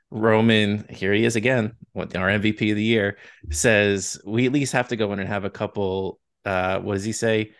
[0.09, 3.17] Roman, here he is again, what our MVP of the year,
[3.51, 6.19] says we at least have to go in and have a couple.
[6.45, 7.51] Uh, what does he say?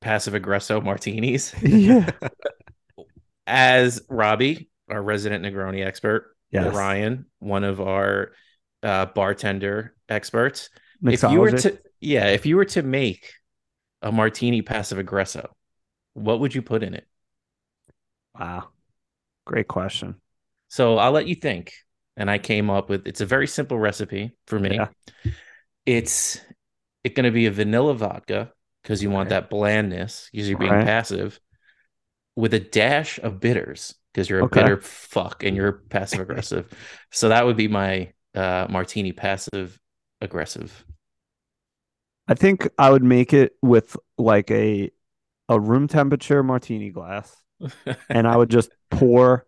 [0.00, 1.54] Passive aggressive martinis.
[1.62, 2.10] yeah.
[3.46, 6.74] As Robbie, our resident Negroni expert, Yes.
[6.74, 8.32] Ryan, one of our
[8.82, 10.70] uh, bartender experts.
[11.04, 13.32] If you were to, yeah, if you were to make
[14.02, 15.46] a martini passive aggressive,
[16.20, 17.06] what would you put in it?
[18.38, 18.68] Wow.
[19.46, 20.20] Great question.
[20.68, 21.72] So I'll let you think.
[22.16, 24.70] And I came up with it's a very simple recipe for me.
[24.74, 24.88] Yeah.
[25.86, 26.40] It's
[27.04, 28.52] it's going to be a vanilla vodka
[28.82, 29.30] because you want Right.
[29.30, 30.84] that blandness because you're being Right.
[30.84, 31.40] passive
[32.36, 34.60] with a dash of bitters because you're a Okay.
[34.60, 36.72] bitter fuck and you're passive aggressive.
[37.12, 39.78] so that would be my uh, martini passive
[40.20, 40.84] aggressive.
[42.26, 44.90] I think I would make it with like a
[45.48, 47.34] a room temperature martini glass,
[48.08, 49.46] and I would just pour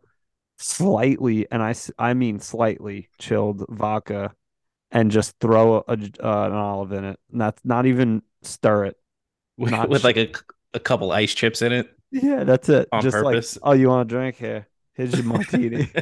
[0.59, 4.34] slightly, and I, I mean slightly chilled vodka,
[4.90, 7.18] and just throw a, j- uh, an olive in it.
[7.32, 8.96] And that's not even stir it.
[9.57, 10.30] with, Not with sh- like a,
[10.74, 11.90] a couple ice chips in it.
[12.11, 12.88] Yeah, that's it.
[12.92, 13.57] On just purpose?
[13.57, 14.66] like, oh, you want a drink here?
[14.94, 15.90] Here's your martini.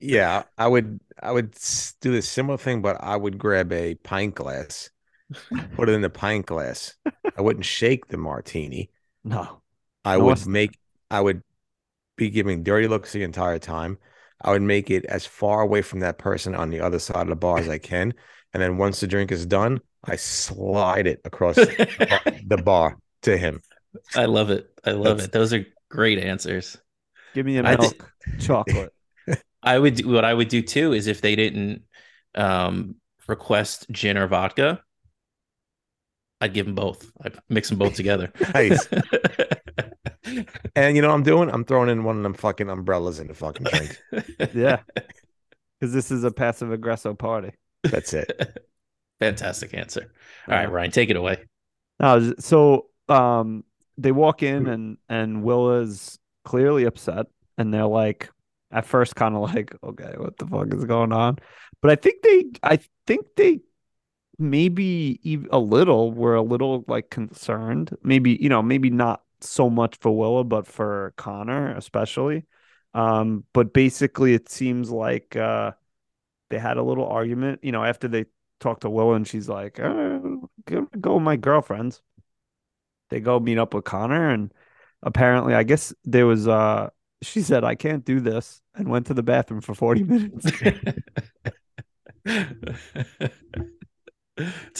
[0.00, 1.54] Yeah, I would I would
[2.00, 4.90] do the similar thing, but I would grab a pint glass,
[5.76, 6.94] put it in the pint glass.
[7.36, 8.90] I wouldn't shake the martini.
[9.24, 9.62] no.
[10.04, 10.78] I No, would it's- make
[11.10, 11.42] I would
[12.16, 13.98] be giving dirty looks the entire time.
[14.42, 17.28] I would make it as far away from that person on the other side of
[17.28, 18.14] the bar as I can.
[18.54, 23.60] And then once the drink is done, I slide it across the bar to him.
[24.16, 24.70] I love it.
[24.84, 25.32] I love That's- it.
[25.32, 26.78] Those are great answers.
[27.34, 28.94] Give me a I milk did- chocolate.
[29.62, 31.82] I would do what I would do too is if they didn't
[32.34, 32.94] um,
[33.28, 34.82] request gin or vodka,
[36.40, 37.10] I'd give them both.
[37.22, 38.32] I'd mix them both together.
[38.54, 38.86] Nice.
[40.76, 41.50] And you know what I'm doing?
[41.50, 44.02] I'm throwing in one of them fucking umbrellas in the fucking drink.
[44.54, 44.80] Yeah,
[45.78, 47.52] because this is a passive aggressive party.
[47.84, 48.64] That's it.
[49.20, 50.12] Fantastic answer.
[50.48, 51.38] All right, Ryan, take it away.
[51.98, 53.64] No, so um,
[53.98, 57.26] they walk in and and Will is clearly upset,
[57.58, 58.30] and they're like,
[58.70, 61.38] at first, kind of like, okay, what the fuck is going on?
[61.82, 63.60] But I think they, I think they
[64.40, 67.96] maybe even a little were a little like concerned.
[68.02, 72.44] Maybe you know, maybe not so much for Willa, but for Connor especially.
[72.94, 75.72] Um, but basically, it seems like uh,
[76.50, 77.60] they had a little argument.
[77.64, 78.26] You know, after they
[78.60, 80.20] talked to Willa, and she's like, uh,
[80.66, 82.02] "Go with my girlfriends."
[83.10, 84.52] They go meet up with Connor, and
[85.02, 86.46] apparently, I guess there was.
[86.48, 86.90] Uh,
[87.22, 90.50] she said, "I can't do this," and went to the bathroom for forty minutes.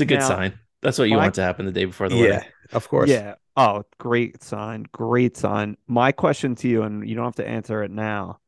[0.01, 0.59] it's a good Now, sign.
[0.83, 2.49] That's what you my- want to happen the day before the Yeah, wedding.
[2.73, 3.11] of course.
[3.11, 3.35] Yeah.
[3.57, 4.87] Oh, great sign.
[4.93, 5.77] Great sign.
[5.87, 8.39] My question to you, and you don't have to answer it now,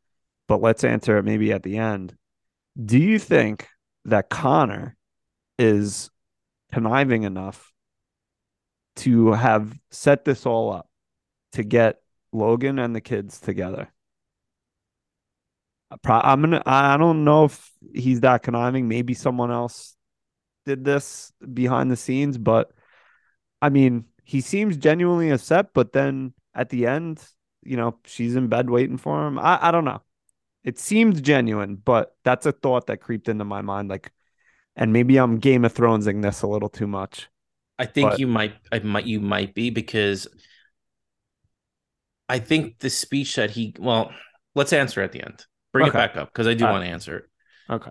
[0.49, 2.17] but let's answer it maybe at the end.
[2.83, 3.69] Do you think
[4.07, 4.97] that Connor
[5.59, 6.11] is
[6.73, 7.71] conniving enough
[8.97, 10.89] to have set this all up
[11.53, 12.01] to get
[12.33, 13.93] Logan and the kids together?
[15.91, 16.63] I Pro- I'm gonna.
[16.65, 18.89] I don't know if he's that conniving.
[18.89, 19.95] Maybe someone else
[20.67, 22.73] did this behind the scenes, but
[23.61, 27.25] I mean, he seems genuinely upset, but then at the end,
[27.63, 29.39] you know, she's in bed waiting for him.
[29.39, 30.03] I, I don't know.
[30.65, 33.89] It seems genuine, but that's a thought that creeped into my mind.
[33.89, 34.13] Like,
[34.77, 37.29] and maybe I'm Game of Thronesing this a little too much.
[37.79, 40.29] I think But- you might I might you might be because
[42.29, 44.13] I think the speech that he well,
[44.55, 45.45] let's answer at the end.
[45.73, 45.99] Bring Okay.
[45.99, 47.25] it back up because I do All want to answer it.
[47.69, 47.91] Okay.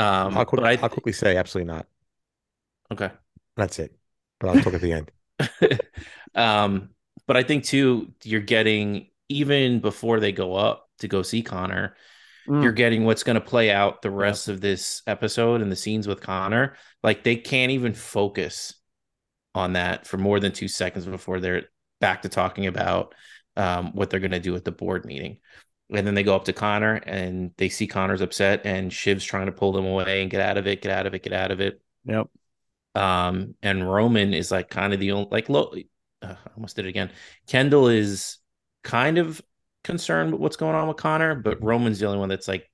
[0.00, 1.86] Um I'll, quick, I I'll quickly say absolutely not.
[2.90, 3.10] okay.
[3.56, 3.96] That's it.
[4.38, 5.10] But I'll talk at the end.
[6.34, 6.90] um,
[7.26, 11.96] but I think too, you're getting even before they go up to go see Connor,
[12.48, 12.62] Mm.
[12.62, 16.08] you're getting what's going to play out the rest of this episode and the scenes
[16.08, 16.74] with Connor.
[17.02, 18.74] Like they can't even focus
[19.54, 21.64] on that for more than two seconds before they're
[22.00, 23.14] back to talking about
[23.56, 25.38] um, what they're going to do at the board meeting.
[25.92, 29.46] And then they go up to Connor and they see Connor's upset and Shiv's trying
[29.46, 31.50] to pull them away and get out of it, get out of it, get out
[31.50, 31.80] of it.
[32.04, 32.28] Yep.
[32.94, 35.74] Um, and Roman is like kind of the only like low.
[36.22, 37.10] Uh, I almost did it again.
[37.46, 38.38] Kendall is
[38.84, 39.42] kind of
[39.82, 42.70] concerned with what's going on with Connor, but Roman's the only one that's like,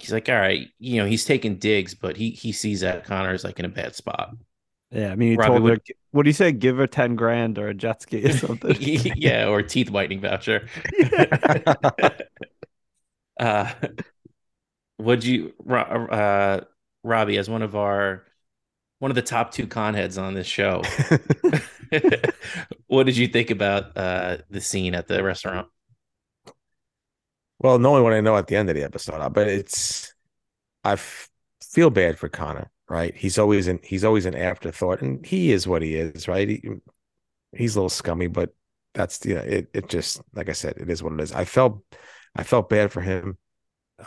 [0.00, 3.32] he's like, all right, you know, he's taking digs, but he he sees that Connor
[3.32, 4.30] is like in a bad spot.
[4.90, 5.12] Yeah.
[5.12, 5.78] I mean, he Robbie, told her,
[6.12, 6.52] what do you say?
[6.52, 8.76] Give her 10 grand or a jet ski or something.
[8.80, 10.68] yeah, or teeth whitening voucher.
[13.40, 13.72] uh,
[14.98, 16.60] would you, uh,
[17.02, 18.24] Robbie, as one of our
[18.98, 20.82] one of the top two con heads on this show,
[22.86, 25.68] what did you think about uh, the scene at the restaurant?
[27.58, 30.14] Well, knowing what I know at the end of the episode, but it's
[30.82, 30.96] I
[31.62, 33.14] feel bad for Connor, right?
[33.16, 36.48] He's always in he's always an afterthought, and he is what he is, right?
[36.48, 36.62] He,
[37.56, 38.54] he's a little scummy, but
[38.94, 41.32] that's you know, it it just like I said, it is what it is.
[41.32, 41.82] I felt
[42.36, 43.38] I felt bad for him.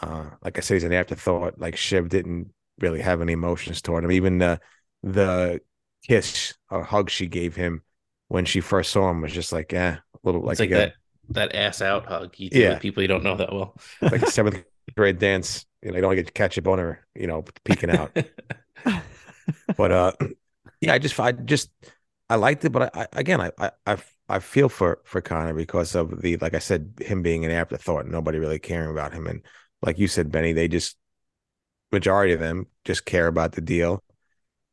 [0.01, 1.59] Uh like I said, he's an afterthought.
[1.59, 4.11] Like Shiv didn't really have any emotions toward him.
[4.11, 4.59] Even the
[5.03, 5.61] the
[6.07, 7.83] kiss or hug she gave him
[8.27, 10.93] when she first saw him was just like, eh, a little like, like that
[11.29, 12.79] that ass out hug you Yeah.
[12.79, 13.75] people you don't know that well.
[14.09, 14.63] like a seventh
[14.95, 15.65] grade dance.
[15.81, 18.15] You know, you don't want to get catch a boner, you know, peeking out.
[19.75, 20.11] But uh,
[20.81, 21.69] yeah, I just, I just,
[22.29, 22.71] I liked it.
[22.71, 26.37] But I, I again, I, I, I, I feel for for Connor because of the,
[26.37, 29.41] like I said, him being an afterthought, nobody really caring about him, and
[29.81, 30.97] like you said, Benny, they just
[31.91, 34.03] majority of them just care about the deal,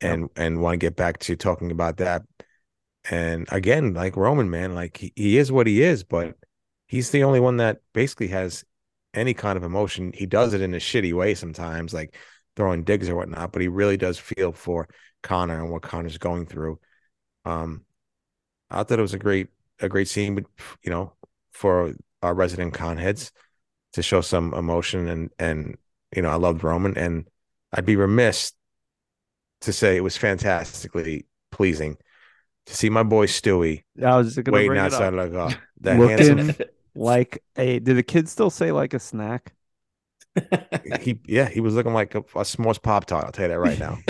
[0.00, 2.22] and and want to get back to talking about that.
[3.09, 6.34] And again, like Roman, man, like he, he is what he is, but
[6.88, 8.64] he's the only one that basically has
[9.14, 10.12] any kind of emotion.
[10.12, 12.16] He does it in a shitty way sometimes, like
[12.57, 14.88] throwing digs or whatnot, but he really does feel for
[15.22, 16.80] Connor and what Connor's going through.
[17.44, 17.84] Um,
[18.70, 19.48] I thought it was a great,
[19.80, 20.44] a great scene, but
[20.82, 21.12] you know,
[21.52, 23.30] for our resident con heads
[23.92, 25.76] to show some emotion and and
[26.14, 27.28] you know, I loved Roman, and
[27.72, 28.52] I'd be remiss
[29.62, 31.96] to say it was fantastically pleasing
[32.66, 35.50] to see my boy Stewy I was to waiting outside like oh,
[35.80, 36.54] that handsome.
[36.94, 39.54] Like a, did the kids still say like a snack?
[41.01, 43.24] He yeah, he was looking like a, a s'mores pop tart.
[43.24, 44.05] I'll tell you that right now.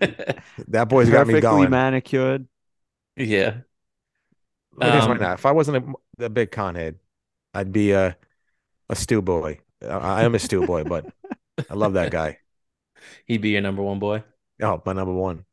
[0.68, 1.70] That boy's got me Perfectly going.
[1.70, 2.46] manicured.
[3.16, 3.62] yeah.
[4.72, 5.32] Look at this Um, right now.
[5.34, 6.98] If I wasn't a, a big con head,
[7.54, 8.16] I'd be a
[8.90, 9.60] a stew boy.
[9.82, 11.06] I, I am a stew boy, but
[11.70, 12.40] I love that guy.
[13.26, 14.24] He'd be your number one boy.
[14.60, 15.46] Oh, my number one.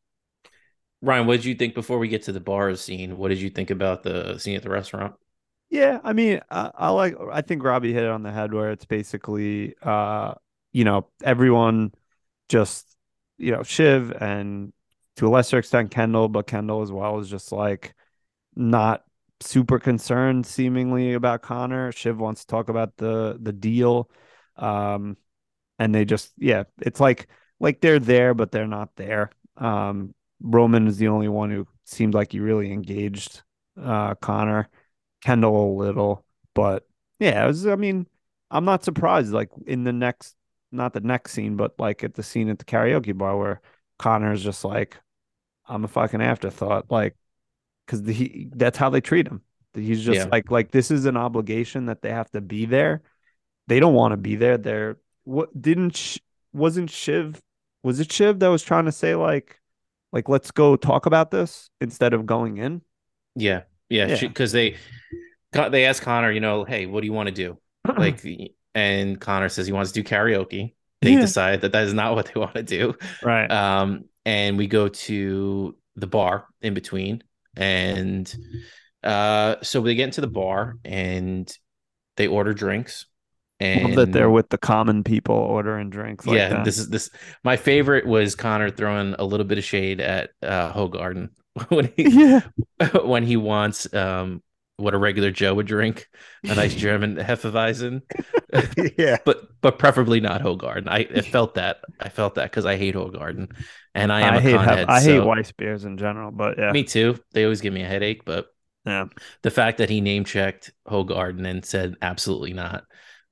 [1.02, 3.18] Ryan, what did you think before we get to the bars scene?
[3.18, 5.16] What did you think about the scene at the restaurant?
[5.72, 7.16] Yeah, I mean, I, I like.
[7.32, 10.34] I think Robbie hit it on the head where it's basically, uh,
[10.74, 11.94] you know, everyone
[12.50, 12.96] just,
[13.38, 14.74] you know, Shiv and
[15.18, 17.96] to a lesser extent Kendall, but Kendall as well is just like,
[18.56, 19.04] not
[19.42, 21.92] super concerned seemingly about Connor.
[21.94, 24.10] Shiv wants to talk about the the deal.
[24.58, 25.18] Um
[25.80, 27.28] and they just yeah, it's like
[27.60, 29.32] like they're there but they're not there.
[29.58, 33.42] Um Roman is the only one who seemed like he really engaged
[33.82, 34.70] uh Connor.
[35.22, 36.88] Kendall a little, but
[37.20, 38.08] yeah, it was I mean,
[38.50, 40.36] I'm not surprised like in the next
[40.72, 43.62] not the next scene, but like at the scene at the karaoke bar where
[44.00, 44.98] Connor's just like,
[45.68, 46.92] I'm a fucking afterthought.
[46.92, 47.16] Like
[47.86, 49.42] because he that's how they treat him.
[49.74, 50.32] He's just Yeah.
[50.32, 53.02] like like this is an obligation that they have to be there.
[53.68, 54.58] They don't want to be there.
[54.58, 56.20] They're what didn't Sh-
[56.54, 57.42] wasn't Shiv
[57.84, 59.60] was it Shiv that was trying to say like
[60.12, 62.82] like let's go talk about this instead of going in?
[63.36, 64.20] Yeah, yeah, Yeah.
[64.22, 64.78] because they
[65.54, 67.58] they asked Connor, you know, hey, what do you want to do?
[67.98, 68.24] Like,
[68.74, 70.74] and Connor says he wants to do karaoke.
[71.02, 71.20] They Yeah.
[71.22, 72.96] decide that that is not what they want to do.
[73.24, 73.50] right.
[73.52, 77.24] Um, and we go to the bar in between,
[77.58, 78.34] and
[79.04, 81.52] uh, so they get into the bar and
[82.18, 83.08] they order drinks.
[83.60, 86.26] And that they're with the common people ordering drinks.
[86.26, 86.66] Like yeah, that.
[86.66, 87.10] this is this.
[87.44, 91.30] My favorite was Connor throwing a little bit of shade at uh, Hoegaarden
[91.70, 92.41] when he yeah.
[93.04, 94.41] when he wants um
[94.78, 96.08] what a regular Joe would drink,
[96.43, 98.02] a nice German Hefeweizen,
[98.97, 99.18] yeah.
[99.26, 100.88] but but preferably not Hoegaarden.
[100.88, 101.82] I, I felt that.
[101.99, 103.52] I felt that because I hate Hoegaarden,
[103.93, 106.32] and I am I a hate Hef- head, I hate so- Weiss beers in general,
[106.32, 106.72] but yeah.
[106.72, 107.20] Me too.
[107.34, 108.47] They always give me a headache, but
[108.86, 109.06] Yeah.
[109.43, 112.86] the fact that he name checked Hoegaarden and said absolutely not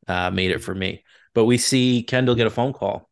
[0.08, 1.04] uh, made it for me.
[1.34, 3.10] But we see Kendall get a phone call.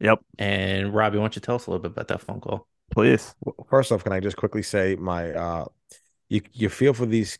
[0.00, 0.20] Yep.
[0.38, 2.66] And Robbie, why don't you tell us a little bit about that phone call?
[2.92, 3.34] Please.
[3.68, 5.64] First off, can I just quickly say my uh
[6.28, 7.38] you you feel for these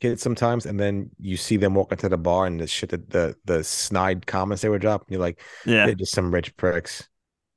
[0.00, 3.10] kids sometimes and then you see them walk into the bar and the shit that
[3.10, 5.86] the the snide comments they were dropping, you're like, Yeah.
[5.86, 7.08] they're just some rich pricks.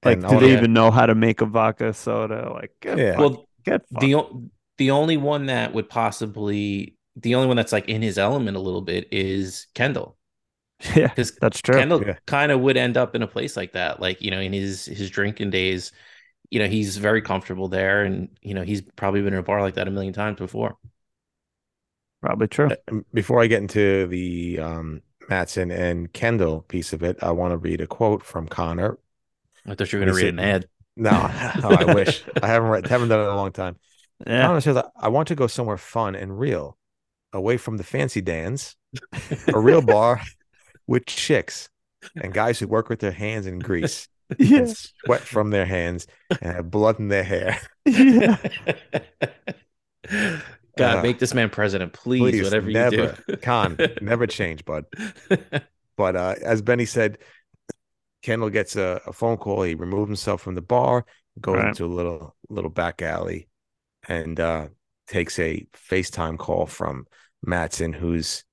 [0.03, 2.51] Like, And do they even know how to make a vodka soda?
[2.53, 3.11] Like, get Yeah.
[3.13, 4.01] fuck- Well, get fucked.
[4.01, 8.57] the the only one that would possibly the only one that's like in his element
[8.57, 10.17] a little bit is Kendall
[10.95, 11.75] yeah, because that's true.
[11.75, 12.15] Kendall Yeah.
[12.25, 14.85] kind of would end up in a place like that like you know in his
[14.85, 15.91] his drinking days
[16.53, 19.61] you know he's very comfortable there and you know he's probably been in a bar
[19.61, 20.77] like that a million times before
[22.21, 22.69] Probably true.
[22.89, 27.51] Um, Before I get into the um Matsson and Kendall piece of it, I want
[27.51, 28.97] to read a quote from Connor.
[29.65, 31.09] I thought you were going Is to it- read an ad No,
[31.63, 33.75] oh, I wish I haven't read, haven't done it in a long time.
[34.25, 34.47] Yeah.
[34.47, 36.77] Connor says, "I want to go somewhere fun and real,
[37.33, 38.77] away from the fancy dance,
[39.53, 40.21] a real bar
[40.87, 41.69] with chicks
[42.15, 44.07] and guys who work with their hands in grease
[44.39, 44.65] Yeah.
[44.67, 46.07] sweat from their hands
[46.41, 47.59] and have blood in their hair.
[47.85, 48.37] yeah.
[50.77, 53.17] God, Uh, make this man president, please, please, whatever you never.
[53.27, 53.37] do.
[53.37, 54.85] Con, never change, bud.
[55.97, 57.19] But uh, as Benny said,
[58.23, 59.61] Kendall gets a, a phone call.
[59.63, 61.05] He removes himself from the bar,
[61.39, 61.67] goes Right.
[61.67, 63.47] into a little little back alley,
[64.07, 64.69] and uh,
[65.07, 67.05] takes a FaceTime call from
[67.43, 68.43] Matsson, who's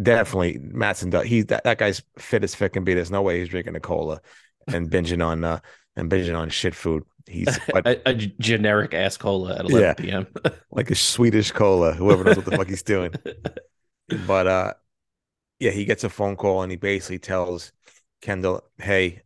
[0.00, 1.10] definitely Matsson.
[1.10, 2.94] Does, he's that, that guy's fit as fit can be.
[2.94, 4.20] There's no way he's drinking a cola
[4.66, 5.60] and binging on uh,
[5.96, 7.04] and binging on shit food.
[7.26, 9.94] He's but a, a generic ass cola at 11 Yeah.
[9.94, 10.26] p.m.
[10.70, 11.92] like a Swedish cola.
[11.92, 13.14] Whoever knows what the fuck he's doing.
[14.10, 14.74] But uh
[15.60, 17.72] yeah, he gets a phone call and he basically tells
[18.22, 19.22] Kendall, "Hey,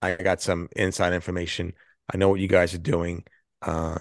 [0.00, 1.74] I got some inside information.
[2.12, 3.24] I know what you guys are doing.
[3.60, 3.98] Uh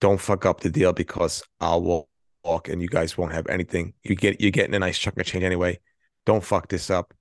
[0.00, 2.08] don't fuck up the deal because I'll walk,
[2.44, 3.94] walk and you guys won't have anything.
[4.02, 5.80] You get you're getting a nice chunk of change anyway.
[6.26, 7.14] Don't fuck this up.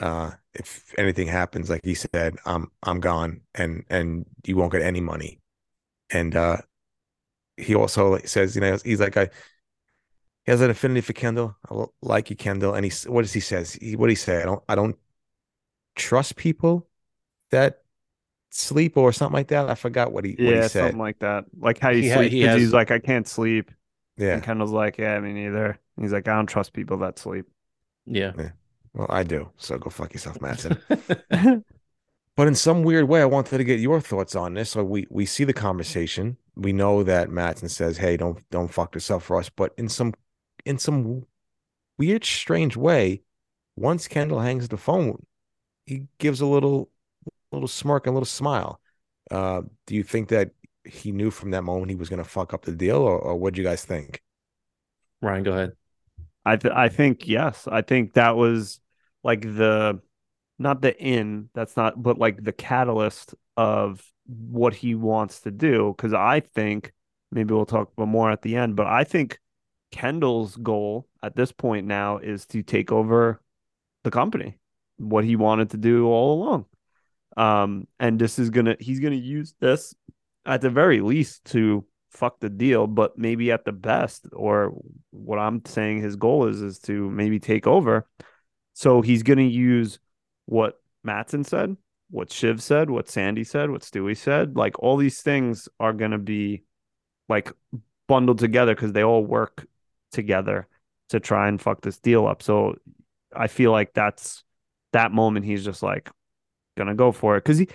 [0.00, 4.82] Uh if anything happens, like he said, I'm I'm gone and and you won't get
[4.82, 5.40] any money."
[6.10, 6.58] And uh
[7.56, 9.28] he also like, says, you know, he's like, I,
[10.44, 11.56] he has an affinity for Kendall.
[11.70, 12.74] I l- like you, Kendall.
[12.74, 13.74] And he's, what does he says?
[13.74, 14.40] He, what did he say?
[14.42, 14.96] I don't, I don't
[15.96, 16.88] trust people
[17.50, 17.82] that
[18.50, 19.70] sleep or something like that.
[19.70, 20.80] I forgot what he, what Yeah, he said.
[20.80, 21.44] something like that.
[21.58, 22.32] Like how you He ha- sleep.
[22.32, 23.70] he 'cause has- he's like, I can't sleep.
[24.18, 24.34] Yeah.
[24.34, 25.78] And Kendall's like, Yeah, me neither.
[26.00, 27.46] He's like, I don't trust people that sleep.
[28.06, 28.32] yeah.
[28.94, 29.50] Well, I do.
[29.58, 30.78] So go fuck yourself, Matsson.
[32.36, 34.70] But in some weird way, I wanted to get your thoughts on this.
[34.70, 36.36] So we we see the conversation.
[36.54, 39.88] We know that Matsson says, "Hey, don't don't fuck yourself, up for us." But in
[39.88, 40.14] some
[40.64, 41.26] in some
[41.98, 43.22] weird, strange way,
[43.76, 45.26] once Kendall hangs the phone,
[45.86, 46.90] he gives a little
[47.52, 48.80] little smirk and a little smile.
[49.30, 50.52] Uh, do you think that
[50.88, 53.36] he knew from that moment he was going to fuck up the deal, or, or
[53.36, 54.22] what do you guys think?
[55.20, 55.72] Ryan, go ahead.
[56.44, 57.68] I th- I think yes.
[57.70, 58.80] I think that was
[59.22, 60.00] like the
[60.58, 65.94] not the in, that's not but like the catalyst of what he wants to do
[65.98, 66.92] cuz I think
[67.30, 69.38] maybe we'll talk more at the end, but I think
[69.90, 73.42] Kendall's goal at this point now is to take over
[74.04, 74.58] the company.
[74.96, 76.66] What he wanted to do all along.
[77.36, 79.94] Um and this is going to he's going to use this
[80.48, 84.74] at the very least to fuck the deal, but maybe at the best, or
[85.10, 88.08] what I'm saying his goal is, is to maybe take over.
[88.72, 89.98] So he's going to use
[90.46, 91.76] what Matsson said,
[92.10, 94.56] what Shiv said, what Sandy said, what Stewy said.
[94.56, 96.64] Like all these things are going to be
[97.28, 97.52] like
[98.08, 99.66] bundled together because they all work
[100.12, 100.66] together
[101.10, 102.42] to try and fuck this deal up.
[102.42, 102.76] So
[103.34, 104.44] I feel like that's
[104.92, 106.10] that moment he's just like
[106.76, 107.68] gonna go for it because he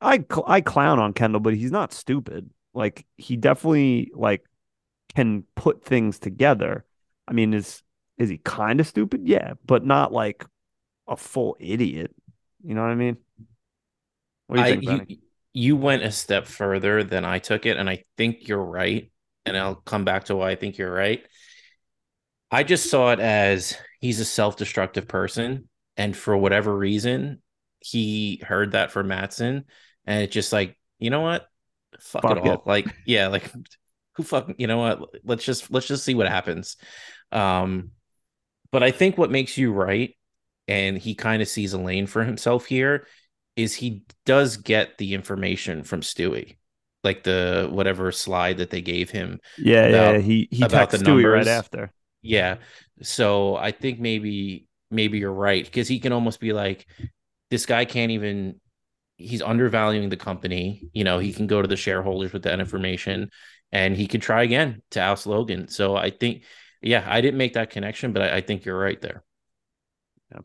[0.00, 2.50] I I clown on Kendall, but he's not stupid.
[2.74, 4.44] Like he definitely like
[5.14, 6.84] can put things together.
[7.26, 7.82] I mean, is
[8.18, 9.22] is he kind of stupid?
[9.24, 10.44] Yeah, but not like
[11.06, 12.14] a full idiot.
[12.64, 13.16] You know what I mean?
[14.46, 15.04] What do you I, think, Benny?
[15.08, 15.16] You,
[15.52, 19.10] you went a step further than I took it, and I think you're right.
[19.46, 21.24] And I'll come back to why I think you're right.
[22.50, 27.42] I just saw it as he's a self-destructive person, and for whatever reason,
[27.90, 29.64] he heard that from Matsson,
[30.06, 31.46] and it's just like, you know what,
[32.00, 32.54] fuck, fuck it all.
[32.54, 32.60] It.
[32.66, 33.50] Like, yeah, like
[34.14, 35.00] who fucking, you know what?
[35.24, 36.76] Let's just let's just see what happens.
[37.32, 37.90] Um,
[38.70, 40.16] but I think what makes you right,
[40.66, 43.06] and he kind of sees a lane for himself here,
[43.56, 46.56] is he does get the information from Stewy
[47.04, 49.40] like the whatever slide that they gave him.
[49.56, 50.20] Yeah, about, yeah.
[50.20, 51.46] He he about the Stewy numbers.
[51.46, 51.92] right after.
[52.22, 52.56] Yeah.
[53.02, 56.86] So I think maybe maybe you're right because he can almost be like,
[57.50, 58.60] this guy can't even.
[59.16, 60.88] He's undervaluing the company.
[60.92, 63.30] You know, he can go to the shareholders with that information,
[63.72, 65.68] and he could try again to oust Logan.
[65.68, 66.44] So I think,
[66.80, 69.24] yeah, I didn't make that connection, but I, I think you're right there.
[70.32, 70.40] Yeah.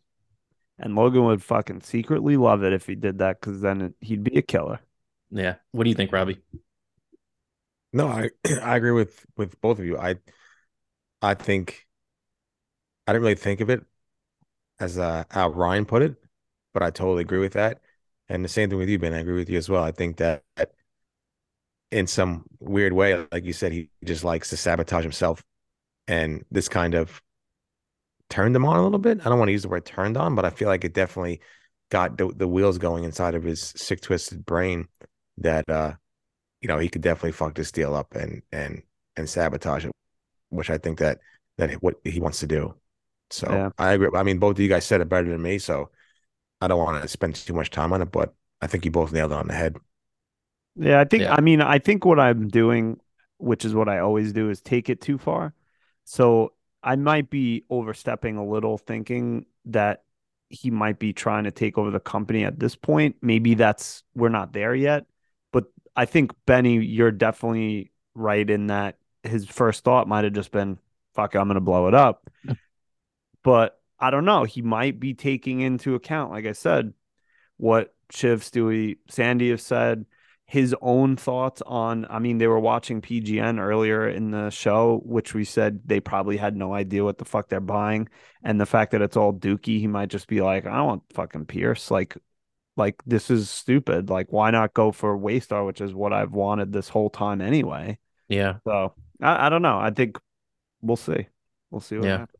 [0.79, 4.37] And Logan would fucking secretly love it if he did that because then he'd be
[4.37, 4.79] a killer.
[5.29, 5.55] Yeah.
[5.71, 6.41] What do you think, Robbie?
[7.93, 8.29] No, I
[8.61, 9.97] I agree with with both of you.
[9.97, 10.15] I
[11.21, 11.85] I think
[13.07, 13.85] I didn't really think of it
[14.79, 16.15] as uh, how Ryan put it,
[16.73, 17.79] but I totally agree with that.
[18.29, 19.13] And the same thing with you, Ben.
[19.13, 19.83] I agree with you as well.
[19.83, 20.43] I think that
[21.91, 25.43] in some weird way, like you said, he just likes to sabotage himself,
[26.07, 27.21] and this kind of
[28.29, 29.19] turned him on a little bit.
[29.21, 31.41] I don't want to use the word turned on, but I feel like it definitely
[31.91, 34.87] got the, the wheels going inside of his sick, twisted brain
[35.37, 35.93] that uh,
[36.61, 38.81] you know, he could definitely fuck this deal up and and
[39.15, 39.91] and sabotage it
[40.53, 41.19] which I think that
[41.57, 42.75] that what he wants to do.
[43.29, 43.69] So yeah.
[43.77, 44.09] I agree.
[44.15, 45.89] I mean, both of you guys said it better than me, so
[46.63, 49.11] I don't want to spend too much time on it, but I think you both
[49.11, 49.77] nailed it on the head.
[50.75, 51.23] Yeah, I think.
[51.23, 51.35] Yeah.
[51.35, 52.99] I mean, I think what I'm doing,
[53.37, 55.53] which is what I always do, is take it too far.
[56.05, 60.03] So I might be overstepping a little, thinking that
[60.49, 63.17] he might be trying to take over the company at this point.
[63.21, 65.05] Maybe that's we're not there yet,
[65.51, 70.51] but I think Benny, you're definitely right in that his first thought might have just
[70.51, 70.77] been,
[71.15, 72.29] fuck, I'm going to blow it up.
[73.43, 74.43] but I don't know.
[74.43, 76.93] He might be taking into account, like I said,
[77.55, 80.05] what Shiv, Stewy, Sandy have said,
[80.45, 82.05] his own thoughts on.
[82.09, 86.35] I mean, they were watching PGM earlier in the show, which we said they probably
[86.35, 88.09] had no idea what the fuck they're buying.
[88.43, 91.03] And the fact that it's all Dookie, he might just be like, I don't want
[91.13, 91.89] fucking Pierce.
[91.89, 92.17] Like,
[92.75, 94.09] like this is stupid.
[94.09, 97.99] Like, why not go for Waystar, which is what I've wanted this whole time anyway?
[98.27, 98.55] Yeah.
[98.65, 99.79] So I, I don't know.
[99.79, 100.19] I think
[100.81, 101.27] we'll see.
[101.71, 102.17] We'll see what yeah.
[102.17, 102.32] happens.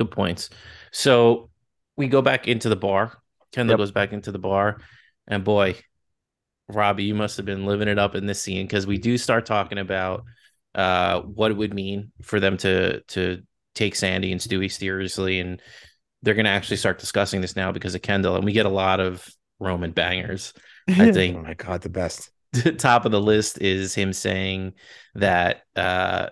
[0.00, 0.48] Good points.
[0.92, 1.50] So
[1.94, 3.18] we go back into the bar.
[3.52, 3.78] Kendall yep.
[3.80, 4.80] goes back into the bar,
[5.26, 5.76] and boy,
[6.68, 9.44] Robbie, you must have been living it up in this scene because we do start
[9.44, 10.24] talking about
[10.74, 13.42] uh, what it would mean for them to to
[13.74, 15.60] take Sandy and Stewie seriously, and
[16.22, 18.70] they're going to actually start discussing this now because of Kendall, and we get a
[18.70, 19.28] lot of
[19.58, 20.54] Roman bangers.
[20.88, 21.36] I think.
[21.36, 22.30] oh my god, the best.
[22.78, 24.72] top of the list is him saying
[25.14, 26.30] that uh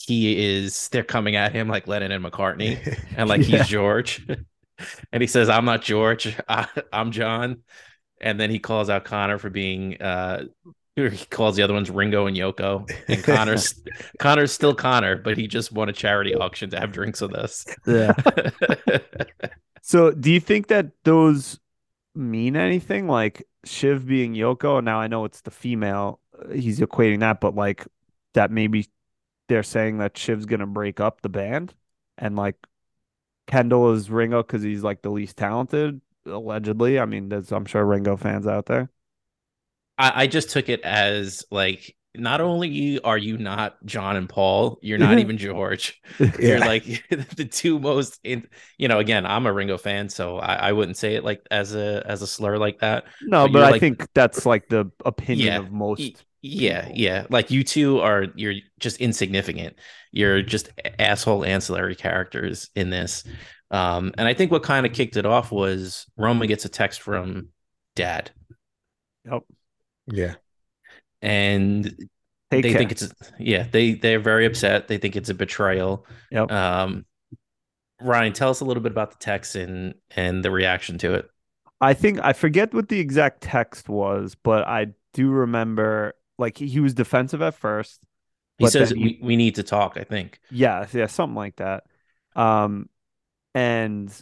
[0.00, 3.58] he is they're coming at him like Lennon and McCartney and like yeah.
[3.58, 4.26] he's George.
[5.12, 7.62] and he says, I'm not George, I, am John.
[8.20, 10.44] And then he calls out Connor for being uh
[10.96, 12.90] he calls the other ones Ringo and Yoko.
[13.08, 13.80] And Connor's
[14.18, 17.64] Connor's still Connor, but he just won a charity auction to have drinks with us.
[17.86, 18.12] Yeah.
[19.80, 21.58] so do you think that those
[22.14, 23.06] mean anything?
[23.06, 24.84] Like Shiv being Yoko.
[24.84, 26.20] Now I know it's the female.
[26.38, 27.86] Uh, he's equating that, but like
[28.34, 28.86] that maybe
[29.50, 31.74] they're saying that Shiv's gonna break up the band,
[32.16, 32.54] and like
[33.48, 37.00] Kendall is Ringo because he's like the least talented, allegedly.
[37.00, 38.90] I mean, there's I'm sure Ringo fans out there.
[39.98, 44.78] I, I just took it as like not only are you not John and Paul,
[44.82, 46.00] you're not even George.
[46.20, 46.30] yeah.
[46.38, 46.84] You're like
[47.36, 48.46] the two most in
[48.78, 51.74] you know, again, I'm a Ringo fan, so I, I, wouldn't say it like as
[51.74, 53.04] a as a slur like that.
[53.22, 56.92] No, but, but I like, think that's like the opinion yeah, of most yeah, people.
[56.94, 57.26] yeah.
[57.30, 59.76] Like you two are you're just insignificant.
[60.12, 63.24] You're just asshole ancillary characters in this.
[63.70, 67.00] Um, and I think what kind of kicked it off was Roma gets a text
[67.02, 67.48] from
[67.94, 68.30] dad.
[69.24, 69.42] Yep.
[70.06, 70.34] Yeah
[71.22, 71.84] and
[72.50, 72.78] Take they care.
[72.78, 76.50] think it's yeah they they're very upset they think it's a betrayal Yep.
[76.50, 77.04] um
[78.00, 81.30] ryan tell us a little bit about the text and and the reaction to it
[81.80, 86.80] I think I forget what the exact text was, but I do remember like he,
[86.80, 88.00] was defensive at first.
[88.58, 91.84] he says he- we, we need to talk i think Yeah, yeah, something like that.
[92.34, 92.88] Um,
[93.54, 94.12] and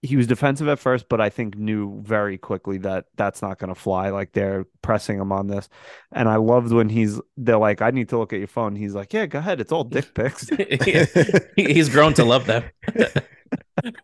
[0.00, 3.74] he was defensive at first, but I think knew very quickly that that's not going
[3.74, 4.10] to fly.
[4.10, 5.68] Like they're pressing him on this,
[6.12, 8.94] and I loved when he's they're like, "I need to look at your phone." He's
[8.94, 9.60] like, "Yeah, go ahead.
[9.60, 10.48] It's all dick pics."
[11.56, 12.64] He's grown to love them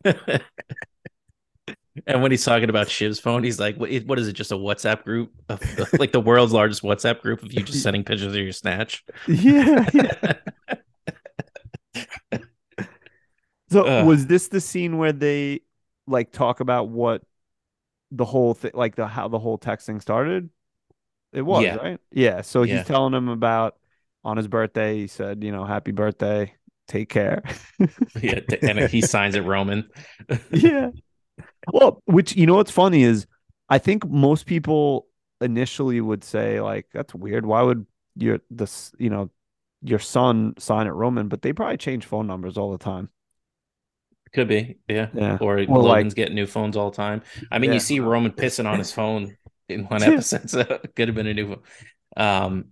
[2.06, 5.04] and when he's talking about shiv's phone he's like what, is it just a whatsapp
[5.04, 5.60] group of,
[5.98, 9.86] like the world's largest whatsapp group of you just sending pictures of your snatch yeah,
[9.92, 10.34] yeah.
[13.70, 14.04] So Ugh.
[14.04, 15.60] was this the scene where they
[16.06, 17.22] like talk about what
[18.12, 20.50] the whole thing, like the how the whole texting started?
[21.32, 21.74] It was Yeah.
[21.74, 22.00] right.
[22.12, 22.42] Yeah.
[22.42, 22.72] So Yeah.
[22.72, 23.76] he's telling him about
[24.24, 24.98] on his birthday.
[24.98, 26.54] He said, you know, happy birthday.
[26.88, 27.42] Take care.
[28.20, 29.88] yeah and he signs it roman
[30.50, 30.90] yeah.
[31.72, 33.26] Well, which you know what's funny is
[33.68, 35.06] I think most people
[35.40, 37.44] initially would say like that's weird.
[37.46, 39.30] Why would your this you know
[39.82, 41.28] your son sign it Roman?
[41.28, 43.08] But they probably change phone numbers all the time.
[44.32, 45.08] Could be, yeah.
[45.14, 45.38] Yeah.
[45.40, 47.22] Or Or, like- getting new phones all the time.
[47.52, 47.74] I mean, Yeah.
[47.74, 49.36] you see Roman pissing on his phone
[49.68, 51.62] in one episode, so it could have been a new phone.
[52.16, 52.64] Um,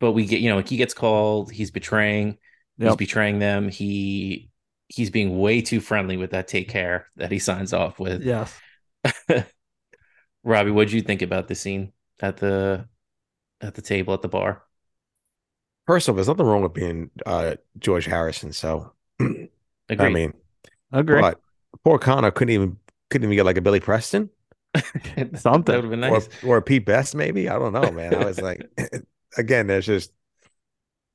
[0.00, 1.52] but we get, you know, he gets called.
[1.52, 2.38] He's betraying.
[2.78, 3.68] He's betraying them.
[3.68, 4.48] He
[4.92, 8.22] he's being way too friendly with that take care that he signs off with.
[8.22, 8.58] Yes.
[10.44, 12.86] Robbie, what would you think about the scene at the
[13.60, 14.62] at the table at the bar?
[15.86, 18.52] First off, there's nothing wrong with being uh, George Harrison.
[18.52, 19.50] So Agreed.
[19.88, 20.34] I mean,
[20.92, 21.20] Agree.
[21.20, 21.40] but
[21.84, 22.76] poor Connor couldn't even
[23.10, 24.30] couldn't even get like a Billy Preston
[25.34, 25.64] Something.
[25.64, 26.28] that would have been nice.
[26.42, 27.48] or or a Pete Best maybe.
[27.48, 28.14] I don't know, man.
[28.14, 28.68] I was like,
[29.36, 30.12] again, there's just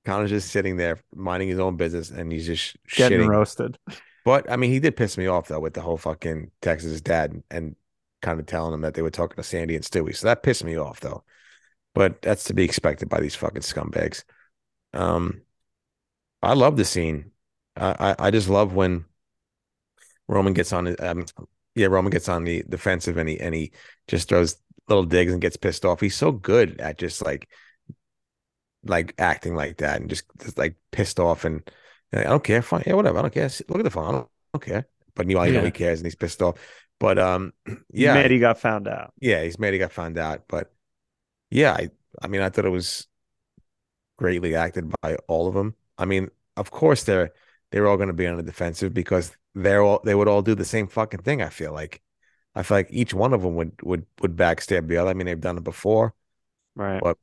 [0.08, 3.28] Connor's just sitting there minding his own business, and he's just Getting shitting.
[3.28, 3.78] roasted.
[4.26, 7.44] But I mean, he did piss me off though with the whole fucking Texas dad
[7.52, 7.76] and
[8.22, 10.16] kind of telling him that they were talking to Sandy and Stewy.
[10.16, 11.24] So that pissed me off though.
[11.94, 14.24] But that's to be expected by these fucking scumbags.
[14.94, 15.42] Um,
[16.42, 17.32] I love the scene.
[17.76, 19.06] I I, I just love when
[20.28, 20.96] Roman gets on.
[21.00, 21.26] Um,
[21.76, 23.72] yeah, Roman gets on the defensive and he and he
[24.08, 26.02] just throws little digs and gets pissed off.
[26.02, 27.50] He's so good at just like
[28.90, 31.70] like acting like that and just, just like pissed off and
[32.14, 32.62] I don't care.
[32.62, 33.20] Fine, yeah, whatever.
[33.20, 33.50] I don't care.
[33.70, 34.06] Look at the phone.
[34.08, 34.88] I don't, I don't care.
[35.16, 35.66] But you know, know Yeah.
[35.66, 36.58] he cares and he's pissed off.
[37.00, 37.54] But um,
[37.92, 39.14] yeah, mad he got found out.
[39.20, 40.44] yeah, he's mad he got found out.
[40.48, 40.72] But
[41.52, 41.90] yeah, I
[42.22, 43.08] I mean, I thought it was
[44.18, 45.76] greatly acted by all of them.
[45.98, 47.32] I mean, of course they're
[47.72, 50.56] they're all going to be on the defensive because they're all they would all do
[50.56, 51.42] the same fucking thing.
[51.42, 52.02] I feel like
[52.56, 55.10] I feel like each one of them would would would backstab the other.
[55.12, 56.14] I mean, they've done it before.
[56.76, 57.02] Right.
[57.04, 57.18] But-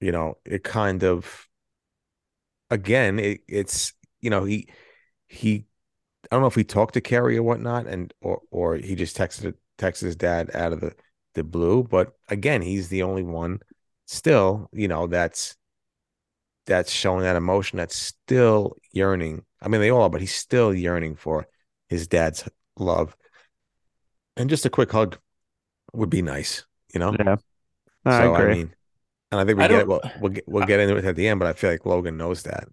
[0.00, 1.48] You know, it kind of
[2.70, 4.68] again, it, it's you know he
[5.28, 5.66] he
[6.30, 9.16] I don't know if he talked to Kerry or whatnot, and or or he just
[9.16, 10.94] texted texted his dad out of the
[11.34, 11.84] the blue.
[11.84, 13.60] But again, he's the only one
[14.06, 15.56] still, you know, that's
[16.66, 19.44] that's showing that emotion, that's still yearning.
[19.62, 21.46] I mean, they all are, but he's still yearning for
[21.88, 23.16] his dad's love.
[24.36, 25.18] And just a quick hug
[25.92, 27.16] would be nice, you know.
[27.18, 27.36] Yeah.
[28.04, 28.52] I so agree.
[28.52, 28.75] I mean,
[29.32, 29.88] and I think we I get it.
[29.88, 32.16] We'll, we'll get, we'll get into it at the end, but I feel like Logan
[32.16, 32.68] knows that.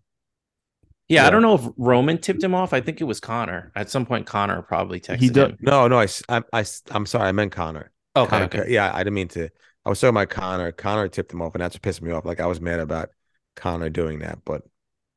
[1.10, 1.28] Yeah, Yeah.
[1.28, 2.74] I don't know if Roman tipped him off.
[2.74, 3.72] I think it was Connor.
[3.76, 5.58] At some point, Connor probably texted He do- him.
[5.62, 6.08] No, no, I,
[6.54, 7.92] I, am sorry, I meant Connor.
[8.16, 8.66] Okay, Connor, okay.
[8.70, 9.50] yeah, I didn't mean to.
[9.86, 10.72] I was talking about Connor.
[10.72, 12.26] Connor tipped him off, and that's what pissed me off.
[12.26, 13.10] Like I was mad about
[13.56, 14.62] Connor doing that, but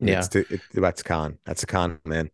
[0.01, 0.19] Yeah.
[0.19, 1.39] it's the, it, that's Con.
[1.45, 2.31] That's a con man.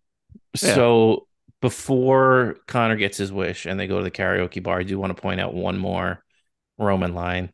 [0.62, 0.74] Yeah.
[0.74, 1.26] So
[1.60, 5.14] before Connor gets his wish and they go to the karaoke bar, I do want
[5.14, 6.24] to point out one more
[6.78, 7.52] Roman line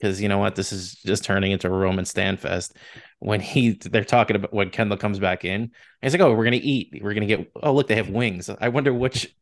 [0.00, 2.76] because you know what, this is just turning into a Roman stand fest.
[3.18, 6.60] When he they're talking about when Kendall comes back in, he's like, "Oh, we're gonna
[6.60, 7.00] eat.
[7.02, 7.50] We're gonna get.
[7.62, 8.48] Oh, look, they have wings.
[8.60, 9.34] I wonder which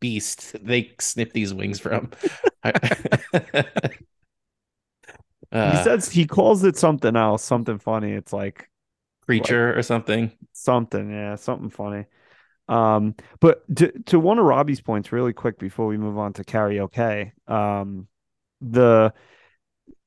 [0.00, 2.10] beast they snip these wings from."
[2.64, 2.72] he
[5.52, 8.12] uh, says he calls it something else, something funny.
[8.12, 8.70] It's like
[9.26, 10.32] creature or something.
[10.52, 12.06] something, yeah, something funny.
[12.68, 16.44] Um, but to to one of Robbie's points, really quick before we move on to
[16.44, 18.08] karaoke, um,
[18.60, 19.12] the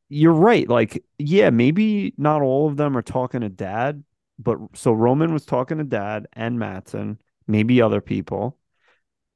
[0.09, 0.67] you're right.
[0.67, 4.03] Like, yeah, maybe not all of them are talking to dad,
[4.37, 8.57] but so Roman was talking to dad and Matsson, maybe other people.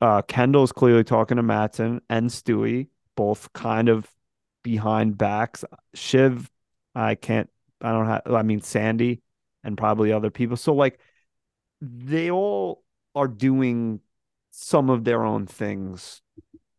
[0.02, 4.10] Uh, Kendall's clearly talking to Matsson and Stewy, both kind of
[4.64, 5.64] behind backs.
[5.94, 6.50] Shiv,
[6.96, 7.50] I can't,
[7.82, 9.22] I don't have, I mean, Sandy
[9.64, 10.58] and probably other people.
[10.58, 11.00] So, like,
[11.82, 12.84] they all
[13.16, 14.00] are doing
[14.52, 16.22] some of their own things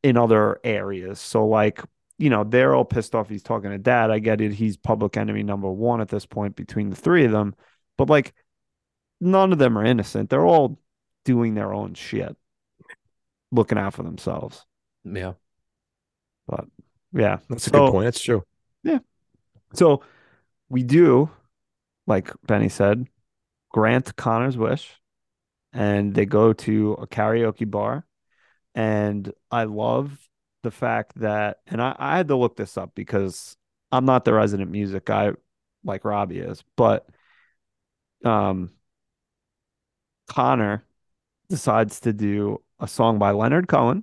[0.03, 1.21] in other areas.
[1.21, 1.83] So, like,
[2.19, 4.11] you know, they're all pissed off he's talking to dad.
[4.11, 4.53] I get it.
[4.53, 7.55] He's public enemy number one at this point between the three of them.
[7.99, 8.35] But like
[9.21, 10.31] none of them are innocent.
[10.31, 10.79] They're all
[11.25, 12.37] doing their own shit,
[13.51, 14.65] looking out for themselves.
[15.05, 15.33] Yeah.
[16.47, 16.67] But
[17.13, 17.39] yeah.
[17.49, 18.05] That's a So- good point.
[18.05, 18.45] That's true.
[18.83, 18.99] Yeah.
[19.73, 20.03] So
[20.69, 21.31] we do,
[22.07, 23.07] like Benny said,
[23.73, 24.95] grant Connor's wish,
[25.73, 28.07] and they go to a karaoke bar.
[28.75, 30.19] And I love
[30.65, 33.57] the fact that, and I, I had to look this up because
[33.93, 35.31] I'm not the resident music guy
[35.85, 37.07] like Robbie is, but
[38.25, 38.71] um,
[40.27, 40.85] Connor
[41.49, 44.03] decides to do a song by Leonard Cohen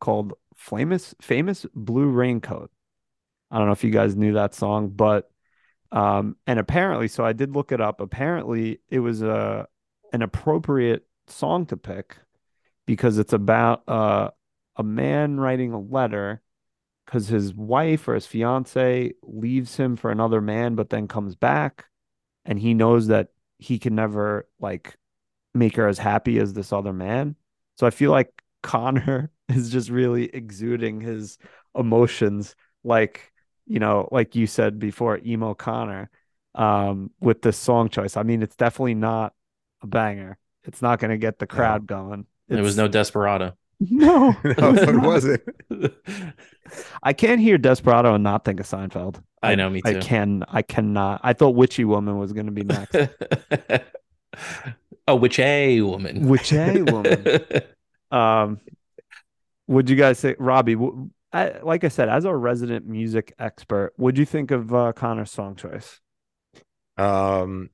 [0.00, 2.70] called "Famous Famous Blue Raincoat."
[3.50, 5.30] I don't know if you guys knew that song, but
[5.90, 8.00] um, and apparently, so I did look it up.
[8.00, 9.66] Apparently, it was a
[10.12, 12.16] an appropriate song to pick
[12.86, 14.30] because it's about uh,
[14.76, 16.42] a man writing a letter
[17.04, 21.86] because his wife or his fiance leaves him for another man, but then comes back,
[22.44, 23.28] and he knows that
[23.58, 24.96] he can never like
[25.54, 27.36] make her as happy as this other man.
[27.76, 31.38] So I feel like Connor is just really exuding his
[31.76, 32.54] emotions,
[32.84, 33.32] like
[33.66, 36.10] you know, like you said before, emo Connor,
[36.54, 38.16] um, with this song choice.
[38.16, 39.34] I mean, it's definitely not
[39.82, 40.38] a banger.
[40.64, 42.26] It's not going to get the crowd going.
[42.48, 43.56] There was no Desperado.
[43.90, 45.06] No, no, it was it not.
[45.06, 45.42] wasn't.
[47.02, 49.22] I can't hear Desperado and not think of Seinfeld.
[49.42, 49.98] I know, me too.
[49.98, 50.44] I can.
[50.48, 51.20] I cannot.
[51.24, 52.96] I thought Witchy Woman was going to be next.
[55.08, 56.28] oh, which a woman?
[56.28, 57.26] Which a woman?
[58.10, 58.60] Um,
[59.66, 60.74] would you guys say, Robbie?
[60.74, 64.92] w- I, like I said, as a resident music expert, what'd you think of uh,
[64.92, 66.00] Connor's song choice?
[66.98, 67.70] Um,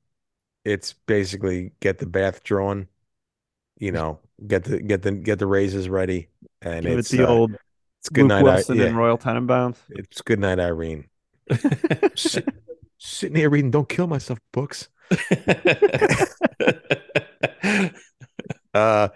[0.64, 2.86] it's basically get the bath drawn,
[3.78, 6.28] you know, get the get the get the razors ready,
[6.62, 7.56] and Give it it's the uh, old
[8.01, 8.47] it's good Luke night.
[8.47, 9.77] I, Wilson yeah, and Royal Tenenbaums.
[9.90, 11.09] it's good night, Irene.
[12.15, 12.48] Sit,
[12.98, 14.89] sitting here reading "Don't Kill Myself" books.
[18.74, 19.09] Uh,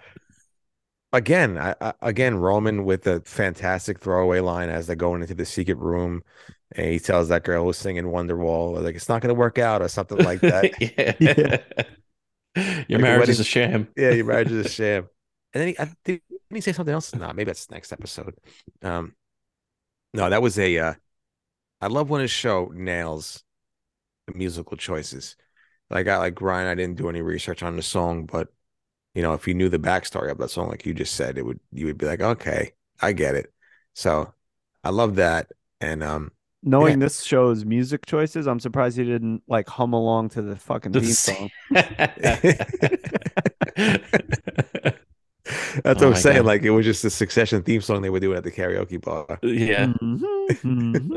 [1.11, 5.45] again, I, I, again, Roman with a fantastic throwaway line as they're going into the
[5.45, 6.23] secret room,
[6.73, 9.81] and he tells that girl who's singing Wonderwall, like it's not going to work out
[9.81, 10.73] or something like that.
[11.19, 11.57] yeah.
[12.87, 13.87] Your Like marriage is a sham.
[13.97, 15.07] yeah, your marriage is a sham.
[15.53, 17.13] And then he I, did, didn't he say something else?
[17.13, 18.35] No, maybe that's next episode.
[18.81, 19.15] Um,
[20.13, 20.77] no, that was a.
[20.77, 20.93] Uh,
[21.81, 23.43] I love when a show nails
[24.27, 25.35] the musical choices.
[25.89, 28.49] Like I like Ryan, I didn't do any research on the song, but
[29.13, 31.45] you know, if you knew the backstory of that song, like you just said, it
[31.45, 32.71] would you would be like, okay,
[33.01, 33.53] I get it.
[33.93, 34.33] So
[34.83, 35.51] I love that.
[35.81, 36.31] And um,
[36.63, 40.93] Knowing this show's music choices, I'm surprised he didn't like hum along to the fucking
[40.93, 41.49] The theme song.
[45.83, 46.43] that's what Oh I'm saying.
[46.43, 46.45] God.
[46.45, 49.41] Like it was just a succession theme song they were doing at the karaoke bar.
[49.41, 49.87] yeah.
[50.01, 50.23] Mhm,
[50.63, 51.13] mhm.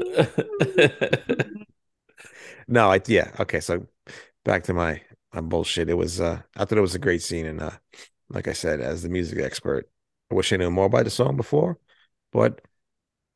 [2.69, 3.33] No, I yeah.
[3.41, 3.87] Okay, so
[4.45, 5.03] back to my
[5.33, 5.89] my bullshit.
[5.91, 7.73] It was uh I thought it was a great scene and uh
[8.31, 9.91] like I said, as the music expert,
[10.31, 11.79] I wish I knew more about the song before,
[12.33, 12.63] but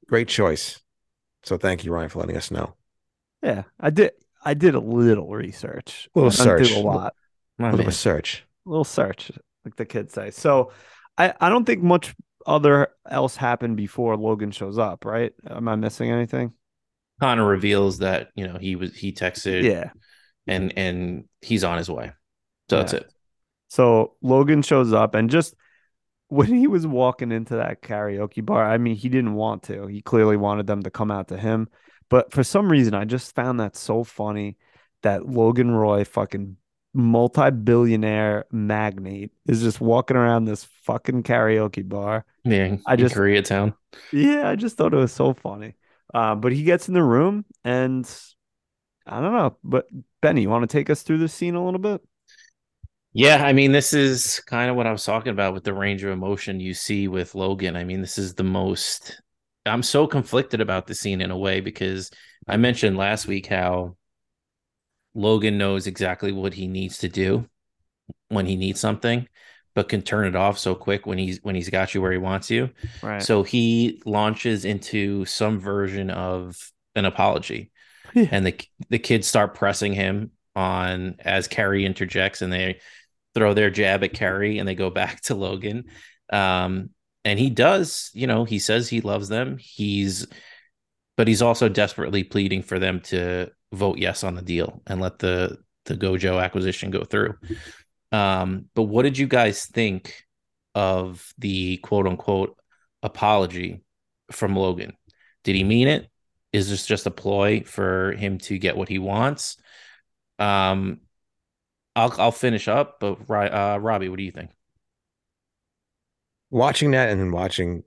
[0.09, 0.81] great choice.
[1.45, 2.77] So thank you, Ryan, for letting us know.
[3.43, 4.13] Yeah, I did.
[4.45, 6.09] I did a little research.
[6.15, 6.75] A little I didn't do search.
[6.75, 7.15] a lot.
[7.71, 7.93] A little man.
[7.93, 8.45] search.
[8.67, 9.33] A little search,
[9.65, 10.31] like the kids say.
[10.31, 10.73] So,
[11.19, 12.15] I I don't think much
[12.47, 15.05] other else happened before Logan shows up.
[15.05, 15.33] Right?
[15.49, 16.53] Am I missing anything?
[17.21, 19.91] Connor reveals that you know he was he texted Yeah.
[20.47, 22.13] and and he's on his way.
[22.71, 23.11] So that's it.
[23.69, 25.55] So Logan shows up and just
[26.29, 29.87] when he was walking into that karaoke bar, I mean, he didn't want to.
[29.89, 31.69] He clearly wanted them to come out to him.
[32.09, 34.57] But for some reason, I just found that so funny
[35.03, 36.57] that Logan Roy, fucking
[36.93, 42.25] multi-billionaire magnate, is just walking around this fucking karaoke bar.
[42.45, 43.75] Yeah, I in just- Koreatown.
[44.13, 45.75] Yeah, I just thought it was so funny.
[46.13, 48.09] Uh, but he gets in the room and
[49.07, 49.57] I don't know.
[49.65, 49.87] But
[50.21, 52.01] Benny, you want to take us through this scene a little bit?
[53.13, 56.05] Yeah, I mean, this is kind of what I was talking about with the range
[56.05, 57.75] of emotion you see with Logan.
[57.77, 59.21] I mean, this is the most.
[59.67, 62.11] I'm so conflicted about the scene in a way because
[62.47, 63.97] I mentioned last week how
[65.15, 67.49] Logan knows exactly what he needs to do
[68.29, 69.29] when he needs something,
[69.75, 72.19] but can turn it off so quick when he's when he's got you where he
[72.19, 72.71] wants you.
[73.03, 73.23] Right.
[73.23, 76.57] So he launches into some version of
[76.95, 77.71] an apology,
[78.15, 78.29] Yeah.
[78.31, 82.81] and the the kids start pressing him on as Kerry interjects, and they
[83.35, 85.85] throw their jab at Kerry, and they go back to Logan.
[86.33, 86.91] Um,
[87.25, 89.59] and he does, you know, he says he loves them.
[89.59, 90.27] He's,
[91.17, 95.19] but he's also desperately pleading for them to vote yes on the deal and let
[95.19, 97.35] the the Gojo acquisition go through.
[98.13, 100.25] Um, but what did you guys think
[100.75, 102.57] of the quote unquote
[103.03, 103.83] apology
[104.33, 104.93] from Logan?
[105.45, 106.11] Did he mean it?
[106.53, 109.57] is this just a ploy for him to get what he wants?
[110.39, 111.01] Um,
[111.95, 114.51] I'll I'll finish up, but uh, Robbie, what do you think?
[116.51, 117.85] Watching that and then watching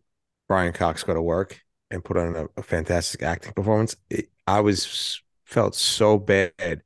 [0.48, 1.62] Brian Cox go to work
[1.92, 5.22] and put on a, a fantastic acting performance, it, I was
[5.54, 6.82] felt so bad,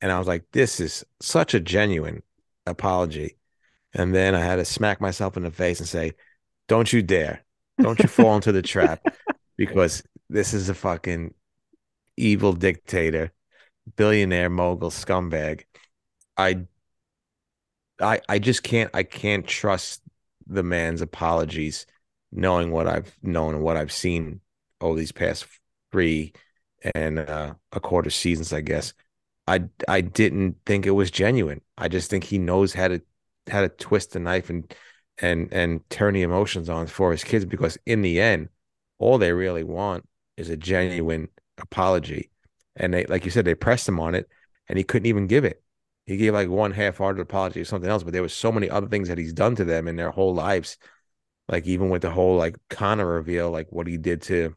[0.00, 2.22] and I was like, "This is such a genuine
[2.66, 3.38] apology."
[3.94, 6.12] And then I had to smack myself in the face and say,
[6.68, 7.44] "Don't you dare!
[7.80, 9.02] Don't you fall into the trap,
[9.56, 11.34] because this is a fucking
[12.16, 13.32] evil dictator,
[13.96, 15.64] billionaire mogul scumbag."
[16.36, 16.66] I
[18.00, 20.02] I I just can't I can't trust
[20.46, 21.86] the man's apologies,
[22.32, 24.40] knowing what I've known and what I've seen
[24.80, 25.46] over these past
[25.90, 26.34] three
[26.94, 28.94] and uh, a quarter seasons, I guess.
[29.46, 31.60] I I didn't think it was genuine.
[31.76, 33.02] I just think he knows how to
[33.50, 34.72] how to twist the knife and
[35.18, 38.48] and and turn the emotions on for his kids because in the end,
[38.98, 41.28] all they really want is a genuine
[41.58, 42.30] apology.
[42.76, 44.28] And they like you said, they pressed him on it
[44.68, 45.62] and he couldn't even give it.
[46.06, 48.88] He gave like one half-hearted apology or something else, but there was so many other
[48.88, 50.78] things that he's done to them in their whole lives.
[51.48, 54.54] Like even with the whole like Connor reveal, like what he did to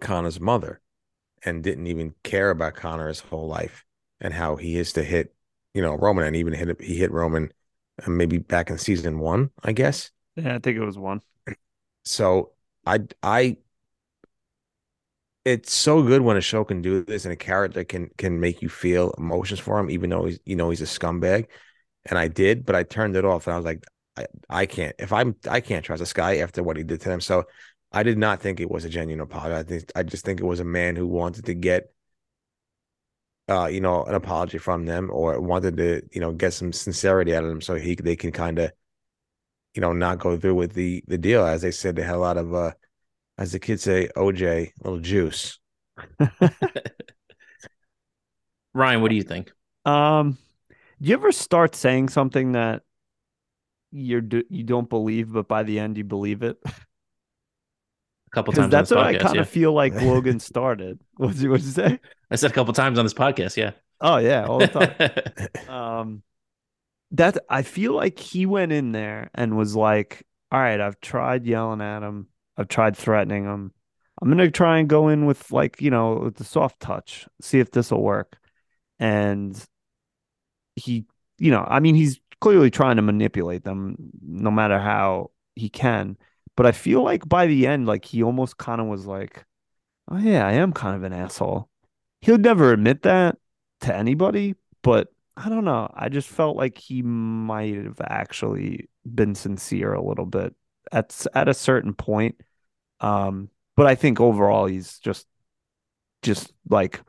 [0.00, 0.80] Connor's mother
[1.44, 3.84] and didn't even care about Connor his whole life
[4.20, 5.34] and how he is to hit,
[5.74, 7.52] you know, Roman and even hit he hit Roman
[8.04, 10.10] uh, maybe back in season one, I guess.
[10.36, 11.20] Yeah, I think it was one.
[12.04, 12.52] So
[12.86, 13.56] I I
[15.44, 18.62] it's so good when a show can do this and a character can can make
[18.62, 21.46] you feel emotions for him, even though he's you know he's a scumbag.
[22.06, 23.84] And I did, but I turned it off and I was like,
[24.16, 27.08] I, I can't if I'm I can't trust this guy after what he did to
[27.08, 27.20] them.
[27.20, 27.44] So
[27.92, 29.54] I did not think it was a genuine apology.
[29.54, 31.92] I think I just think it was a man who wanted to get
[33.48, 37.34] uh, you know, an apology from them or wanted to, you know, get some sincerity
[37.34, 38.72] out of them so he they can kind of,
[39.74, 41.46] you know, not go through with the the deal.
[41.46, 42.72] As they said, they had a lot of uh
[43.38, 45.58] as the kids say, OJ, little juice.
[48.74, 49.52] Ryan, what do you think?
[49.84, 50.38] Um,
[51.00, 52.82] do you ever start saying something that
[53.92, 56.58] you're you don't believe, but by the end you believe it?
[58.26, 58.70] A couple times.
[58.70, 59.40] That's what podcast, I kind yeah.
[59.42, 61.00] of feel like Logan started.
[61.16, 62.00] What'd you, what'd you say?
[62.30, 63.56] I said a couple times on this podcast.
[63.56, 63.72] Yeah.
[64.00, 65.68] Oh yeah, all the time.
[65.68, 66.22] um,
[67.12, 71.46] that I feel like he went in there and was like, "All right, I've tried
[71.46, 72.28] yelling at him.
[72.56, 73.72] I've tried threatening him.
[74.20, 77.58] I'm gonna try and go in with like you know with the soft touch, see
[77.58, 78.36] if this will work."
[78.98, 79.62] And
[80.74, 81.06] he,
[81.38, 86.16] you know, I mean, he's clearly trying to manipulate them, no matter how he can.
[86.56, 89.44] But I feel like by the end, like he almost kind of was like,
[90.08, 91.68] "Oh yeah, I am kind of an asshole."
[92.20, 93.38] He'll never admit that
[93.82, 95.90] to anybody, but I don't know.
[95.94, 100.54] I just felt like he might have actually been sincere a little bit
[100.92, 102.40] at at a certain point.
[103.00, 105.26] Um, but I think overall he's just
[106.22, 107.00] just like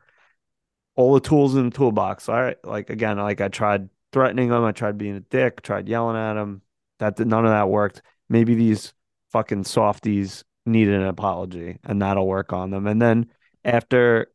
[0.96, 2.28] all the tools in the toolbox.
[2.28, 5.88] All right, like again, like I tried threatening him, I tried being a dick, tried
[5.88, 6.62] yelling at him.
[6.98, 8.02] That none of that worked.
[8.28, 8.92] Maybe these
[9.32, 12.86] fucking softies need an apology, and that'll work on them.
[12.86, 13.26] And then
[13.64, 14.28] after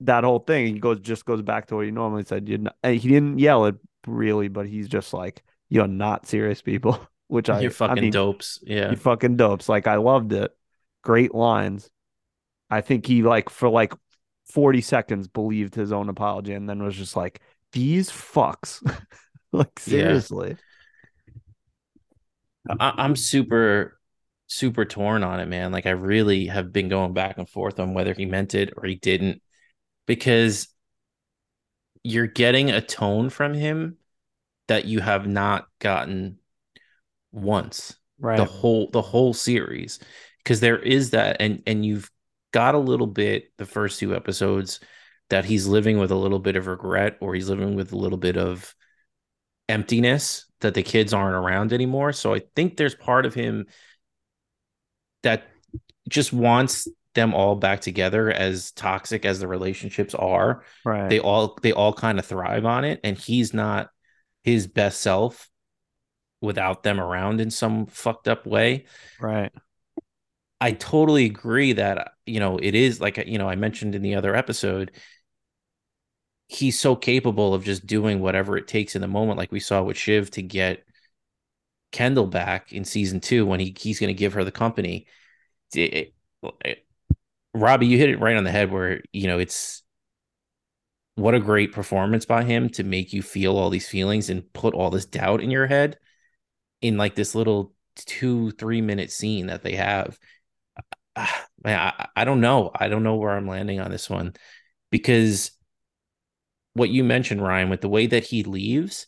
[0.00, 2.48] that whole thing, he goes just goes back to what he normally said.
[2.48, 6.98] You he didn't yell it really, but he's just like, "You're not serious people."
[7.28, 8.60] Which I You're fucking I mean, dopes.
[8.62, 8.90] Yeah.
[8.90, 9.68] You fucking dopes.
[9.68, 10.52] Like I loved it.
[11.02, 11.90] Great lines.
[12.70, 13.94] I think he like for like
[14.52, 17.40] 40 seconds believed his own apology and then was just like,
[17.72, 18.80] these fucks.
[19.52, 20.20] like Yeah.
[20.20, 20.56] seriously.
[22.68, 23.98] I- I'm super,
[24.46, 25.72] super torn on it, man.
[25.72, 28.84] Like I really have been going back and forth on whether he meant it or
[28.86, 29.42] he didn't,
[30.06, 30.68] because
[32.02, 33.96] you're getting a tone from him
[34.68, 36.38] that you have not gotten
[37.32, 38.38] once Right.
[38.38, 40.00] the whole the whole series
[40.42, 42.10] because there is that and and you've
[42.52, 44.80] got a little bit the first two episodes
[45.30, 48.18] that he's living with a little bit of regret or he's living with a little
[48.18, 48.74] bit of
[49.68, 53.66] emptiness that the kids aren't around anymore so i think there's part of him
[55.26, 55.48] that
[56.08, 61.08] just wants them all back together as toxic as the relationships are right.
[61.10, 63.90] they all they all kind of thrive on it and he's not
[64.44, 65.50] his best self
[66.40, 68.84] without them around in some fucked up way
[69.18, 69.50] right.
[70.60, 74.14] i totally agree that you know it is like you know i mentioned in the
[74.14, 74.92] other episode
[76.46, 79.82] he's so capable of just doing whatever it takes in the moment like we saw
[79.82, 80.84] with shiv to get
[81.92, 85.06] kendall back in season two when he he's going to give her the company
[85.74, 86.14] It-
[86.64, 86.86] it-
[87.54, 89.82] robbie you hit it right on the head where you know it's
[91.14, 94.74] what a great performance by him to make you feel all these feelings and put
[94.74, 95.98] all this doubt in your head
[96.82, 100.18] in like this little two three minute scene that they have
[101.16, 102.70] Ah, Man, I, I don't know.
[102.74, 104.34] I don't know where I'm landing on this one
[104.90, 105.50] because
[106.74, 109.06] what you mentioned, Ryan, with the way that he leaves,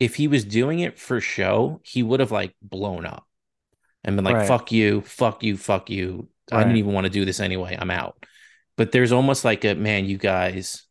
[0.00, 3.26] if he was doing it for show, he would have like blown up
[4.02, 4.48] and been like, Right.
[4.48, 6.28] fuck you, fuck you, fuck you.
[6.50, 7.76] I didn't even want to do this anyway.
[7.78, 8.26] I'm out.
[8.76, 10.82] But there's almost like a man, you guys,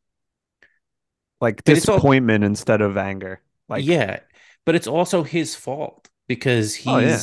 [1.42, 3.42] Like it's all- disappointment instead of anger.
[3.68, 4.20] Like yeah,
[4.66, 7.20] but it's also his fault because he's Oh, yeah.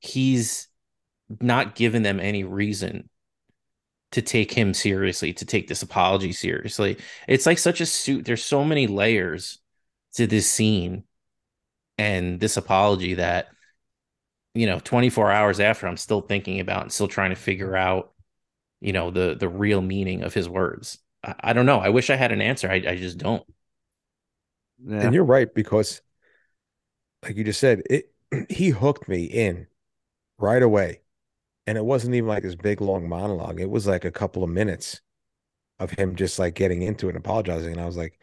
[0.00, 0.68] he's
[1.40, 3.08] not given them any reason
[4.12, 6.98] to take him seriously, to take this apology seriously.
[7.28, 8.24] It's like such a suit.
[8.24, 9.59] There's so many layers
[10.14, 11.04] to this scene
[11.98, 13.48] and this apology that
[14.54, 18.12] you know 24 hours after I'm still thinking about and still trying to figure out
[18.80, 20.98] you know the the real meaning of his words.
[21.24, 21.80] I, I don't know.
[21.80, 22.70] I wish I had an answer.
[22.70, 23.44] I, I just don't.
[24.84, 25.02] yeah.
[25.04, 26.02] And you're right because,
[27.22, 28.12] like you just said, it
[28.50, 29.66] he hooked me in
[30.38, 31.02] right away,
[31.66, 33.60] and it wasn't even like this big long monologue.
[33.60, 35.00] It was like a couple of minutes
[35.80, 38.20] of him just like getting into it and apologizing, and I was like,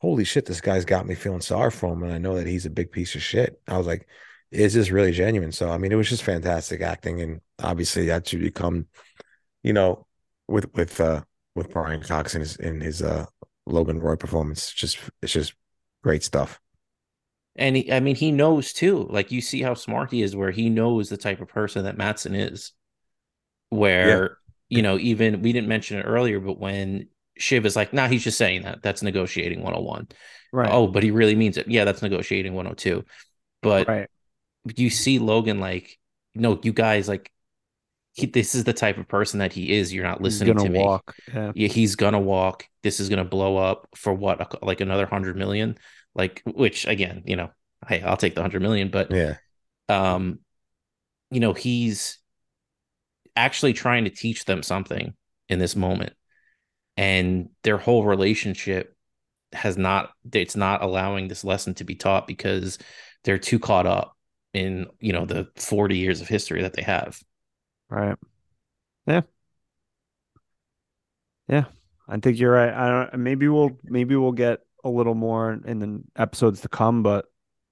[0.00, 2.66] "Holy shit, this guy's got me feeling sorry for him," and I know that he's
[2.66, 3.60] a big piece of shit.
[3.68, 4.06] I was like,
[4.50, 8.28] "Is this really genuine?" So I mean, it was just fantastic acting, and obviously that
[8.28, 8.86] should become,
[9.62, 10.06] you know,
[10.48, 11.22] with with uh
[11.54, 13.26] with Brian Cox in his in his uh
[13.66, 15.54] Logan Roy performance, just it's just
[16.02, 16.60] great stuff.
[17.56, 19.06] And he, I mean, he knows too.
[19.10, 21.98] Like you see how smart he is, where he knows the type of person that
[21.98, 22.72] Matsson is.
[23.70, 24.38] Where
[24.68, 27.08] you know, even we didn't mention it earlier, but when
[27.38, 28.82] Shiv is like, "Nah, he's just saying that.
[28.82, 30.08] That's negotiating 101."
[30.52, 30.70] right.
[30.72, 31.68] Oh, but he really means it.
[31.68, 33.04] Yeah, that's negotiating 102.
[33.62, 34.08] But right.
[34.76, 35.98] you see Logan like,
[36.34, 37.30] no, you guys like,
[38.12, 39.92] he, this is the type of person that he is.
[39.92, 40.78] You're not He's listening gonna to me.
[40.80, 41.14] walk.
[41.32, 41.52] Yeah.
[41.54, 42.66] Yeah, he's gonna walk.
[42.82, 45.76] This is gonna blow up for what, a- like another hundred million?
[46.14, 47.50] Like, which again, you know,
[47.86, 49.36] hey, I'll take the hundred million, but Yeah.
[49.88, 50.40] um,
[51.30, 52.18] you know, he's
[53.36, 55.14] actually trying to teach them something
[55.48, 56.12] in this moment,
[56.98, 58.94] and their whole relationship
[59.52, 60.10] has not.
[60.32, 62.78] It's not allowing this lesson to be taught because
[63.24, 64.16] they're too caught up
[64.52, 67.22] in you know the forty years of history that they have.
[67.88, 68.18] Right.
[69.06, 69.22] Yeah.
[71.48, 71.64] Yeah.
[72.08, 72.72] I think you're right.
[72.72, 77.02] I don't maybe we'll maybe we'll get a little more in the episodes to come,
[77.02, 77.26] but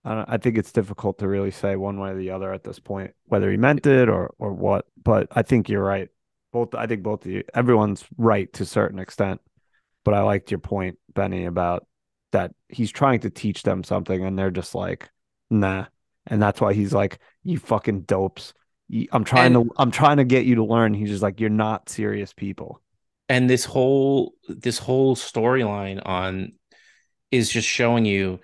[0.05, 2.78] I I think it's difficult to really say one way or the other at this
[2.78, 4.86] point whether he meant it or or what.
[5.03, 6.09] But I think you're right.
[6.57, 9.41] Both I think both of you everyone's right to a certain extent.
[10.05, 11.87] But I liked your point, Benny, about
[12.33, 15.11] that he's trying to teach them something and they're just like,
[15.51, 15.87] nah.
[16.27, 18.55] And that's why he's like, you fucking dopes.
[19.12, 20.95] I'm trying And- to I'm trying to get you to learn.
[20.95, 22.81] He's just like, you're not serious people.
[23.28, 26.53] and this whole this whole storyline on
[27.33, 28.39] is just showing you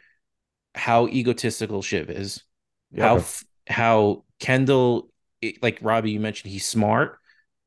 [0.74, 2.42] how egotistical Shiv is.
[2.98, 3.20] How Yeah.
[3.20, 5.08] f- how Kendall,
[5.62, 7.18] like Robbie, you mentioned, he's smart,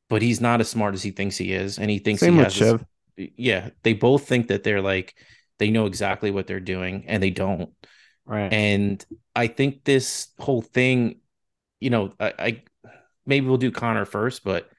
[0.10, 2.40] but he's not as smart as he thinks he is, and he thinks Same he
[2.40, 2.58] has.
[2.58, 2.82] this-
[3.18, 5.16] yeah, they both think that they're like
[5.58, 7.70] they know exactly what they're doing, and they don't.
[8.26, 8.52] Right.
[8.52, 9.06] And
[9.36, 11.20] I think this whole thing,
[11.80, 12.64] you know, I, I
[13.26, 14.70] maybe we'll do Connor first, but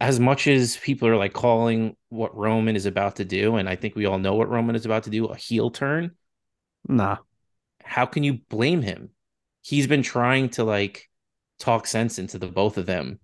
[0.00, 3.76] as much as people are like calling what Roman is about to do, and I
[3.76, 6.12] think we all know what Roman is about to do, a heel turn,
[6.88, 7.18] nah.
[7.84, 9.10] how can you blame him?
[9.62, 11.08] He's been trying to like
[11.58, 13.20] talk sense into the both of them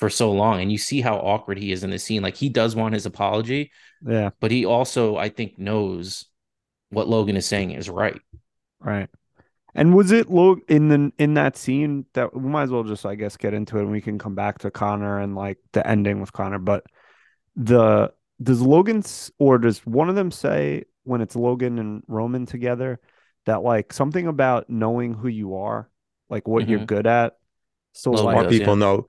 [0.00, 2.22] for so long, and you see how awkward he is in the scene.
[2.22, 3.70] Like he does want his apology,
[4.04, 4.30] Yeah.
[4.40, 6.24] but he also, I think, knows
[6.88, 8.18] what Logan is saying is right.
[8.80, 9.08] Right.
[9.74, 13.06] And was it Log in the in that scene that we might as well just
[13.06, 15.86] I guess get into it and we can come back to Connor and like the
[15.86, 16.58] ending with Connor.
[16.58, 16.82] But
[17.54, 18.12] the
[18.42, 22.98] does Logan's or does one of them say when it's Logan and Roman together
[23.46, 25.88] that like something about knowing who you are,
[26.30, 26.86] like what you're Mhm.
[26.86, 27.36] good at.
[27.92, 28.80] So Logan like Smart does, people yeah.
[28.80, 29.06] know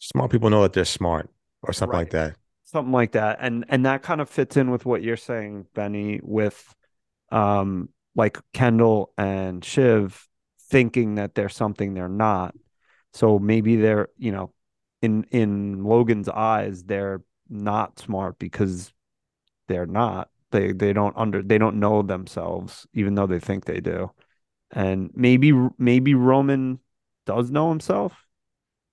[0.00, 1.30] smart people know that they're smart
[1.62, 2.36] or something like that.
[2.64, 3.38] something like that.
[3.40, 6.74] And and that kind of fits in with what you're saying benny with
[7.30, 10.26] um like kendall and shiv
[10.70, 12.54] thinking that they're something they're not.
[13.12, 14.52] So maybe they're you know
[15.02, 18.92] in in logan's eyes they're not smart because
[19.68, 20.30] they're not.
[20.52, 24.12] They they don't under they don't know themselves even though they think they do.
[24.72, 26.80] And maybe maybe roman
[27.26, 28.26] does know himself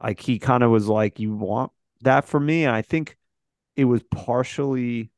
[0.02, 1.72] like he kind of was like you want
[2.02, 2.66] that for me?
[2.66, 3.18] And i think
[3.76, 5.12] it was partially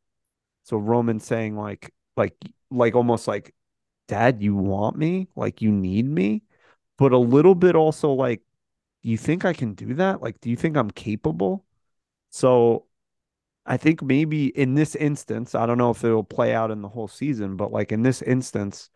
[0.63, 2.35] so Roman saying like like
[2.69, 3.55] like almost like
[4.07, 5.27] dad you want me?
[5.35, 6.43] Like you need me?
[6.97, 8.41] But a little bit also like
[9.01, 10.21] you think I can do that?
[10.21, 11.65] Like do you think I'm capable?
[12.29, 12.85] So
[13.65, 16.89] I think maybe in this instance I don't know if it'll play out in the
[16.89, 18.89] whole season but like in this instance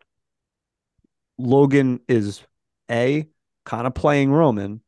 [1.38, 2.42] Logan is
[2.90, 3.26] a
[3.64, 4.80] kind of playing Roman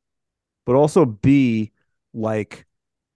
[0.67, 1.73] but also B
[2.15, 2.67] like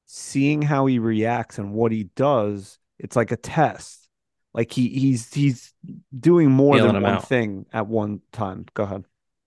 [0.07, 4.09] seeing how he reacts and what he does, it's like a test.
[4.55, 5.75] Like he he's he's
[6.19, 7.25] doing more Feeling than one out.
[7.29, 8.67] thing at one time.
[8.75, 9.05] Go ahead.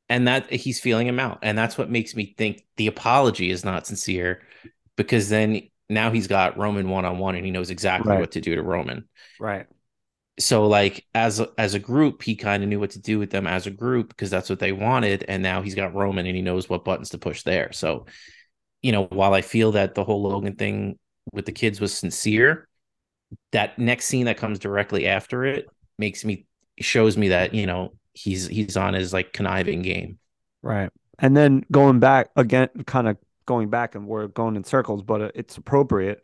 [0.10, 3.64] and that he's feeling him out and that's what makes me think the apology is
[3.64, 4.42] not sincere
[4.96, 8.18] because then now he's got roman one-on-one and he knows exactly Right.
[8.18, 9.08] what to do to roman
[9.40, 9.68] Right.
[10.40, 13.46] So like as as a group he kind of knew what to do with them
[13.46, 16.42] as a group because that's what they wanted and now he's got roman and he
[16.42, 18.06] knows what buttons to push there so
[18.82, 20.98] you know while i feel that the whole logan thing
[21.32, 22.68] with the kids was sincere
[23.52, 25.68] that next scene that comes directly after it
[26.00, 26.46] makes me
[26.80, 30.18] shows me that you know he's he's on his like conniving game
[30.64, 30.90] Right.
[31.20, 35.34] And then going back again, kind of going back, and we're going in circles, but
[35.36, 36.24] it's appropriate.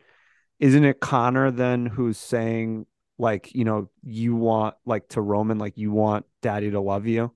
[0.58, 2.86] Isn't it Connor then who's saying,
[3.20, 7.32] like, you know, you want, like, to Roman, like, you want daddy to love you?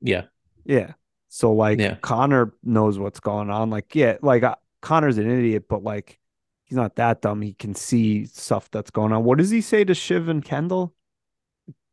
[0.00, 0.24] yeah
[0.64, 0.94] Yeah.
[1.28, 1.96] So, like, Yeah.
[2.00, 3.70] Connor knows what's going on.
[3.70, 6.18] Like, yeah, like, uh, Connor's an idiot, but, like,
[6.64, 7.42] he's not that dumb.
[7.42, 9.24] He can see stuff that's going on.
[9.24, 10.94] What does he say to Shiv and Kendall?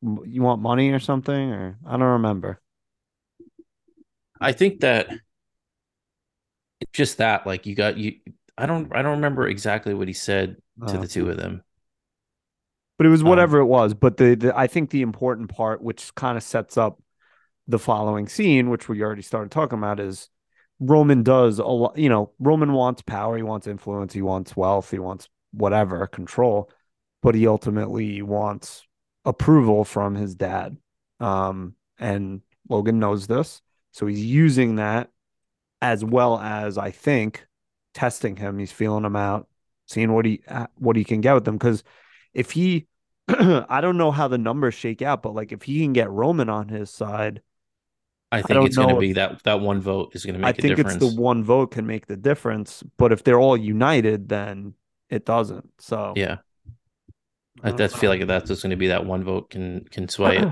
[0.01, 1.51] You want money or something?
[1.51, 2.61] Or I don't remember.
[4.39, 5.09] I think that
[6.93, 8.19] just that, like you got you.
[8.57, 8.95] I don't.
[8.95, 11.63] I don't remember exactly what he said to Uh, the two of them.
[12.97, 13.93] But it was Um, whatever it was.
[13.93, 17.01] But the, the I think the important part, which kind of sets up
[17.67, 20.29] the following scene, which we already started talking about, is
[20.79, 21.97] Roman does a lot.
[21.97, 26.69] You know, Roman wants power, he wants influence, he wants wealth, he wants whatever control,
[27.21, 28.85] but he ultimately wants
[29.25, 30.77] approval from his dad.
[31.19, 33.61] Um, and Logan knows this,
[33.91, 35.09] so he's using that
[35.81, 37.45] as well as I think
[37.93, 38.59] testing him.
[38.59, 39.47] He's feeling him out,
[39.87, 40.41] seeing what he
[40.75, 41.83] what he can get with them because
[42.37, 42.87] if he
[43.29, 46.49] I don't know how the numbers shake out, but like if he can get Roman
[46.49, 47.43] on his side,
[48.31, 50.39] I think don't it's going to know be that that one vote is going to
[50.41, 50.97] I make a think difference.
[51.03, 52.83] it's the one vote can make the difference.
[52.97, 54.75] But if they're all united, then
[55.09, 55.69] it doesn't.
[55.79, 56.39] So yeah,
[57.63, 60.09] I I that's feel like that's just going to be that one vote can can
[60.09, 60.49] sway it.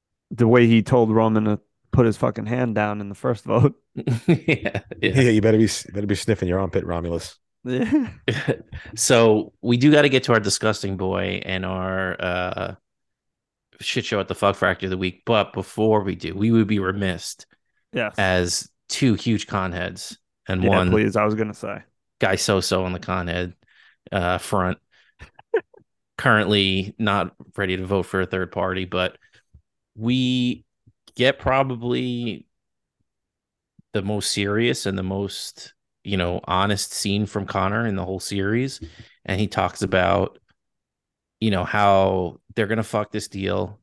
[0.30, 1.60] the way he told Roman to
[1.92, 3.74] put his fucking hand down in the first vote.
[4.26, 5.30] yeah, Yeah, yeah.
[5.30, 7.38] you better be you better be sniffing your armpit, Romulus.
[8.96, 12.74] So we do got to get to our disgusting boy and our uh
[13.80, 15.22] shit show at the fuck factor of the week.
[15.24, 17.36] But before we do, we would be remiss
[17.92, 18.14] yes.
[18.18, 20.18] as two huge con heads
[20.48, 21.16] and yeah, one please.
[21.16, 21.82] I was gonna say.
[22.20, 23.54] guy so so on the con head
[24.10, 24.78] uh, front.
[26.18, 29.16] Currently not ready to vote for a third party, but
[29.94, 30.64] we
[31.14, 32.46] get probably
[33.92, 35.74] the most serious and the most
[36.04, 38.80] you know honest scene from Connor in the whole series,
[39.24, 40.38] and he talks about
[41.40, 43.80] you know how they're gonna fuck this deal.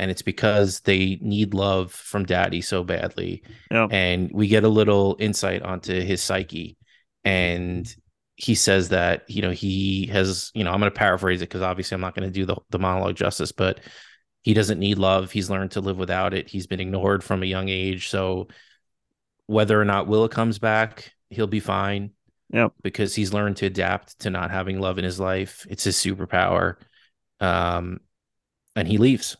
[0.00, 3.42] And it's because they need love from daddy so badly.
[3.68, 3.92] Yep.
[3.92, 6.78] And we get a little insight onto his psyche
[7.24, 7.94] and
[8.38, 11.60] he says that you know he has you know i'm going to paraphrase it because
[11.60, 13.80] obviously i'm not going to do the, the monologue justice but
[14.42, 17.46] he doesn't need love he's learned to live without it he's been ignored from a
[17.46, 18.46] young age so
[19.46, 22.10] whether or not willa comes back he'll be fine
[22.50, 22.72] Yep.
[22.82, 26.76] because he's learned to adapt to not having love in his life it's his superpower
[27.40, 28.00] um
[28.74, 29.36] and he leaves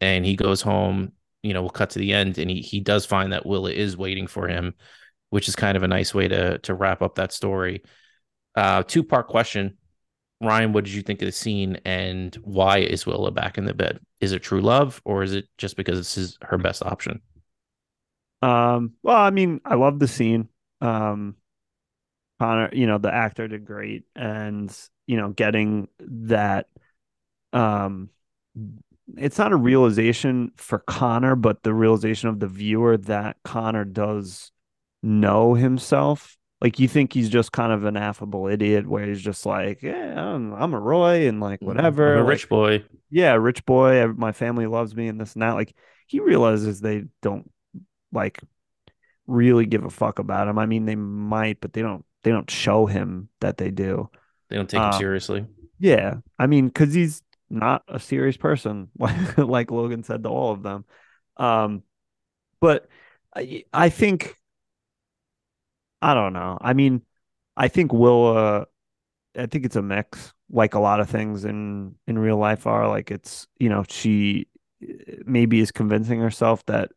[0.00, 3.04] and he goes home you know we'll cut to the end and he he does
[3.04, 4.74] find that willa is waiting for him
[5.30, 7.82] which is kind of a nice way to to wrap up that story.
[8.54, 9.76] Uh, two part question,
[10.40, 10.72] Ryan.
[10.72, 13.98] What did you think of the scene, and why is Willa back in the bed?
[14.20, 17.20] Is it true love, or is it just because this is her best option?
[18.40, 20.48] Um, well, I mean, I love the scene.
[20.86, 21.36] Um,
[22.38, 24.74] Connor, you know, the actor did great, and
[25.06, 26.68] you know, getting that.
[27.52, 28.10] Um,
[29.16, 34.50] it's not a realization for Connor, but the realization of the viewer that Connor does
[35.02, 36.36] know himself.
[36.60, 40.34] Like you think he's just kind of an affable idiot, where he's just like, "Yeah,
[40.34, 42.14] I'm, I'm a Roy," and like whatever.
[42.14, 42.84] I'm a like, rich boy.
[43.10, 45.52] yeah, rich boy, my family loves me and this and that.
[45.52, 45.74] Like
[46.06, 47.50] he realizes they don't
[48.12, 48.40] like
[49.26, 50.58] really give a fuck about him.
[50.58, 54.10] I mean, they might, but they don't they don't show him that they do.
[54.48, 55.46] They don't take him Uh, seriously.
[55.78, 56.16] Yeah.
[56.38, 58.90] I mean, cuz he's not a serious person
[59.38, 60.84] like Logan said to all of them.
[61.36, 61.82] Um
[62.60, 62.88] but
[63.36, 64.36] I, I think
[66.02, 66.58] I don't know.
[66.60, 67.02] I mean,
[67.56, 68.66] I think Willa
[69.38, 72.88] I think it's a mix, like a lot of things in in real life are.
[72.88, 74.48] Like it's you know she
[74.82, 76.92] eh, maybe is convincing herself that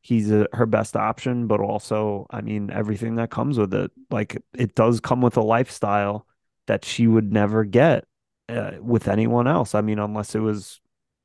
[0.00, 3.90] he's a, her best option, but also I mean everything that comes with it.
[4.10, 6.26] Like it does come with a lifestyle
[6.66, 8.04] that she would never get
[8.48, 9.74] uh, with anyone else.
[9.74, 10.80] I mean, unless it was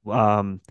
[0.10, 0.62] um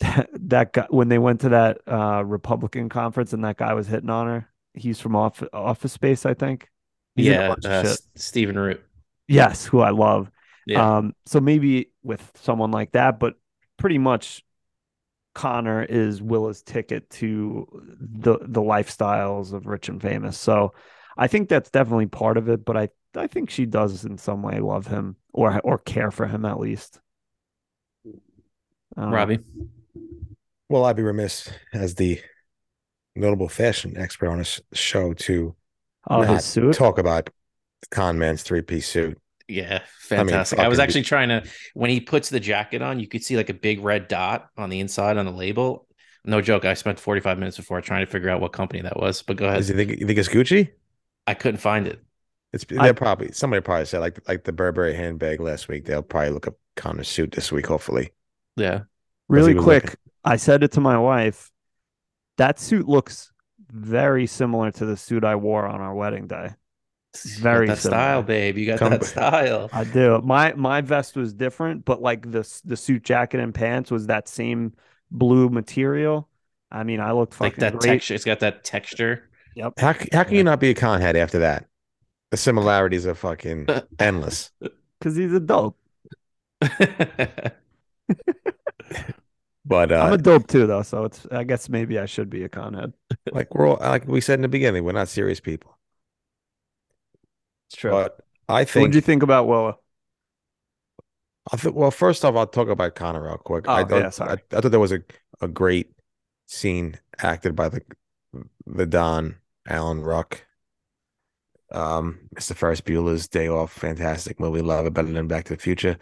[0.00, 4.10] that guy when they went to that uh Republican conference and that guy was hitting
[4.10, 4.48] on her.
[4.74, 6.68] He's from off Office Space, I think.
[7.16, 8.80] He's yeah, uh, Stephen Root.
[9.26, 10.30] Yes, who I love.
[10.66, 13.34] Yeah, Um, so maybe with someone like that, but
[13.76, 14.44] pretty much
[15.38, 17.64] Connor is Willa's ticket to
[18.00, 20.36] the the lifestyles of rich and famous.
[20.36, 20.74] So
[21.16, 24.42] I think that's definitely part of it, but I I think she does in some
[24.42, 27.00] way love him or or care for him at least.
[28.96, 29.38] Um, Robbie.
[30.68, 32.20] Well, I'd be remiss as the
[33.14, 35.54] notable fashion expert on this show to
[36.10, 36.74] Oh, not his suit.
[36.74, 37.26] talk about
[37.82, 39.18] the con man's three piece suit.
[39.48, 40.58] Yeah, fantastic.
[40.58, 41.42] I, was fucking actually trying to
[41.74, 44.68] when he puts the jacket on, you could see like a big red dot on
[44.68, 45.86] the inside on the label.
[46.24, 46.66] No joke.
[46.66, 49.22] I spent 45 minutes before trying to figure out what company that was.
[49.22, 49.60] But go ahead.
[49.60, 50.70] Is you think you think it's Gucci?
[51.26, 52.02] I couldn't find it.
[52.52, 55.86] It's they're probably somebody probably said like like the Burberry handbag last week.
[55.86, 58.10] They'll probably look up Connor's suit this week, hopefully.
[58.56, 58.82] Yeah.
[59.28, 59.98] Really quick, looking.
[60.24, 61.50] I said it to my wife.
[62.38, 63.30] That suit looks
[63.70, 66.54] very similar to the suit I wore on our wedding day.
[67.24, 67.98] You got Very that similar.
[67.98, 68.56] style, babe.
[68.58, 69.68] You got Come- that style.
[69.72, 70.20] I do.
[70.22, 74.28] My my vest was different, but like the the suit jacket and pants was that
[74.28, 74.72] same
[75.10, 76.28] blue material.
[76.70, 77.90] I mean, I looked like that great.
[77.92, 78.14] texture.
[78.14, 79.28] It's got that texture.
[79.56, 79.74] Yep.
[79.78, 80.38] How how can Yeah.
[80.38, 81.66] you not be a con head after that?
[82.30, 83.66] The similarities are fucking
[83.98, 84.50] endless.
[84.98, 85.76] because he's a dope.
[89.64, 90.82] But I'm uh, a dope too, though.
[90.82, 92.94] So it's I guess maybe I should be a conhead.
[93.32, 95.77] like we're all like we said in the beginning, we're not serious people.
[97.68, 97.96] It's true.
[97.96, 99.78] But I So what'd think you think about Willa?
[101.52, 103.68] I think well, first off, I'll talk about Connor real quick.
[103.68, 104.32] I Oh, thought yeah, sorry.
[104.52, 105.02] I, I thought there was a,
[105.40, 105.92] a great
[106.46, 107.82] scene acted by the
[108.66, 109.36] the Don
[109.66, 110.44] Alan Ruck.
[111.70, 112.54] Um, Mr.
[112.54, 115.98] Ferris Bueller's Day Off, fantastic movie, love it better than Back to the Future.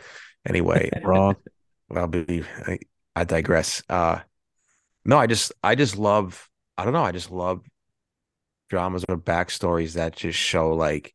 [0.47, 1.36] Anyway, Wrong.
[1.94, 2.78] I'll be I,
[3.14, 3.82] I digress.
[3.88, 4.20] Uh
[5.05, 6.48] no, I just I just love
[6.78, 7.62] I don't know, I just love
[8.68, 11.14] dramas or backstories that just show like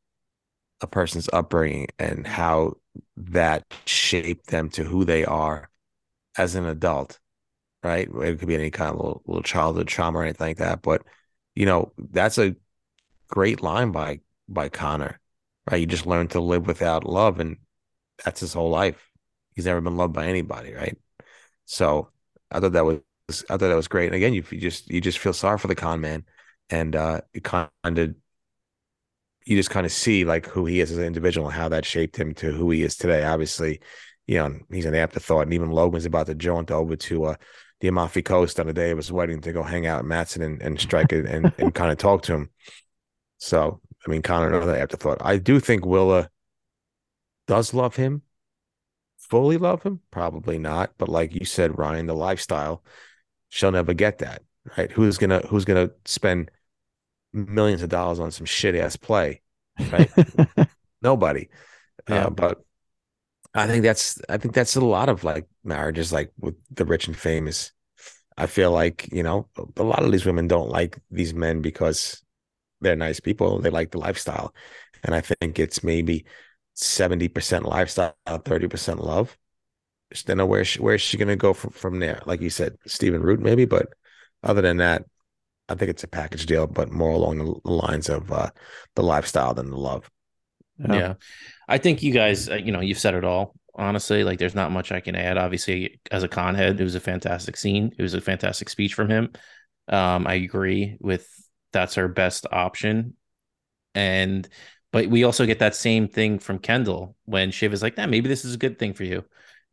[0.81, 2.73] a person's upbringing and how
[3.17, 5.69] that shaped them to who they are
[6.37, 7.19] as an adult.
[7.83, 8.07] Right?
[8.07, 10.81] It could be any kind of little, little childhood trauma or anything like that.
[10.81, 11.03] But
[11.55, 12.55] you know, that's a
[13.27, 15.19] great line by by Connor.
[15.69, 15.81] Right?
[15.81, 17.57] You just learn to live without love and
[18.23, 19.11] that's his whole life
[19.55, 20.97] he's never been loved by anybody, right?
[21.65, 22.09] So
[22.51, 22.99] I thought that was
[23.29, 24.07] I thought that was great.
[24.07, 26.25] And again, you, you just you just feel sorry for the con man,
[26.69, 28.15] and uh, it kind of
[29.51, 31.85] you just kind of see like who he is as an individual and how that
[31.85, 33.23] shaped him to who he is today.
[33.23, 33.81] Obviously,
[34.27, 37.35] you know he's an afterthought, and even Logan's about to jaunt over to uh,
[37.79, 40.41] the Amalfi Coast on the day of his wedding to go hang out with Matsson
[40.41, 42.49] and, and strike it and, and kind of talk to him.
[43.37, 45.17] So I mean, Connor another afterthought.
[45.21, 46.29] I do think Willa
[47.47, 48.23] does love him
[49.31, 50.01] fully love him?
[50.11, 50.91] Probably not.
[50.97, 52.83] But like you said, Ryan, the lifestyle,
[53.49, 54.43] she'll never get that.
[54.77, 54.91] Right?
[54.91, 56.51] Who's gonna who's gonna spend
[57.33, 59.41] millions of dollars on some shit ass play?
[59.91, 60.11] Right?
[61.01, 61.49] Nobody.
[62.09, 62.25] Yeah.
[62.25, 62.61] Uh, but
[63.53, 67.07] I think that's I think that's a lot of like marriages like with the rich
[67.07, 67.71] and famous.
[68.37, 69.47] I feel like, you know,
[69.77, 72.23] a lot of these women don't like these men because
[72.79, 73.59] they're nice people.
[73.59, 74.53] They like the lifestyle.
[75.03, 76.25] And I think it's maybe
[76.75, 79.37] 70% lifestyle, 30% love.
[80.11, 82.21] Just don't know where she, where is she going to go from, from there?
[82.25, 83.89] Like you said, Stephen Root maybe, but
[84.43, 85.05] other than that,
[85.69, 88.49] I think it's a package deal, but more along the lines of uh,
[88.95, 90.09] the lifestyle than the love.
[90.77, 91.13] Yeah.
[91.67, 93.53] I think you guys, uh, you know, you've said it all.
[93.75, 95.37] Honestly, like there's not much I can add.
[95.37, 97.93] Obviously, as a con head, it was a fantastic scene.
[97.97, 99.31] It was a fantastic speech from him.
[99.87, 101.27] Um, I agree with
[101.71, 103.15] that's our best option.
[103.95, 104.47] And
[104.91, 108.27] but we also get that same thing from Kendall when Shiv is like, nah, maybe
[108.27, 109.23] this is a good thing for you.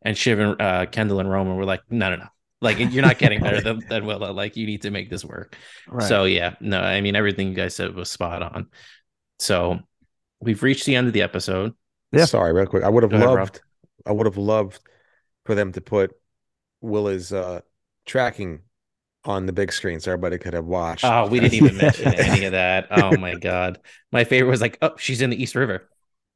[0.01, 2.27] And Shiv and uh, Kendall and Roman were like, no, no, no.
[2.61, 4.31] Like you're not getting better than, than Willa.
[4.31, 5.55] Like you need to make this work.
[5.87, 6.07] Right.
[6.07, 8.67] So yeah, no, I mean everything you guys said was spot on.
[9.39, 9.79] So
[10.41, 11.73] we've reached the end of the episode.
[12.11, 12.25] Yeah.
[12.25, 12.83] Sorry, real quick.
[12.83, 13.37] I would have Go ahead, Rob.
[13.39, 13.61] loved,
[14.05, 14.79] I would have loved
[15.45, 16.11] for them to put
[16.81, 17.61] Willa's uh,
[18.05, 18.59] tracking
[19.25, 21.05] on the big screen so everybody could have watched.
[21.05, 22.87] Oh, we didn't even mention any of that.
[22.91, 23.79] Oh my god.
[24.11, 25.89] My favorite was like, oh, she's in the East River.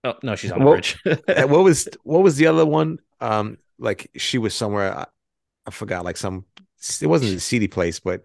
[0.03, 0.97] Oh no, she's on the Well, bridge.
[1.49, 2.99] What was what was the other one?
[3.19, 5.05] Um, like she was somewhere.
[5.65, 6.05] I, I forgot.
[6.05, 6.45] Like some.
[7.01, 8.23] It wasn't a seedy place, but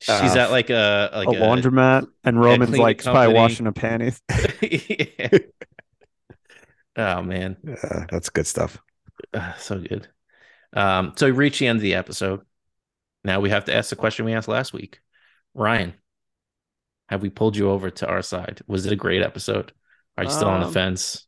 [0.00, 3.72] she's uh, at like a like a laundromat, and Roman's cleaning like probably washing her
[3.72, 4.20] panties.
[4.60, 5.28] Yeah.
[6.96, 8.78] Oh man, uh, that's good stuff.
[9.34, 10.08] Ah, so good.
[10.74, 12.42] Um, so we reached the end of the episode.
[13.24, 15.00] Now we have to ask the question we asked last week.
[15.54, 15.94] Ryan,
[17.08, 18.60] have we pulled you over to our side?
[18.66, 19.72] Was it a great episode?
[20.16, 21.26] Are you still on the Um, fence?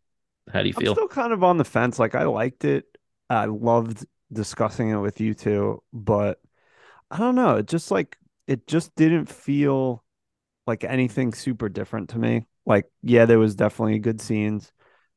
[0.53, 0.95] How do you I'm feel?
[0.95, 1.99] still kind of on the fence.
[1.99, 2.85] Like I liked it.
[3.31, 4.05] I loved
[4.35, 6.40] discussing it with you two, but
[7.11, 7.56] I don't know.
[7.56, 8.16] It just like
[8.47, 10.05] it just didn't feel
[10.66, 12.47] like anything super different to me.
[12.66, 14.73] Like, yeah, there was definitely good scenes,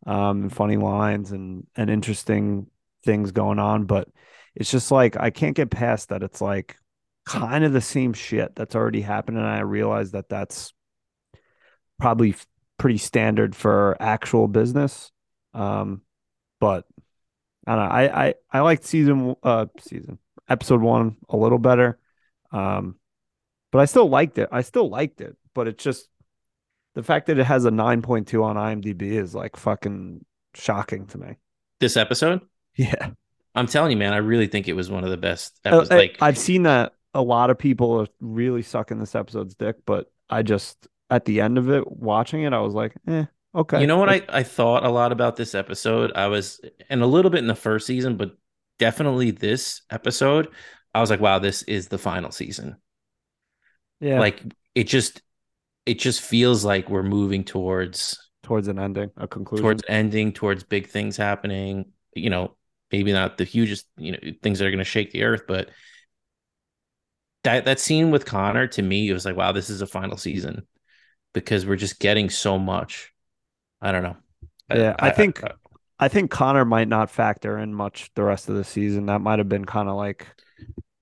[0.05, 2.67] um, and funny lines and and interesting
[3.03, 4.09] things going on, but
[4.55, 6.23] it's just like I can't get past that.
[6.23, 6.77] It's like
[7.25, 10.73] kind of the same shit that's already happened, and I realize that that's
[11.99, 12.35] probably
[12.77, 15.11] pretty standard for actual business.
[15.53, 16.01] Um,
[16.59, 16.85] but
[17.67, 17.91] I don't know.
[17.91, 20.17] I I I liked season uh season
[20.49, 21.99] episode one a little better.
[22.51, 22.95] Um,
[23.71, 24.47] but I still liked it.
[24.51, 26.07] I still liked it, but it's just
[26.95, 30.25] the fact that it has a 9.2 on IMDb is like fucking
[30.55, 31.35] shocking to me.
[31.79, 32.41] This episode,
[32.77, 33.11] Yeah.
[33.53, 35.91] I'm telling you, man, I really think it was one of the best Uh, episodes.
[35.91, 39.75] I- like, I've seen that a lot of people are really sucking this episode's dick,
[39.85, 43.25] but I just at the end of it, watching it, I was like, eh,
[43.57, 43.81] okay.
[43.81, 46.11] you know what I, I thought a lot about this episode?
[46.15, 48.31] I was, and a little bit in the first season, but
[48.79, 50.49] definitely this episode,
[50.93, 52.77] I was like, wow, this is the final season.
[53.99, 54.41] yeah, Like,
[54.75, 55.21] it just,
[55.85, 59.63] it just feels like we're moving towards towards an ending, a conclusion.
[59.63, 61.91] towards ending, towards big things happening.
[62.13, 62.55] You know,
[62.91, 65.69] maybe not the hugest, you know, things that are going to shake the earth, but
[67.43, 70.17] that that scene with Connor to me, it was like, wow, this is a final
[70.17, 70.67] season
[71.33, 73.13] because we're just getting so much.
[73.81, 74.17] I don't know.
[74.73, 75.41] Yeah, I think-
[75.99, 79.07] I think Connor might not factor in much the rest of the season.
[79.07, 80.27] That might have been kind of like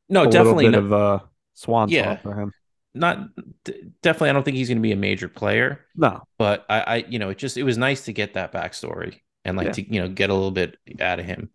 [0.08, 1.24] no, definitely not, of a
[1.54, 2.04] swan Yeah.
[2.16, 2.54] song for him.
[2.94, 3.36] not.
[3.66, 5.82] d- Definitely, I don't think he's going to be a major player.
[5.98, 9.20] No, But I, I, you know, it just it was nice to get that backstory
[9.44, 9.72] and like Yeah.
[9.74, 11.50] to you know get a little bit out of him.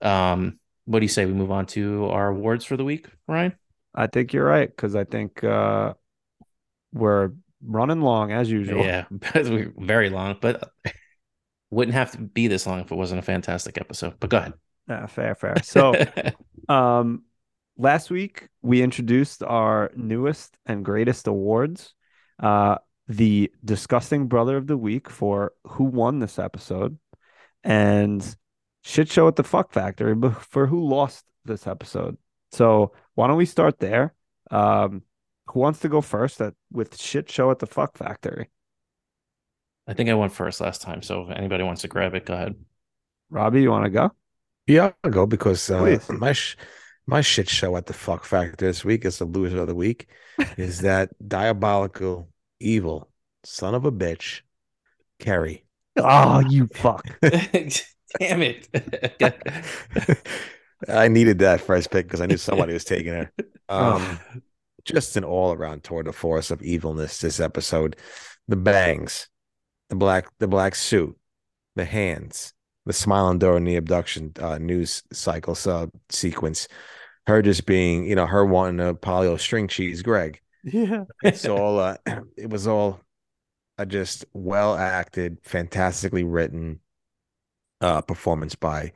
[0.00, 1.26] Um, what do you say?
[1.26, 3.54] We move on to our awards for the week, Ryan.
[3.92, 5.94] I think you're right because I think uh,
[6.92, 7.32] we're
[7.64, 8.84] running long as usual.
[8.84, 9.04] Yeah,
[9.34, 10.70] we're very long, but
[11.70, 14.14] wouldn't have to be this long if it wasn't a fantastic episode.
[14.20, 14.54] But go ahead.
[14.88, 15.56] Yeah, fair, fair.
[15.62, 15.94] So,
[16.68, 17.24] um,
[17.76, 21.94] last week we introduced our newest and greatest awards.
[22.38, 22.78] Uh,
[23.08, 26.98] the disgusting brother of the week for who won this episode,
[27.64, 28.36] and
[28.82, 32.16] shit show at the fuck factory for who lost this episode.
[32.52, 34.14] So why don't we start there?
[34.50, 35.02] Um,
[35.50, 38.50] who wants to go first at with shit show at the fuck factory?
[39.86, 42.34] I think I went first last time, so if anybody wants to grab it, go
[42.34, 42.54] ahead.
[43.30, 44.12] Robbie, you want to go?
[44.66, 46.56] Yeah, I'll go because uh, my sh-
[47.06, 50.08] my shit show at the fuck factory this week is the loser of the week
[50.58, 52.28] is that diabolical,
[52.60, 53.10] evil
[53.44, 54.42] son of a bitch,
[55.18, 55.64] Kerry.
[55.96, 57.06] Oh, you fuck!
[57.22, 58.68] Damn it.
[60.88, 63.32] I needed that first pick because I knew somebody was taking her.
[63.68, 64.18] Um,
[64.88, 67.20] just an all around tour de force of evilness.
[67.20, 67.96] This episode,
[68.48, 69.28] the bangs,
[69.90, 71.16] the black, the black suit,
[71.76, 72.54] the hands,
[72.86, 76.68] the smiling during the abduction uh, news cycle sub sequence.
[77.26, 80.40] Her just being, you know, her wanting a Polly-O string cheese, Greg.
[80.64, 81.04] Yeah.
[81.22, 81.96] It's all, uh,
[82.36, 83.00] it was all
[83.76, 86.80] a just well acted, fantastically written
[87.82, 88.92] uh, performance by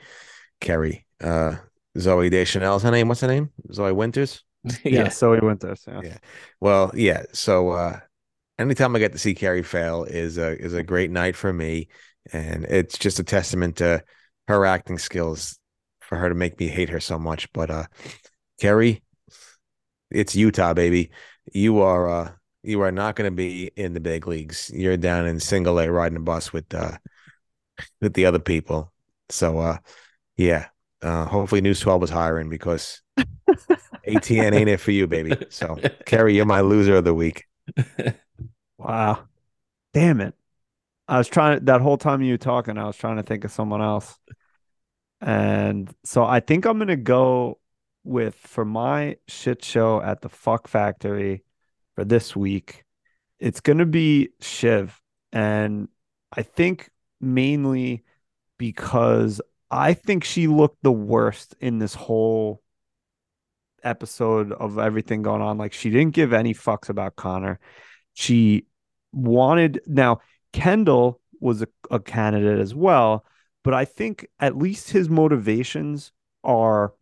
[0.60, 1.06] Kerry.
[1.20, 1.56] Uh,
[1.98, 3.09] Zoe Deschanel's her name.
[3.09, 3.51] What's her name?
[3.70, 4.43] Zoe Winters.
[4.84, 5.76] Yeah, so we went there.
[5.76, 6.01] So.
[6.02, 6.18] Yeah.
[6.60, 7.24] Well, yeah.
[7.32, 8.01] So uh
[8.59, 11.89] anytime I get to see Kerry fail is a is a great night for me.
[12.32, 14.05] And it's just a testament to
[14.48, 15.59] her acting skills
[16.01, 17.52] for her to make me hate her so much.
[17.52, 17.86] But uh
[18.60, 19.02] Kerry,
[20.10, 21.10] it's Utah, baby.
[21.52, 22.32] You are uh
[22.62, 24.70] you are not gonna be in the big leagues.
[24.72, 26.98] You're down in single A riding a bus with uh
[28.01, 28.93] with the other people.
[29.28, 29.78] So uh
[30.36, 30.66] yeah.
[31.01, 33.02] Uh hopefully News 12 was hiring because
[34.07, 35.37] ATN ain't it for you, baby.
[35.51, 37.47] So Kerry, you're my loser of the week.
[38.79, 39.24] Wow.
[39.95, 40.35] Damn it.
[41.09, 43.53] I was trying that whole time you were talking, I was trying to think of
[43.53, 44.16] someone else.
[45.20, 47.59] And so I think I'm gonna go
[48.05, 51.45] with for my shit show at the fuck factory
[51.95, 52.85] for this week.
[53.39, 55.01] It's gonna be Shiv.
[55.33, 55.89] And
[56.33, 58.05] I think mainly
[58.59, 62.61] because I think she looked the worst in this whole
[63.83, 65.59] episode of everything going on.
[65.59, 67.59] Like she didn't give any fucks about Connor.
[68.15, 68.67] She
[69.13, 70.21] wanted now
[70.53, 73.25] Kendall was a, a candidate as well,
[73.65, 76.13] but I think at least his motivations
[76.45, 76.95] are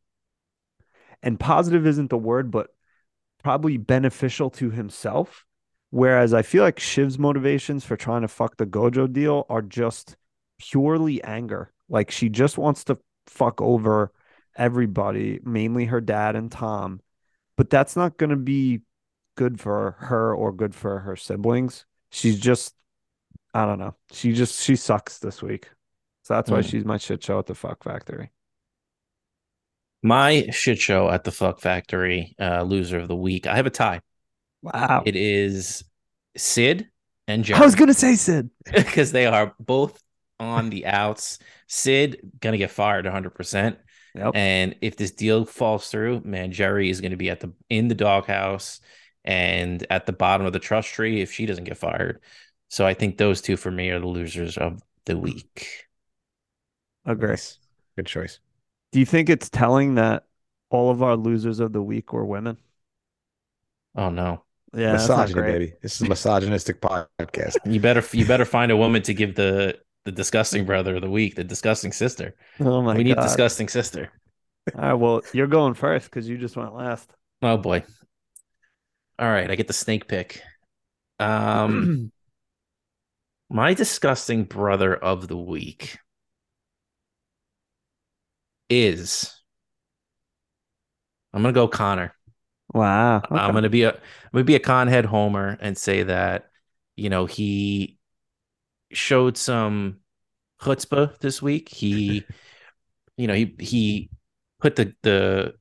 [1.23, 2.69] and positive isn't the word, but
[3.43, 5.44] probably beneficial to himself.
[5.90, 10.16] Whereas I feel like Shiv's motivations for trying to fuck the Gojo deal are just
[10.59, 11.73] purely anger.
[11.89, 14.12] Like she just wants to fuck over
[14.56, 17.01] everybody, mainly her dad and Tom.
[17.56, 18.81] But that's not going to be
[19.36, 21.85] good for her or good for her siblings.
[22.10, 22.74] She's just,
[23.55, 23.94] I don't know.
[24.12, 25.70] She just, she sucks this week.
[26.22, 26.68] So that's why Hmm.
[26.68, 28.31] she's my shit show at the fuck factory.
[30.02, 33.47] My shit show at the Fuck Factory, uh, loser of the week.
[33.47, 34.01] I have a tie.
[34.62, 35.02] Wow.
[35.05, 35.85] It is
[36.36, 36.89] Cyd
[37.28, 38.51] and I was gonna say Cyd.
[38.64, 40.01] because they are both
[40.39, 41.39] on the outs.
[41.66, 43.77] Cyd gonna get fired 100.
[44.12, 44.32] Percent Yep.
[44.34, 47.88] And if this deal falls through, man, Gerri is going to be at the in
[47.88, 48.80] the doghouse
[49.24, 52.20] and at the bottom of the trust tree if she doesn't get fired.
[52.68, 55.86] So I think those two for me are the losers of the week.
[57.04, 57.30] Agree.
[57.30, 57.58] Nice.
[57.96, 58.38] Good choice.
[58.92, 60.24] Do you think it's telling that
[60.70, 62.58] all of our losers of the week were women?
[63.96, 64.44] Oh no.
[64.72, 65.72] Yeah, Misogyny, baby.
[65.82, 66.80] This is a misogynistic
[67.20, 67.56] podcast.
[67.64, 71.10] You better you better find a woman to give the the disgusting brother of the
[71.10, 72.35] week, the disgusting sister.
[72.60, 72.98] Oh my god.
[72.98, 74.10] we need disgusting sister.
[74.74, 77.10] All right, well, you're going first because you just went last.
[77.43, 77.85] Oh boy.
[79.18, 80.43] All right, I get the snake pick.
[81.18, 82.12] Um
[83.51, 85.98] my disgusting brother of the week
[88.68, 89.35] is
[91.32, 92.14] I'm gonna go Connor.
[92.72, 93.22] wow.
[93.31, 94.01] I'm gonna be a I'm
[94.32, 96.51] gonna be a conhead homer and say that
[96.97, 97.98] you know he
[98.92, 99.98] showed some
[100.60, 101.68] chutzpah this week.
[101.68, 102.24] He
[103.16, 104.10] you know he he
[104.60, 105.54] put the the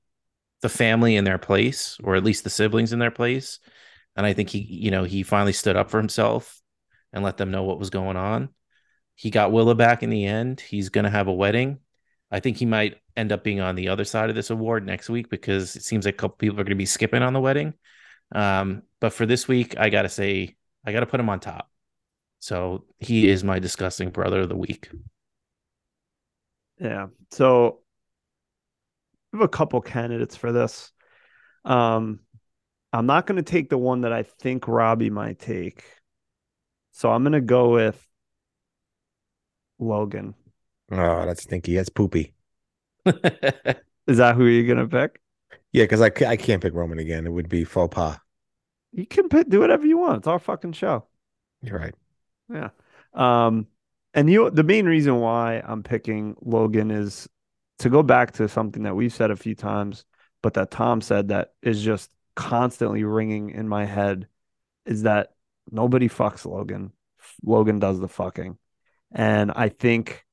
[0.61, 3.60] the family in their place, or at least the siblings in their place.
[4.15, 6.61] And I think he you know he finally stood up for himself
[7.14, 8.49] and let them know what was going on.
[9.15, 10.61] He got Willa back in the end.
[10.61, 11.80] He's gonna have a wedding.
[12.31, 15.10] I think he might end up being on the other side of this award next
[15.10, 17.41] week because it seems like a couple people are going to be skipping on the
[17.41, 17.73] wedding.
[18.34, 21.39] Um, but for this week, I got to say, I got to put him on
[21.39, 21.69] top.
[22.40, 24.90] So he is my disgusting brother of the week.
[26.80, 27.07] Yeah.
[27.32, 27.80] So
[29.34, 30.91] I have a couple candidates for this.
[31.66, 32.22] Um,
[32.91, 35.84] I'm not going to take the one that I think Robbie might take.
[36.91, 38.03] So I'm going to go with
[39.78, 40.34] Logan.
[40.91, 41.76] Oh, that's stinky.
[41.76, 42.34] That's poopy.
[43.06, 45.22] Is that who you're going to pick?
[45.72, 47.28] Yeah, because I, I can't pick Roman again.
[47.28, 48.18] It would be faux pas.
[48.91, 50.20] You can pick, do whatever you want.
[50.20, 51.06] It's our fucking show.
[51.61, 51.94] You're right.
[52.51, 52.69] Yeah.
[53.13, 53.67] Um,
[54.13, 57.27] and you the main reason why I'm picking Logan is
[57.80, 60.05] to go back to something that we've said a few times,
[60.41, 64.27] but that Tom said that is just constantly ringing in my head
[64.85, 65.34] is that
[65.71, 66.91] nobody fucks Logan.
[67.43, 68.57] Logan does the fucking.
[69.11, 70.26] And I think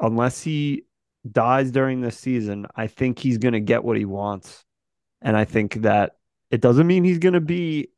[0.00, 0.84] unless he
[1.30, 4.64] dies during this season, I think he's going to get what he wants.
[5.20, 6.16] And I think that
[6.50, 7.88] it doesn't mean he's going to be,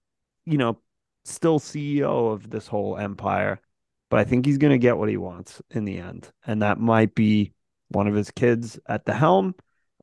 [0.45, 0.79] you know,
[1.25, 3.61] still CEO of this whole empire,
[4.11, 6.31] but I think he's going to get what he wants in the end.
[6.47, 7.53] And that might be
[7.89, 9.55] one of his kids at the helm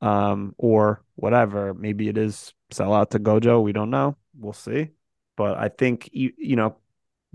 [0.01, 1.73] um, or whatever.
[1.73, 3.61] Maybe it is sell out to Gojo.
[3.61, 4.17] We don't know.
[4.37, 4.89] We'll see.
[5.37, 6.75] But I think, you, you know,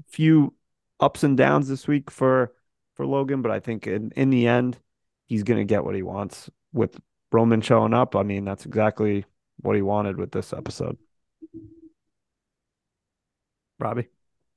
[0.09, 0.55] few
[1.01, 2.53] ups and downs this week for
[2.95, 4.79] for Logan, but I think in, in the end,
[5.27, 6.99] he's going to get what he wants with
[7.31, 8.17] Roman showing up.
[8.17, 9.27] I mean, that's exactly
[9.61, 10.97] what he wanted with this episode.
[13.79, 14.09] Robbie.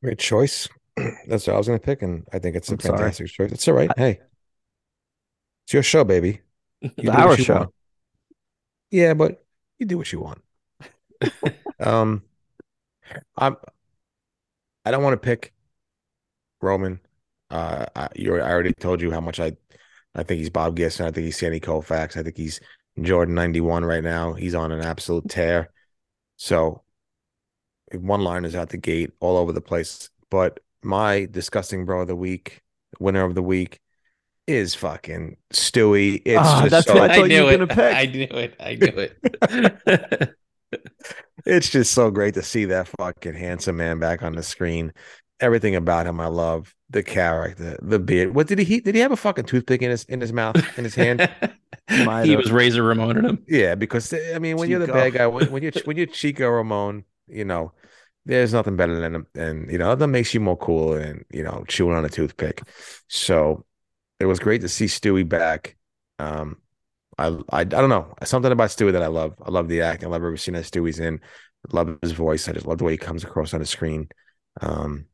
[0.03, 0.67] Great choice.
[1.27, 2.97] That's what I was going to pick, and I think it's a I'm sorry.
[2.97, 3.51] fantastic choice.
[3.51, 3.91] It's all right.
[3.97, 4.19] Hey,
[5.65, 6.41] it's your show, baby.
[6.97, 7.55] You Our show.
[7.55, 7.73] want.
[8.91, 9.45] Yeah, but
[9.77, 10.41] you do what you want.
[11.79, 12.23] um,
[13.37, 13.57] I'm.
[14.85, 15.53] I don't want to pick
[16.61, 16.99] Roman.
[17.49, 19.53] Uh, I, you I already told you how much I,
[20.15, 21.05] I think he's Bob Gibson.
[21.05, 22.17] I think he's Sandy Koufax.
[22.17, 22.59] I think he's
[23.01, 24.33] Jordan ninety one right now.
[24.33, 25.69] He's on an absolute tear.
[26.37, 26.83] So,
[27.93, 30.09] one liners out the gate all over the place.
[30.29, 32.61] But my disgusting bro of the week,
[32.99, 33.79] winner of the week,
[34.47, 36.21] is fucking Stewy.
[36.25, 37.57] It's Ah, just that's so, what I thought you knew were it.
[37.57, 37.95] gonna pick.
[37.95, 38.55] I knew it.
[38.59, 40.35] I knew it.
[41.45, 44.93] it's just so great to see that fucking handsome man back on the screen.
[45.39, 48.35] Everything about him, I love the character, the beard.
[48.35, 48.65] What did he?
[48.65, 51.29] he did he have a fucking toothpick in his in his mouth in his hand?
[52.23, 53.43] He was Razor Ramon in him.
[53.47, 56.47] Yeah, because I mean, when you're the bad guy, when, when you're when you're Chico
[56.47, 57.73] Ramon, you know,
[58.25, 61.43] there's nothing better than him, and you know that makes you more cool and you
[61.43, 62.61] know chewing on a toothpick.
[63.07, 63.65] So
[64.19, 65.75] it was great to see Stewy back.
[66.19, 66.57] Um,
[67.17, 69.35] I I I don't know something about Stewy that I love.
[69.43, 70.03] I love the act.
[70.03, 71.21] I love every scene that Stewy's in.
[71.71, 72.47] Love his voice.
[72.47, 74.09] I just love the way he comes across on the screen.
[74.61, 75.05] Um,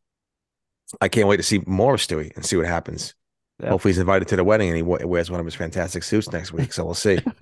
[1.02, 3.16] I can't wait to see more of Stewy and see what happens.
[3.60, 3.70] Yeah.
[3.70, 6.52] Hopefully, he's invited to the wedding and he wears one of his fantastic suits next
[6.52, 6.74] week.
[6.74, 7.18] So we'll see.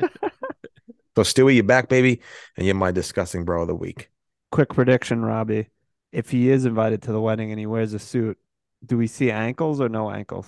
[1.15, 2.21] so Stewy, you're back, baby,
[2.55, 4.09] and you're my disgusting bro of the week.
[4.53, 5.69] Quick prediction, Robbie.
[6.11, 8.37] If he is invited to the wedding and he wears a suit,
[8.85, 10.47] do we see ankles or no ankles?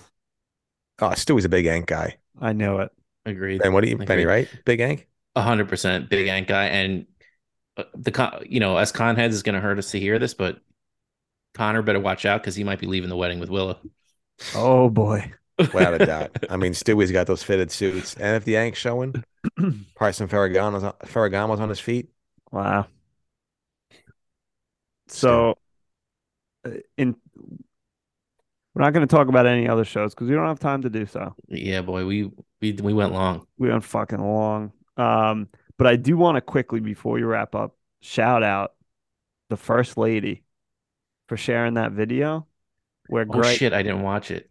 [1.00, 2.14] Oh, Stewy's a big Ank guy.
[2.40, 2.92] I know it.
[3.24, 3.62] Agreed.
[3.62, 4.22] And what do you, Benny?
[4.22, 4.26] Agreed.
[4.26, 4.48] Right?
[4.64, 5.08] Big Ank.
[5.34, 7.06] A hundred percent big ank guy, and
[7.76, 10.20] uh, the con, you know, as con heads is going to hurt us to hear
[10.20, 10.60] this, but
[11.54, 13.76] Connor better watch out because he might be leaving the wedding with Willa.
[14.54, 15.32] Oh boy.
[15.58, 16.30] Without a doubt.
[16.48, 19.24] I mean, Stewy's got those fitted suits, and if the Ank's showing,
[19.96, 22.08] probably some Ferragamo's on, Ferragamo's on his feet.
[22.52, 22.86] Wow.
[25.08, 25.58] So,
[26.66, 27.16] uh, in
[28.74, 30.90] We're not going to talk about any other shows because we don't have time to
[30.90, 31.34] do so.
[31.48, 32.30] Yeah, boy, we
[32.60, 33.46] we we went long.
[33.58, 34.72] We went fucking long.
[34.96, 38.74] Um, but I do want to quickly before we wrap up shout out
[39.48, 40.42] the first lady
[41.28, 42.46] for sharing that video
[43.08, 44.50] where Oh Greg shit, I didn't watch it.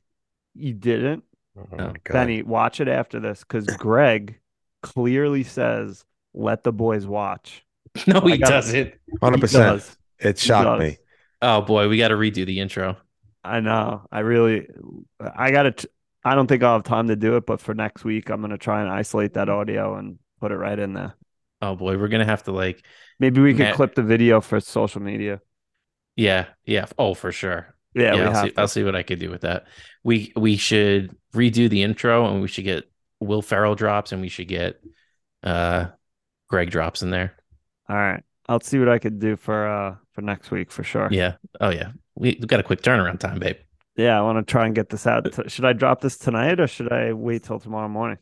[0.54, 1.24] you didn't
[1.58, 1.94] Oh, No.
[2.10, 4.40] Benny watch it after this because Greg
[4.84, 6.04] clearly says
[6.34, 7.64] let the boys watch.
[8.08, 8.52] No, he got it.
[8.52, 8.94] doesn't.
[9.22, 9.98] hundred He percent.
[10.20, 10.30] Does.
[10.32, 10.92] It shocked does.
[10.92, 10.98] me.
[11.42, 12.98] Oh boy, we got to redo the intro.
[13.44, 14.08] I know.
[14.12, 14.68] I really,
[15.20, 15.90] I got to.
[16.24, 18.58] I don't think I'll have time to do it, but for next week, I'm gonna
[18.58, 21.14] try and isolate that audio and put it right in there.
[21.62, 22.84] Oh boy, we're gonna have to like,
[23.20, 25.40] Maybe we could Matt- clip the video for social media.
[26.16, 26.86] yeah, yeah.
[26.98, 27.76] Oh, for sure.
[27.94, 28.60] Yeah, we I'll, have see, to.
[28.60, 29.68] I'll see what I could do with that.
[30.04, 32.86] We we should redo the intro and we should get
[33.20, 34.82] Will Ferrell drops and we should get
[35.44, 35.88] uh
[36.50, 37.36] Greg drops in there.
[37.88, 41.10] All right, I'll see what I could do for uh for next week for sure.
[41.12, 41.34] Yeah.
[41.60, 41.92] Oh yeah.
[42.16, 43.58] We, we got a quick turnaround time, babe.
[43.98, 45.32] Yeah, I want to try and get this out.
[45.32, 48.18] T- should I drop this tonight or should I wait till tomorrow morning?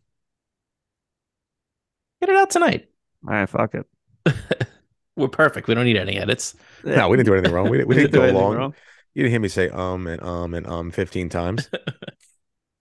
[2.22, 2.90] Get it out tonight.
[3.28, 3.86] All right, fuck it.
[5.16, 5.68] We're perfect.
[5.68, 6.56] We don't need any edits.
[6.84, 7.70] No, we didn't do anything wrong.
[7.70, 8.56] We, didn't- we didn't do go anything long.
[8.56, 8.76] wrong.
[9.14, 11.70] You didn't hear me say um and um and um fifteen times.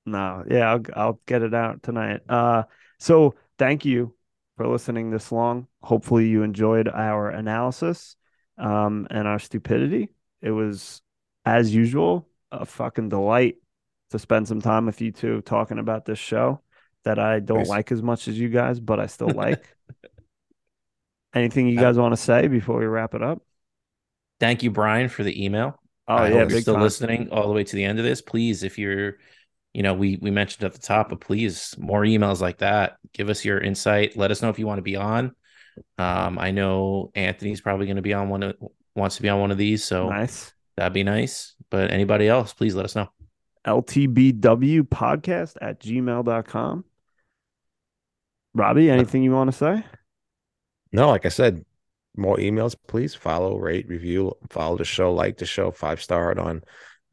[0.04, 2.22] No, yeah, I'll I'll get it out tonight.
[2.28, 2.64] Uh,
[2.98, 4.14] so thank you
[4.62, 5.66] for listening this long.
[5.82, 8.16] Hopefully you enjoyed our analysis,
[8.58, 10.08] um, and our stupidity.
[10.40, 11.02] It was,
[11.44, 13.56] as usual, a fucking delight
[14.10, 16.60] to spend some time with you two talking about this show
[17.04, 17.68] that I don't Nice.
[17.68, 19.64] like as much as you guys, but I still like.
[21.34, 23.42] Anything you guys want to say before we wrap it up?
[24.38, 25.80] Thank you, Brian, for the email.
[26.06, 26.82] Oh I yeah, hope you're still time.
[26.82, 28.20] listening all the way to the end of this.
[28.20, 29.16] Please, if you're,
[29.74, 32.96] you know, we we mentioned at the top, but please more emails like that.
[33.12, 34.16] Give us your insight.
[34.16, 35.34] Let us know if you want to be on.
[35.98, 38.56] Um, I know Anthony's probably going to be on one of
[38.94, 40.52] wants to be on one of these, so Nice.
[40.76, 41.54] that'd be nice.
[41.70, 43.08] But anybody else, please let us know.
[43.66, 46.84] LTBW podcast at gmail.com.
[48.54, 49.84] Robbie, anything you want to say?
[50.92, 51.64] No, like I said,
[52.16, 53.14] more emails, please.
[53.14, 56.62] Follow, rate, review, follow the show, like the show, five star it on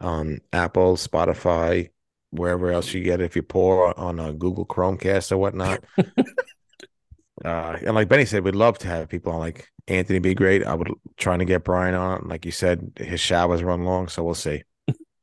[0.02, 1.90] um Apple, Spotify,
[2.31, 3.26] wherever else you get it.
[3.26, 5.84] If you're poor on a Google Chromecast or whatnot.
[7.45, 10.65] uh and like Benny said, we'd love to have people on like Anthony be great.
[10.65, 12.27] I would trying to get Brian on.
[12.27, 14.64] Like you said, his showers run long, so we'll see.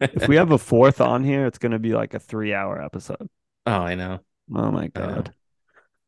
[0.01, 2.83] If we have a fourth on here, it's going to be like a three hour
[2.83, 3.28] episode.
[3.65, 4.20] Oh, I know.
[4.55, 5.15] Oh my I know.
[5.15, 5.35] God.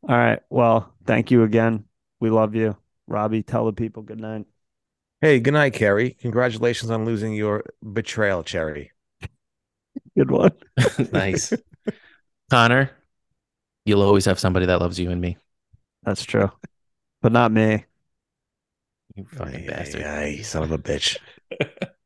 [0.09, 0.41] All right.
[0.51, 1.85] Well, thank you again.
[2.21, 2.77] We love you.
[3.07, 4.45] Robbie, tell the people good night.
[5.21, 6.17] Hey, good night, Kerry.
[6.21, 8.93] Congratulations on losing your betrayal, Cherry.
[10.17, 10.53] Good one.
[11.13, 11.55] nice,
[12.51, 12.91] Connor.
[13.85, 15.39] You'll always have somebody that loves you and me.
[16.03, 16.51] That's true.
[17.23, 17.85] But not me.
[19.15, 20.03] You fucking Ay, ay, bastard.
[20.05, 21.19] ay, son of a bitch.